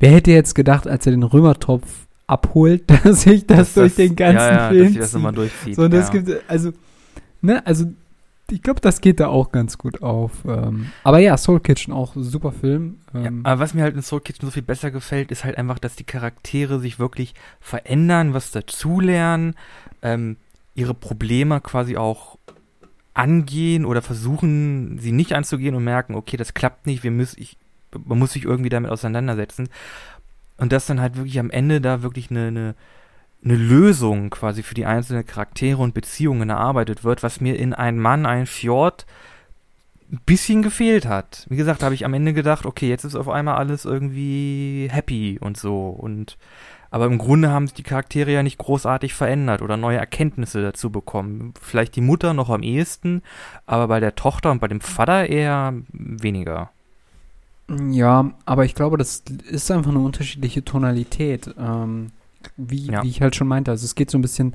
wer 0.00 0.10
hätte 0.10 0.30
jetzt 0.30 0.54
gedacht, 0.54 0.86
als 0.86 1.06
er 1.06 1.12
den 1.12 1.22
Römertopf 1.22 2.07
abholt, 2.28 2.88
dass 3.04 3.22
sich 3.22 3.46
das, 3.46 3.58
das 3.58 3.74
durch 3.74 3.94
den 3.96 4.14
ganzen 4.14 4.36
ja, 4.36 4.52
ja, 4.52 4.68
Film 4.68 4.94
dass 4.94 5.02
das 5.02 5.12
nochmal 5.14 5.32
durchzieht. 5.32 5.74
So, 5.74 5.88
das 5.88 6.12
ja. 6.12 6.20
gibt, 6.20 6.48
also, 6.48 6.72
ne, 7.40 7.66
also 7.66 7.86
ich 8.50 8.62
glaube, 8.62 8.80
das 8.80 9.00
geht 9.00 9.20
da 9.20 9.28
auch 9.28 9.52
ganz 9.52 9.76
gut 9.76 10.02
auf. 10.02 10.32
Ähm, 10.46 10.90
aber 11.04 11.18
ja, 11.18 11.36
Soul 11.36 11.60
Kitchen 11.60 11.92
auch 11.92 12.14
super 12.16 12.52
Film. 12.52 12.96
Ähm, 13.14 13.42
ja, 13.44 13.50
aber 13.50 13.60
was 13.60 13.74
mir 13.74 13.82
halt 13.82 13.94
in 13.94 14.02
Soul 14.02 14.20
Kitchen 14.20 14.46
so 14.46 14.50
viel 14.50 14.62
besser 14.62 14.90
gefällt, 14.90 15.30
ist 15.30 15.44
halt 15.44 15.58
einfach, 15.58 15.78
dass 15.78 15.96
die 15.96 16.04
Charaktere 16.04 16.80
sich 16.80 16.98
wirklich 16.98 17.34
verändern, 17.60 18.32
was 18.32 18.50
dazulernen, 18.50 19.54
ähm, 20.00 20.36
ihre 20.74 20.94
Probleme 20.94 21.60
quasi 21.60 21.96
auch 21.96 22.38
angehen 23.12 23.84
oder 23.84 24.00
versuchen, 24.00 24.98
sie 24.98 25.12
nicht 25.12 25.32
anzugehen 25.34 25.74
und 25.74 25.84
merken, 25.84 26.14
okay, 26.14 26.36
das 26.36 26.54
klappt 26.54 26.86
nicht, 26.86 27.02
wir 27.02 27.10
müssen, 27.10 27.42
ich, 27.42 27.58
man 27.92 28.18
muss 28.18 28.32
sich 28.32 28.44
irgendwie 28.44 28.70
damit 28.70 28.90
auseinandersetzen. 28.90 29.68
Und 30.58 30.72
dass 30.72 30.86
dann 30.86 31.00
halt 31.00 31.16
wirklich 31.16 31.38
am 31.38 31.50
Ende 31.50 31.80
da 31.80 32.02
wirklich 32.02 32.30
eine, 32.30 32.48
eine, 32.48 32.74
eine 33.44 33.56
Lösung 33.56 34.30
quasi 34.30 34.62
für 34.62 34.74
die 34.74 34.86
einzelnen 34.86 35.24
Charaktere 35.24 35.80
und 35.80 35.94
Beziehungen 35.94 36.50
erarbeitet 36.50 37.04
wird, 37.04 37.22
was 37.22 37.40
mir 37.40 37.56
in 37.56 37.72
Ein 37.72 37.98
Mann, 37.98 38.26
ein 38.26 38.46
Fjord 38.46 39.06
ein 40.10 40.20
bisschen 40.24 40.62
gefehlt 40.62 41.06
hat. 41.06 41.46
Wie 41.48 41.56
gesagt, 41.56 41.82
habe 41.82 41.94
ich 41.94 42.04
am 42.04 42.14
Ende 42.14 42.32
gedacht, 42.32 42.66
okay, 42.66 42.88
jetzt 42.88 43.04
ist 43.04 43.14
auf 43.14 43.28
einmal 43.28 43.56
alles 43.56 43.84
irgendwie 43.84 44.88
happy 44.90 45.38
und 45.40 45.56
so. 45.56 45.88
Und 45.88 46.38
aber 46.90 47.06
im 47.06 47.18
Grunde 47.18 47.50
haben 47.50 47.66
sich 47.66 47.74
die 47.74 47.82
Charaktere 47.82 48.32
ja 48.32 48.42
nicht 48.42 48.58
großartig 48.58 49.12
verändert 49.12 49.60
oder 49.60 49.76
neue 49.76 49.98
Erkenntnisse 49.98 50.62
dazu 50.62 50.90
bekommen. 50.90 51.52
Vielleicht 51.60 51.96
die 51.96 52.00
Mutter 52.00 52.32
noch 52.32 52.48
am 52.48 52.62
ehesten, 52.62 53.22
aber 53.66 53.88
bei 53.88 54.00
der 54.00 54.14
Tochter 54.14 54.50
und 54.50 54.60
bei 54.60 54.68
dem 54.68 54.80
Vater 54.80 55.26
eher 55.28 55.74
weniger. 55.92 56.70
Ja, 57.90 58.32
aber 58.46 58.64
ich 58.64 58.74
glaube, 58.74 58.96
das 58.96 59.22
ist 59.50 59.70
einfach 59.70 59.90
eine 59.90 60.00
unterschiedliche 60.00 60.64
Tonalität. 60.64 61.54
Ähm, 61.58 62.12
wie, 62.56 62.90
ja. 62.90 63.02
wie 63.02 63.08
ich 63.08 63.20
halt 63.20 63.36
schon 63.36 63.48
meinte. 63.48 63.70
Also 63.70 63.84
es 63.84 63.94
geht 63.94 64.10
so 64.10 64.18
ein 64.18 64.22
bisschen. 64.22 64.54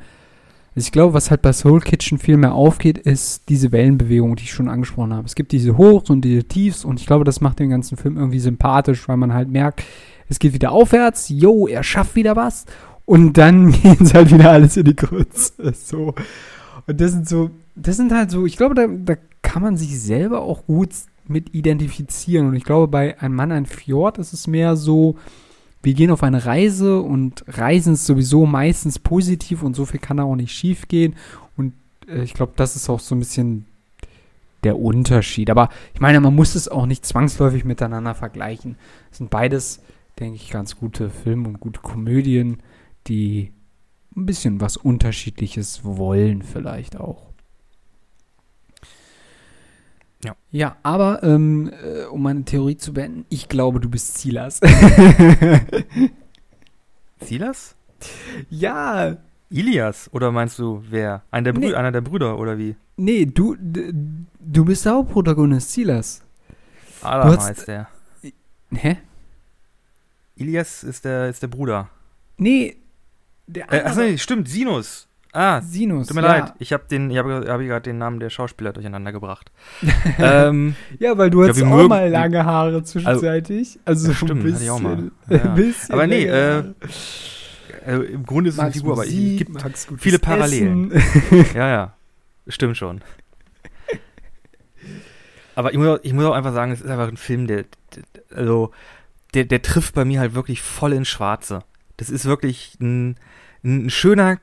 Also 0.76 0.88
ich 0.88 0.92
glaube, 0.92 1.14
was 1.14 1.30
halt 1.30 1.44
bei 1.44 1.54
Soul 1.54 1.82
Kitchen 1.82 2.18
viel 2.18 2.36
mehr 2.36 2.54
aufgeht, 2.54 2.98
ist 2.98 3.48
diese 3.48 3.72
Wellenbewegung, 3.72 4.36
die 4.36 4.46
ich 4.46 4.54
schon 4.54 4.70
angesprochen 4.70 5.14
habe. 5.14 5.28
Es 5.28 5.36
gibt 5.36 5.52
diese 5.52 5.78
Hochs 5.78 6.10
und 6.10 6.22
diese 6.22 6.46
Tiefs 6.46 6.84
und 6.84 7.00
ich 7.00 7.06
glaube, 7.06 7.26
das 7.26 7.42
macht 7.42 7.60
den 7.60 7.70
ganzen 7.70 7.96
Film 7.96 8.18
irgendwie 8.18 8.40
sympathisch, 8.40 9.08
weil 9.08 9.18
man 9.18 9.34
halt 9.34 9.50
merkt, 9.50 9.84
es 10.30 10.40
geht 10.40 10.54
wieder 10.54 10.72
aufwärts, 10.72 11.30
yo, 11.30 11.68
er 11.68 11.84
schafft 11.84 12.16
wieder 12.16 12.36
was 12.36 12.66
und 13.06 13.38
dann 13.38 13.72
geht 13.84 14.02
es 14.02 14.16
halt 14.16 14.32
wieder 14.32 14.50
alles 14.50 14.76
in 14.76 14.86
die 14.86 14.96
Grütze. 14.96 15.54
So. 15.76 16.16
Und 16.88 17.00
das 17.00 17.12
sind 17.12 17.30
so, 17.30 17.52
das 17.76 17.98
sind 17.98 18.12
halt 18.12 18.32
so, 18.32 18.48
ich 18.48 18.58
glaube, 18.58 18.74
da, 18.74 18.88
da 18.88 19.16
kann 19.44 19.62
man 19.62 19.78
sich 19.78 20.02
selber 20.02 20.42
auch 20.42 20.66
gut 20.66 20.90
mit 21.28 21.54
identifizieren. 21.54 22.48
Und 22.48 22.56
ich 22.56 22.64
glaube, 22.64 22.88
bei 22.88 23.20
Ein 23.20 23.34
Mann, 23.34 23.52
ein 23.52 23.66
Fjord 23.66 24.18
ist 24.18 24.34
es 24.34 24.48
mehr 24.48 24.76
so, 24.76 25.16
wir 25.82 25.94
gehen 25.94 26.12
auf 26.12 26.24
eine 26.24 26.46
Reise 26.46 27.02
und 27.02 27.44
Reisen 27.48 27.94
ist 27.94 28.06
sowieso 28.06 28.46
meistens 28.46 29.00
positiv 29.00 29.64
und 29.64 29.76
so 29.76 29.86
viel 29.86 30.00
kann 30.00 30.18
da 30.18 30.24
auch 30.24 30.36
nicht 30.36 30.54
schief 30.54 30.88
gehen. 30.88 31.16
Und 31.58 31.74
äh, 32.08 32.24
ich 32.24 32.34
glaube, 32.34 32.54
das 32.56 32.78
ist 32.78 32.90
auch 32.90 33.02
so 33.02 33.16
ein 33.16 33.20
bisschen 33.20 33.66
der 34.64 34.80
Unterschied. 34.80 35.50
Aber 35.50 35.70
ich 35.94 36.00
meine, 36.00 36.22
man 36.22 36.34
muss 36.34 36.56
es 36.56 36.70
auch 36.70 36.86
nicht 36.86 37.06
zwangsläufig 37.06 37.66
miteinander 37.66 38.16
vergleichen. 38.16 38.78
Es 39.12 39.18
sind 39.18 39.30
beides, 39.30 39.82
denke 40.20 40.38
ich, 40.38 40.50
ganz 40.50 40.78
gute 40.78 41.10
Filme 41.10 41.50
und 41.50 41.60
gute 41.60 41.82
Komödien, 41.82 42.64
die 43.08 43.52
ein 44.16 44.26
bisschen 44.26 44.62
was 44.62 44.78
Unterschiedliches 44.78 45.84
wollen 45.84 46.44
vielleicht 46.44 46.98
auch. 46.98 47.33
Ja. 50.24 50.36
Ja, 50.52 50.78
aber 50.84 51.24
ähm, 51.24 51.72
äh, 51.84 52.06
um 52.06 52.24
meine 52.24 52.46
Theorie 52.46 52.78
zu 52.78 52.94
beenden, 52.94 53.26
ich 53.30 53.50
glaube, 53.50 53.80
du 53.80 53.90
bist 53.90 54.18
Silas. 54.18 54.60
Silas? 57.22 57.76
Ja. 58.50 59.18
Ilias, 59.50 60.10
oder 60.14 60.32
meinst 60.32 60.60
du 60.60 60.84
wer? 60.90 61.24
Einer 61.30 61.54
der, 61.54 61.60
nee. 61.60 61.74
einer 61.74 61.92
der 61.92 62.02
Brüder, 62.02 62.40
oder 62.40 62.58
wie? 62.58 62.76
Nee, 62.98 63.26
du, 63.26 63.56
du 63.60 64.66
bist 64.66 64.86
der 64.86 64.94
Hauptprotagonist, 64.94 65.72
Silas. 65.72 66.24
Adam 67.02 67.40
heißt 67.40 67.68
der. 67.68 67.88
Hä? 68.72 68.98
Ilias 70.36 70.84
ist 70.84 71.06
der, 71.06 71.30
ist 71.30 71.44
der 71.44 71.48
Bruder. 71.48 71.90
Nee, 72.38 72.78
der 73.48 73.66
andere. 73.66 73.82
Äh, 73.82 73.90
achso, 73.90 74.02
nee, 74.02 74.18
stimmt, 74.18 74.50
Sinus. 74.50 75.08
Ah, 75.36 75.62
Sinus. 75.62 76.08
Tut 76.08 76.16
mir 76.16 76.22
ja. 76.22 76.28
leid, 76.28 76.54
ich 76.60 76.72
habe 76.72 76.84
habe 77.18 77.46
hab 77.50 77.60
gerade 77.60 77.82
den 77.82 77.98
Namen 77.98 78.20
der 78.20 78.30
Schauspieler 78.30 78.72
durcheinander 78.72 79.12
gebracht. 79.12 79.52
ähm, 80.20 80.76
ja, 81.00 81.18
weil 81.18 81.32
du 81.32 81.44
hattest 81.44 81.64
auch 81.64 81.88
mal 81.88 82.08
lange 82.08 82.46
Haare 82.46 82.84
zwischenzeitlich. 82.84 83.80
Also, 83.84 84.10
also 84.10 84.26
stimmt, 84.26 84.44
bisschen, 84.44 84.56
hatte 84.56 84.64
ich 84.64 84.70
auch 84.70 84.80
mal. 84.80 85.12
Ja. 85.30 85.56
aber 85.90 86.06
nee, 86.06 86.26
äh, 86.26 86.64
äh, 87.88 87.96
im 88.12 88.28
Grunde 88.28 88.50
ist 88.50 88.56
es 88.56 88.60
eine 88.60 88.74
Figur, 88.74 88.94
aber 88.94 89.08
es 89.08 89.12
gibt 89.12 89.60
viele 89.98 90.20
Parallelen. 90.20 90.92
ja, 91.56 91.68
ja, 91.68 91.94
stimmt 92.48 92.78
schon. 92.78 93.02
Aber 95.56 95.72
ich 95.72 95.78
muss, 95.80 95.88
auch, 95.88 96.00
ich 96.04 96.14
muss 96.14 96.26
auch 96.26 96.34
einfach 96.34 96.54
sagen, 96.54 96.72
es 96.72 96.82
ist 96.82 96.90
einfach 96.90 97.08
ein 97.08 97.18
Film, 97.18 97.48
der, 97.48 97.66
der 97.96 98.04
also, 98.38 98.72
der, 99.34 99.46
der 99.46 99.64
trifft 99.64 99.96
bei 99.96 100.06
mir 100.06 100.20
halt 100.20 100.36
wirklich 100.36 100.62
voll 100.62 100.94
ins 100.94 101.08
Schwarze. 101.08 101.64
Das 101.98 102.12
ist 102.12 102.26
wirklich 102.26 102.78
ein, 102.80 103.16
ein 103.64 103.90
schöner 103.90 104.38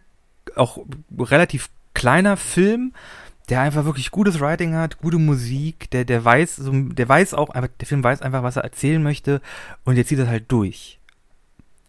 auch 0.56 0.78
relativ 1.18 1.70
kleiner 1.94 2.36
Film, 2.36 2.92
der 3.48 3.60
einfach 3.60 3.84
wirklich 3.84 4.10
gutes 4.10 4.40
Writing 4.40 4.74
hat, 4.74 4.98
gute 4.98 5.18
Musik, 5.18 5.90
der, 5.90 6.04
der 6.04 6.24
weiß, 6.24 6.56
so, 6.56 6.72
der 6.72 7.08
weiß 7.08 7.34
auch, 7.34 7.50
einfach, 7.50 7.70
der 7.80 7.86
Film 7.86 8.02
weiß 8.02 8.22
einfach, 8.22 8.42
was 8.42 8.56
er 8.56 8.64
erzählen 8.64 9.02
möchte 9.02 9.40
und 9.84 9.96
der 9.96 10.06
zieht 10.06 10.20
das 10.20 10.28
halt 10.28 10.50
durch. 10.52 11.00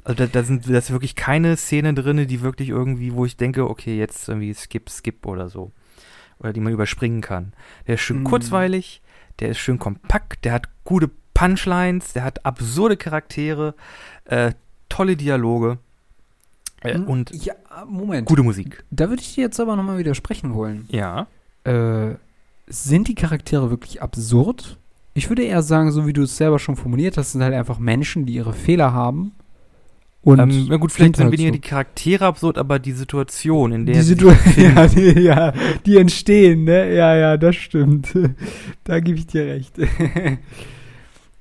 Also 0.03 0.15
da, 0.17 0.25
da 0.25 0.43
sind 0.43 0.67
da 0.67 0.77
ist 0.77 0.91
wirklich 0.91 1.15
keine 1.15 1.55
Szene 1.57 1.93
drin, 1.93 2.25
die 2.27 2.41
wirklich 2.41 2.69
irgendwie, 2.69 3.13
wo 3.13 3.25
ich 3.25 3.37
denke, 3.37 3.69
okay, 3.69 3.97
jetzt 3.97 4.27
irgendwie 4.27 4.53
skip, 4.53 4.89
skip 4.89 5.27
oder 5.27 5.49
so. 5.49 5.71
Oder 6.39 6.53
die 6.53 6.59
man 6.59 6.73
überspringen 6.73 7.21
kann. 7.21 7.53
Der 7.85 7.95
ist 7.95 8.01
schön 8.01 8.23
mm. 8.23 8.25
kurzweilig, 8.25 9.03
der 9.39 9.49
ist 9.49 9.59
schön 9.59 9.77
kompakt, 9.77 10.43
der 10.43 10.53
hat 10.53 10.69
gute 10.83 11.11
Punchlines, 11.35 12.13
der 12.13 12.23
hat 12.23 12.43
absurde 12.43 12.97
Charaktere, 12.97 13.75
äh, 14.25 14.53
tolle 14.89 15.15
Dialoge. 15.15 15.77
Äh, 16.81 16.97
und 16.97 17.31
ja, 17.45 17.53
Moment. 17.87 18.27
gute 18.27 18.43
Musik. 18.43 18.83
Da 18.91 19.09
würde 19.09 19.21
ich 19.21 19.35
dir 19.35 19.41
jetzt 19.41 19.59
aber 19.59 19.75
nochmal 19.75 19.97
widersprechen 19.97 20.53
wollen. 20.53 20.87
Ja. 20.89 21.27
Äh, 21.63 22.15
sind 22.67 23.07
die 23.07 23.15
Charaktere 23.15 23.69
wirklich 23.69 24.01
absurd? 24.01 24.77
Ich 25.13 25.29
würde 25.29 25.43
eher 25.43 25.61
sagen, 25.61 25.91
so 25.91 26.07
wie 26.07 26.13
du 26.13 26.23
es 26.23 26.37
selber 26.37 26.57
schon 26.57 26.75
formuliert 26.75 27.17
hast, 27.17 27.33
sind 27.33 27.43
halt 27.43 27.53
einfach 27.53 27.79
Menschen, 27.79 28.25
die 28.25 28.33
ihre 28.33 28.53
Fehler 28.53 28.93
haben. 28.93 29.33
Und 30.23 30.39
ähm, 30.39 30.67
na 30.69 30.77
gut, 30.77 30.91
vielleicht 30.91 31.15
sind 31.15 31.25
halt 31.25 31.33
weniger 31.33 31.49
so. 31.49 31.53
die 31.53 31.67
Charaktere 31.67 32.25
absurd, 32.25 32.57
aber 32.57 32.77
die 32.77 32.91
Situation, 32.91 33.71
in 33.71 33.85
der 33.87 33.95
die 33.95 34.01
Situation, 34.01 34.55
ja, 34.75 34.87
die, 34.87 35.19
ja, 35.19 35.53
die 35.85 35.97
entstehen, 35.97 36.63
ne? 36.63 36.95
Ja, 36.95 37.15
ja, 37.15 37.37
das 37.37 37.55
stimmt. 37.55 38.15
da 38.83 38.99
gebe 38.99 39.17
ich 39.17 39.27
dir 39.27 39.47
recht. 39.47 39.73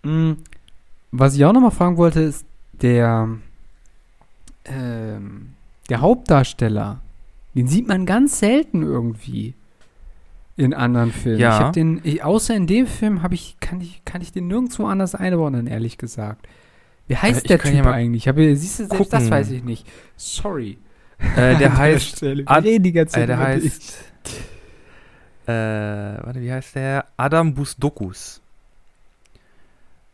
Hm, 0.03 0.39
was 1.11 1.35
ich 1.35 1.45
auch 1.45 1.53
nochmal 1.53 1.71
fragen 1.71 1.99
wollte, 1.99 2.21
ist 2.21 2.47
der 2.73 3.29
ähm, 4.65 5.55
der 5.89 6.01
Hauptdarsteller, 6.01 7.01
den 7.55 7.67
sieht 7.67 7.89
man 7.89 8.07
ganz 8.07 8.39
selten 8.39 8.83
irgendwie 8.83 9.55
in 10.57 10.75
anderen 10.75 11.13
Filmen. 11.13 11.41
Ja. 11.41 11.57
Ich 11.57 11.61
habe 11.61 11.73
den, 11.73 12.01
ich, 12.05 12.23
außer 12.23 12.55
in 12.55 12.67
dem 12.67 12.87
Film 12.87 13.23
habe 13.23 13.35
ich, 13.35 13.57
kann 13.61 13.81
ich, 13.81 14.05
kann 14.05 14.21
ich 14.21 14.33
den 14.33 14.47
nirgendwo 14.47 14.87
anders 14.87 15.15
einordnen, 15.15 15.67
ehrlich 15.67 15.99
gesagt. 15.99 16.47
Wie 17.09 17.17
heißt 17.17 17.47
äh, 17.47 17.49
der 17.49 17.59
Typ 17.59 17.75
ja 17.75 17.91
eigentlich? 17.91 18.29
Hab, 18.29 18.37
siehst 18.37 18.81
du, 18.81 18.85
selbst 18.85 18.97
gucken. 18.97 19.11
das 19.11 19.31
weiß 19.31 19.51
ich 19.51 19.65
nicht. 19.65 19.87
Sorry. 20.17 20.79
Äh, 21.37 21.57
der 21.57 21.77
heißt. 21.77 22.21
Ganze 22.21 22.45
Zeit 22.47 23.23
äh, 23.23 23.27
der 23.27 23.39
heißt. 23.39 24.05
Äh, 25.47 25.53
warte, 26.25 26.41
wie 26.41 26.53
heißt 26.53 26.77
der? 26.77 27.07
Adam 27.17 27.55
Busdokus. 27.55 28.41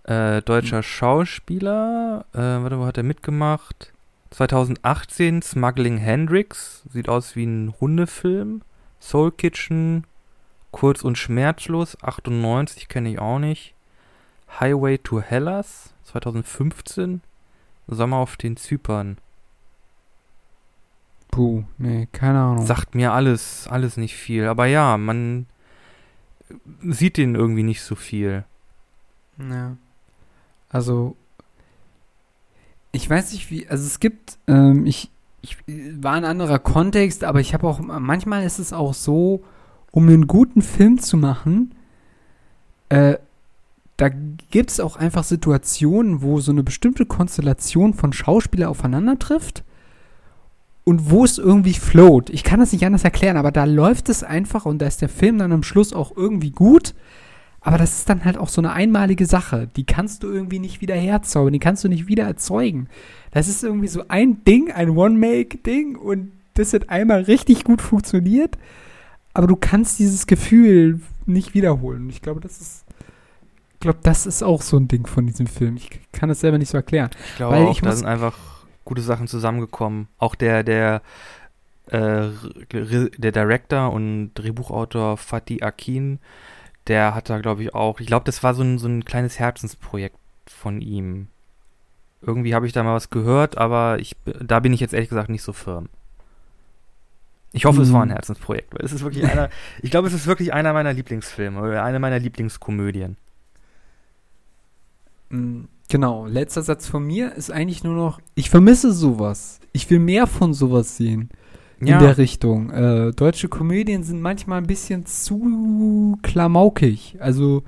Äh, 0.04 0.40
deutscher 0.42 0.78
hm. 0.78 0.82
Schauspieler. 0.84 2.24
Äh, 2.32 2.38
warte, 2.38 2.78
wo 2.78 2.86
hat 2.86 2.96
er 2.96 3.02
mitgemacht? 3.02 3.92
2018 4.30 5.42
Smuggling 5.42 5.98
Hendrix, 5.98 6.82
sieht 6.90 7.08
aus 7.08 7.36
wie 7.36 7.44
ein 7.44 7.74
Hundefilm. 7.80 8.62
Soul 9.00 9.32
Kitchen, 9.32 10.04
Kurz 10.72 11.02
und 11.04 11.16
Schmerzlos, 11.16 11.96
98 12.02 12.88
kenne 12.88 13.10
ich 13.10 13.18
auch 13.18 13.38
nicht. 13.38 13.74
Highway 14.60 14.98
to 14.98 15.20
Hellas, 15.20 15.94
2015. 16.04 17.22
Sommer 17.88 18.16
auf 18.16 18.36
den 18.36 18.56
Zypern. 18.56 19.18
Puh, 21.30 21.64
nee, 21.78 22.08
keine 22.12 22.40
Ahnung. 22.40 22.66
Sagt 22.66 22.94
mir 22.94 23.12
alles, 23.12 23.68
alles 23.68 23.96
nicht 23.96 24.16
viel. 24.16 24.46
Aber 24.46 24.66
ja, 24.66 24.96
man 24.96 25.46
sieht 26.82 27.16
den 27.16 27.34
irgendwie 27.34 27.62
nicht 27.62 27.82
so 27.82 27.94
viel. 27.94 28.44
Ja. 29.38 29.76
Also, 30.68 31.16
ich 32.92 33.08
weiß 33.08 33.32
nicht 33.32 33.50
wie, 33.50 33.68
also 33.68 33.84
es 33.84 34.00
gibt, 34.00 34.38
ähm, 34.46 34.86
ich, 34.86 35.10
ich 35.42 35.56
war 36.00 36.14
ein 36.14 36.24
anderer 36.24 36.58
Kontext, 36.58 37.24
aber 37.24 37.40
ich 37.40 37.54
habe 37.54 37.66
auch, 37.66 37.80
manchmal 37.80 38.44
ist 38.44 38.58
es 38.58 38.72
auch 38.72 38.94
so, 38.94 39.42
um 39.90 40.08
einen 40.08 40.26
guten 40.26 40.62
Film 40.62 40.98
zu 40.98 41.16
machen, 41.16 41.74
äh, 42.88 43.16
da 43.96 44.10
gibt 44.50 44.70
es 44.70 44.80
auch 44.80 44.96
einfach 44.96 45.24
Situationen, 45.24 46.20
wo 46.20 46.40
so 46.40 46.52
eine 46.52 46.62
bestimmte 46.62 47.06
Konstellation 47.06 47.94
von 47.94 48.12
Schauspielern 48.12 48.68
aufeinander 48.68 49.18
trifft 49.18 49.64
und 50.84 51.10
wo 51.10 51.24
es 51.24 51.38
irgendwie 51.38 51.72
float. 51.74 52.30
Ich 52.30 52.44
kann 52.44 52.60
das 52.60 52.72
nicht 52.72 52.84
anders 52.84 53.04
erklären, 53.04 53.36
aber 53.36 53.52
da 53.52 53.64
läuft 53.64 54.08
es 54.08 54.22
einfach 54.22 54.66
und 54.66 54.80
da 54.80 54.86
ist 54.86 55.00
der 55.00 55.08
Film 55.08 55.38
dann 55.38 55.52
am 55.52 55.62
Schluss 55.62 55.92
auch 55.92 56.14
irgendwie 56.14 56.50
gut. 56.50 56.94
Aber 57.66 57.78
das 57.78 57.98
ist 57.98 58.08
dann 58.08 58.24
halt 58.24 58.38
auch 58.38 58.48
so 58.48 58.60
eine 58.60 58.72
einmalige 58.72 59.26
Sache. 59.26 59.68
Die 59.74 59.84
kannst 59.84 60.22
du 60.22 60.30
irgendwie 60.30 60.60
nicht 60.60 60.80
wieder 60.80 60.94
herzaubern, 60.94 61.52
die 61.52 61.58
kannst 61.58 61.82
du 61.82 61.88
nicht 61.88 62.06
wieder 62.06 62.22
erzeugen. 62.22 62.88
Das 63.32 63.48
ist 63.48 63.64
irgendwie 63.64 63.88
so 63.88 64.04
ein 64.06 64.44
Ding, 64.44 64.70
ein 64.70 64.90
One-Make-Ding 64.90 65.96
und 65.96 66.30
das 66.54 66.72
hat 66.72 66.90
einmal 66.90 67.22
richtig 67.22 67.64
gut 67.64 67.82
funktioniert. 67.82 68.56
Aber 69.34 69.48
du 69.48 69.56
kannst 69.56 69.98
dieses 69.98 70.28
Gefühl 70.28 71.00
nicht 71.26 71.54
wiederholen. 71.54 72.08
Ich 72.08 72.22
glaube, 72.22 72.38
das 72.38 72.60
ist 72.60 72.84
ich 73.74 73.80
glaube, 73.80 73.98
das 74.04 74.26
ist 74.26 74.44
auch 74.44 74.62
so 74.62 74.76
ein 74.76 74.86
Ding 74.86 75.08
von 75.08 75.26
diesem 75.26 75.48
Film. 75.48 75.76
Ich 75.76 75.90
kann 76.12 76.28
das 76.28 76.38
selber 76.38 76.58
nicht 76.58 76.70
so 76.70 76.76
erklären. 76.76 77.10
Ich 77.30 77.34
glaube 77.34 77.56
auch, 77.56 77.80
da 77.80 77.92
sind 77.92 78.06
einfach 78.06 78.38
gute 78.84 79.02
Sachen 79.02 79.26
zusammengekommen. 79.26 80.06
Auch 80.18 80.36
der, 80.36 80.62
der, 80.62 81.02
äh, 81.88 82.28
der 82.72 83.32
Director 83.32 83.92
und 83.92 84.34
Drehbuchautor 84.34 85.16
Fatih 85.16 85.62
Akin, 85.62 86.20
der 86.88 87.14
hat 87.14 87.30
da, 87.30 87.38
glaube 87.38 87.62
ich, 87.62 87.74
auch, 87.74 88.00
ich 88.00 88.06
glaube, 88.06 88.24
das 88.24 88.42
war 88.42 88.54
so 88.54 88.62
ein, 88.62 88.78
so 88.78 88.88
ein 88.88 89.04
kleines 89.04 89.38
Herzensprojekt 89.38 90.18
von 90.46 90.80
ihm. 90.80 91.28
Irgendwie 92.22 92.54
habe 92.54 92.66
ich 92.66 92.72
da 92.72 92.82
mal 92.82 92.94
was 92.94 93.10
gehört, 93.10 93.58
aber 93.58 93.98
ich, 93.98 94.16
da 94.24 94.60
bin 94.60 94.72
ich 94.72 94.80
jetzt 94.80 94.94
ehrlich 94.94 95.08
gesagt 95.08 95.28
nicht 95.28 95.42
so 95.42 95.52
firm. 95.52 95.88
Ich 97.52 97.64
hoffe, 97.64 97.82
es 97.82 97.92
war 97.92 98.02
ein 98.02 98.08
mhm. 98.08 98.12
Herzensprojekt, 98.12 98.74
weil 98.74 98.84
es 98.84 98.92
ist 98.92 99.02
wirklich 99.02 99.24
einer, 99.26 99.48
ich 99.82 99.90
glaube, 99.90 100.08
es 100.08 100.14
ist 100.14 100.26
wirklich 100.26 100.52
einer 100.52 100.72
meiner 100.72 100.92
Lieblingsfilme 100.92 101.60
oder 101.60 101.82
eine 101.82 101.98
meiner 101.98 102.18
Lieblingskomödien. 102.18 103.16
Mm, 105.30 105.62
genau, 105.88 106.26
letzter 106.26 106.62
Satz 106.62 106.86
von 106.86 107.04
mir 107.04 107.32
ist 107.34 107.50
eigentlich 107.50 107.82
nur 107.82 107.94
noch, 107.94 108.20
ich 108.34 108.50
vermisse 108.50 108.92
sowas. 108.92 109.60
Ich 109.72 109.88
will 109.90 109.98
mehr 109.98 110.26
von 110.26 110.52
sowas 110.54 110.96
sehen. 110.96 111.30
In 111.80 111.88
ja. 111.88 111.98
der 111.98 112.16
Richtung. 112.16 112.70
Äh, 112.70 113.12
deutsche 113.12 113.48
Komödien 113.48 114.02
sind 114.02 114.20
manchmal 114.22 114.58
ein 114.58 114.66
bisschen 114.66 115.04
zu 115.04 116.18
klamaukig. 116.22 117.16
Also 117.20 117.64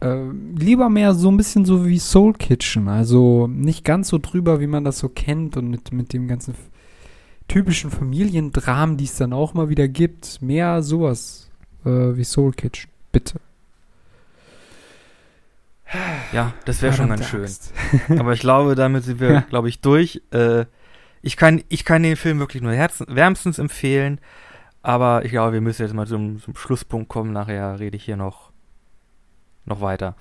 äh, 0.00 0.28
lieber 0.56 0.88
mehr 0.88 1.14
so 1.14 1.30
ein 1.30 1.36
bisschen 1.36 1.64
so 1.64 1.86
wie 1.86 1.98
Soul 1.98 2.34
Kitchen. 2.34 2.88
Also 2.88 3.48
nicht 3.48 3.84
ganz 3.84 4.08
so 4.08 4.18
drüber, 4.18 4.60
wie 4.60 4.68
man 4.68 4.84
das 4.84 4.98
so 4.98 5.08
kennt 5.08 5.56
und 5.56 5.70
mit, 5.70 5.92
mit 5.92 6.12
dem 6.12 6.28
ganzen 6.28 6.54
typischen 7.48 7.90
Familiendramen, 7.90 8.96
die 8.96 9.04
es 9.04 9.16
dann 9.16 9.32
auch 9.32 9.54
mal 9.54 9.68
wieder 9.68 9.88
gibt. 9.88 10.40
Mehr 10.40 10.82
sowas 10.82 11.50
äh, 11.84 12.16
wie 12.16 12.24
Soul 12.24 12.52
Kitchen. 12.52 12.90
Bitte. 13.10 13.40
Ja, 16.32 16.54
das 16.64 16.80
wäre 16.82 16.92
schon 16.92 17.08
ganz 17.08 17.26
schön. 17.26 17.48
Aber 18.20 18.32
ich 18.32 18.40
glaube, 18.40 18.76
damit 18.76 19.02
sind 19.02 19.18
wir, 19.18 19.32
ja. 19.32 19.40
glaube 19.40 19.68
ich, 19.68 19.80
durch. 19.80 20.22
Äh, 20.30 20.66
ich, 21.22 21.36
kann, 21.36 21.62
ich 21.68 21.84
kann 21.84 22.02
den 22.02 22.16
Film 22.16 22.38
wirklich 22.38 22.62
nur 22.62 22.72
herzen, 22.72 23.06
wärmstens 23.08 23.58
empfehlen. 23.58 24.20
Aber 24.82 25.24
ich 25.24 25.30
glaube, 25.30 25.54
wir 25.54 25.60
müssen 25.60 25.82
jetzt 25.82 25.94
mal 25.94 26.06
zum, 26.06 26.40
zum 26.40 26.56
Schlusspunkt 26.56 27.08
kommen. 27.08 27.32
Nachher 27.32 27.78
rede 27.78 27.96
ich 27.96 28.04
hier 28.04 28.16
noch, 28.16 28.50
noch 29.64 29.80
weiter. 29.80 30.16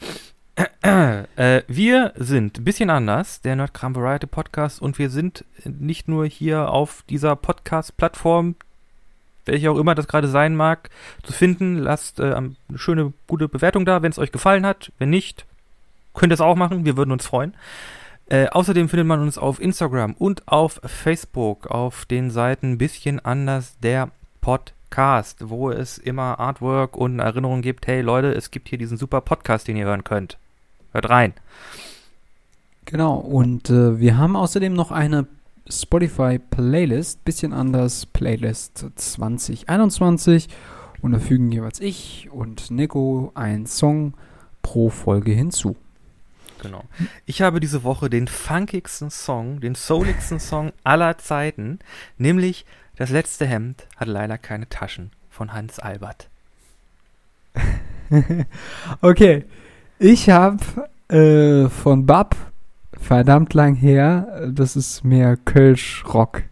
Äh, 0.82 1.64
wir 1.68 2.14
sind 2.18 2.58
ein 2.58 2.64
bisschen 2.66 2.89
anders, 2.89 3.39
der 3.39 3.56
Nerdkram 3.56 3.95
Variety 3.95 4.28
Podcast, 4.28 4.82
und 4.82 5.00
wir 5.00 5.10
sind 5.10 5.45
nicht 5.64 6.10
nur 6.10 6.26
hier 6.26 6.70
auf 6.70 7.04
dieser 7.10 7.38
Podcast-Plattform, 7.38 8.56
welche 9.45 9.72
auch 9.72 9.78
immer 9.78 9.95
das 9.95 10.08
gerade 10.08 10.28
sein 10.28 10.56
mag, 10.56 10.89
zu 11.24 11.32
finden. 11.32 11.78
Lasst 11.78 12.20
äh, 12.20 12.34
eine 12.34 12.56
schöne, 12.76 13.14
gute 13.28 13.47
Bewertung 13.47 13.86
da, 13.86 14.02
wenn 14.02 14.12
es 14.12 14.20
euch 14.20 14.34
gefallen 14.34 14.66
hat. 14.66 14.91
Wenn 14.97 15.12
nicht, 15.12 15.45
Könnt 16.14 16.32
ihr 16.32 16.36
es 16.36 16.41
auch 16.41 16.56
machen, 16.56 16.86
wir 16.86 16.97
würden 16.97 17.12
uns 17.12 17.26
freuen. 17.26 17.56
Äh, 18.30 18.47
außerdem 18.49 18.89
findet 18.89 19.07
man 19.07 19.21
uns 19.21 19.39
auf 19.39 19.59
Instagram 19.59 20.13
und 20.13 20.47
auf 20.47 20.80
Facebook 20.84 21.65
auf 21.65 22.05
den 22.05 22.30
Seiten 22.30 22.77
bisschen 22.77 23.19
anders 23.19 23.75
der 23.82 24.11
Podcast, 24.39 25.49
wo 25.49 25.71
es 25.71 25.97
immer 25.97 26.39
Artwork 26.39 26.95
und 26.95 27.17
Erinnerungen 27.17 27.63
gibt. 27.63 27.88
Hey 27.88 28.01
Leute, 28.01 28.32
es 28.32 28.51
gibt 28.51 28.69
hier 28.69 28.77
diesen 28.77 28.97
super 28.97 29.21
Podcast, 29.21 29.67
den 29.67 29.77
ihr 29.77 29.86
hören 29.86 30.03
könnt. 30.03 30.38
Hört 30.91 31.09
rein. 31.09 31.34
Genau, 32.86 33.15
und 33.15 33.71
äh, 33.71 33.99
wir 33.99 34.17
haben 34.17 34.36
außerdem 34.36 34.73
noch 34.73 34.91
eine 34.91 35.25
Spotify-Playlist, 35.67 37.25
bisschen 37.25 37.51
anders, 37.51 38.05
Playlist 38.05 38.86
2021. 38.95 40.49
Und 41.01 41.13
da 41.13 41.19
fügen 41.19 41.51
jeweils 41.51 41.80
ich 41.80 42.30
und 42.32 42.69
Nico 42.69 43.32
einen 43.34 43.65
Song 43.65 44.13
pro 44.61 44.89
Folge 44.89 45.32
hinzu. 45.32 45.75
Genau. 46.62 46.84
Ich 47.26 47.41
habe 47.41 47.60
diese 47.60 47.84
Woche 47.84 48.10
den 48.10 48.28
funkigsten 48.28 49.10
Song, 49.10 49.62
den 49.62 49.76
souligsten 49.76 50.39
Song 50.39 50.74
aller 50.84 51.18
Zeiten, 51.18 51.80
nämlich 52.18 52.66
Das 52.97 53.12
letzte 53.12 53.45
Hemd 53.45 53.88
hat 53.95 54.10
leider 54.10 54.38
keine 54.38 54.68
Taschen 54.68 55.12
von 55.30 55.53
Hans 55.53 55.80
Albert. 55.80 56.28
okay. 59.01 59.45
Ich 59.99 60.30
habe 60.30 60.89
äh, 61.07 61.70
von 61.70 62.05
Bab 62.05 62.36
verdammt 62.99 63.53
lang 63.53 63.76
her, 63.76 64.49
das 64.53 64.76
ist 64.76 65.03
mehr 65.03 65.38
Kölsch-Rock. 65.38 66.43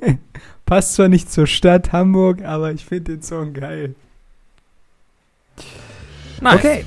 Passt 0.66 0.94
zwar 0.94 1.08
nicht 1.08 1.30
zur 1.32 1.46
Stadt 1.46 1.92
Hamburg, 1.92 2.42
aber 2.42 2.72
ich 2.72 2.84
finde 2.84 3.12
den 3.12 3.22
Song 3.22 3.54
geil. 3.54 3.94
Nice. 6.40 6.54
Okay. 6.56 6.84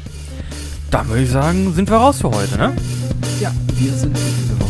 Dann 0.91 1.07
würde 1.07 1.21
ich 1.23 1.29
sagen, 1.29 1.73
sind 1.73 1.89
wir 1.89 1.97
raus 1.97 2.21
für 2.21 2.31
heute, 2.31 2.57
ne? 2.57 2.73
Ja, 3.39 3.51
wir 3.75 3.93
sind 3.93 4.17
für 4.17 4.29
diese 4.31 4.59
Woche 4.59 4.68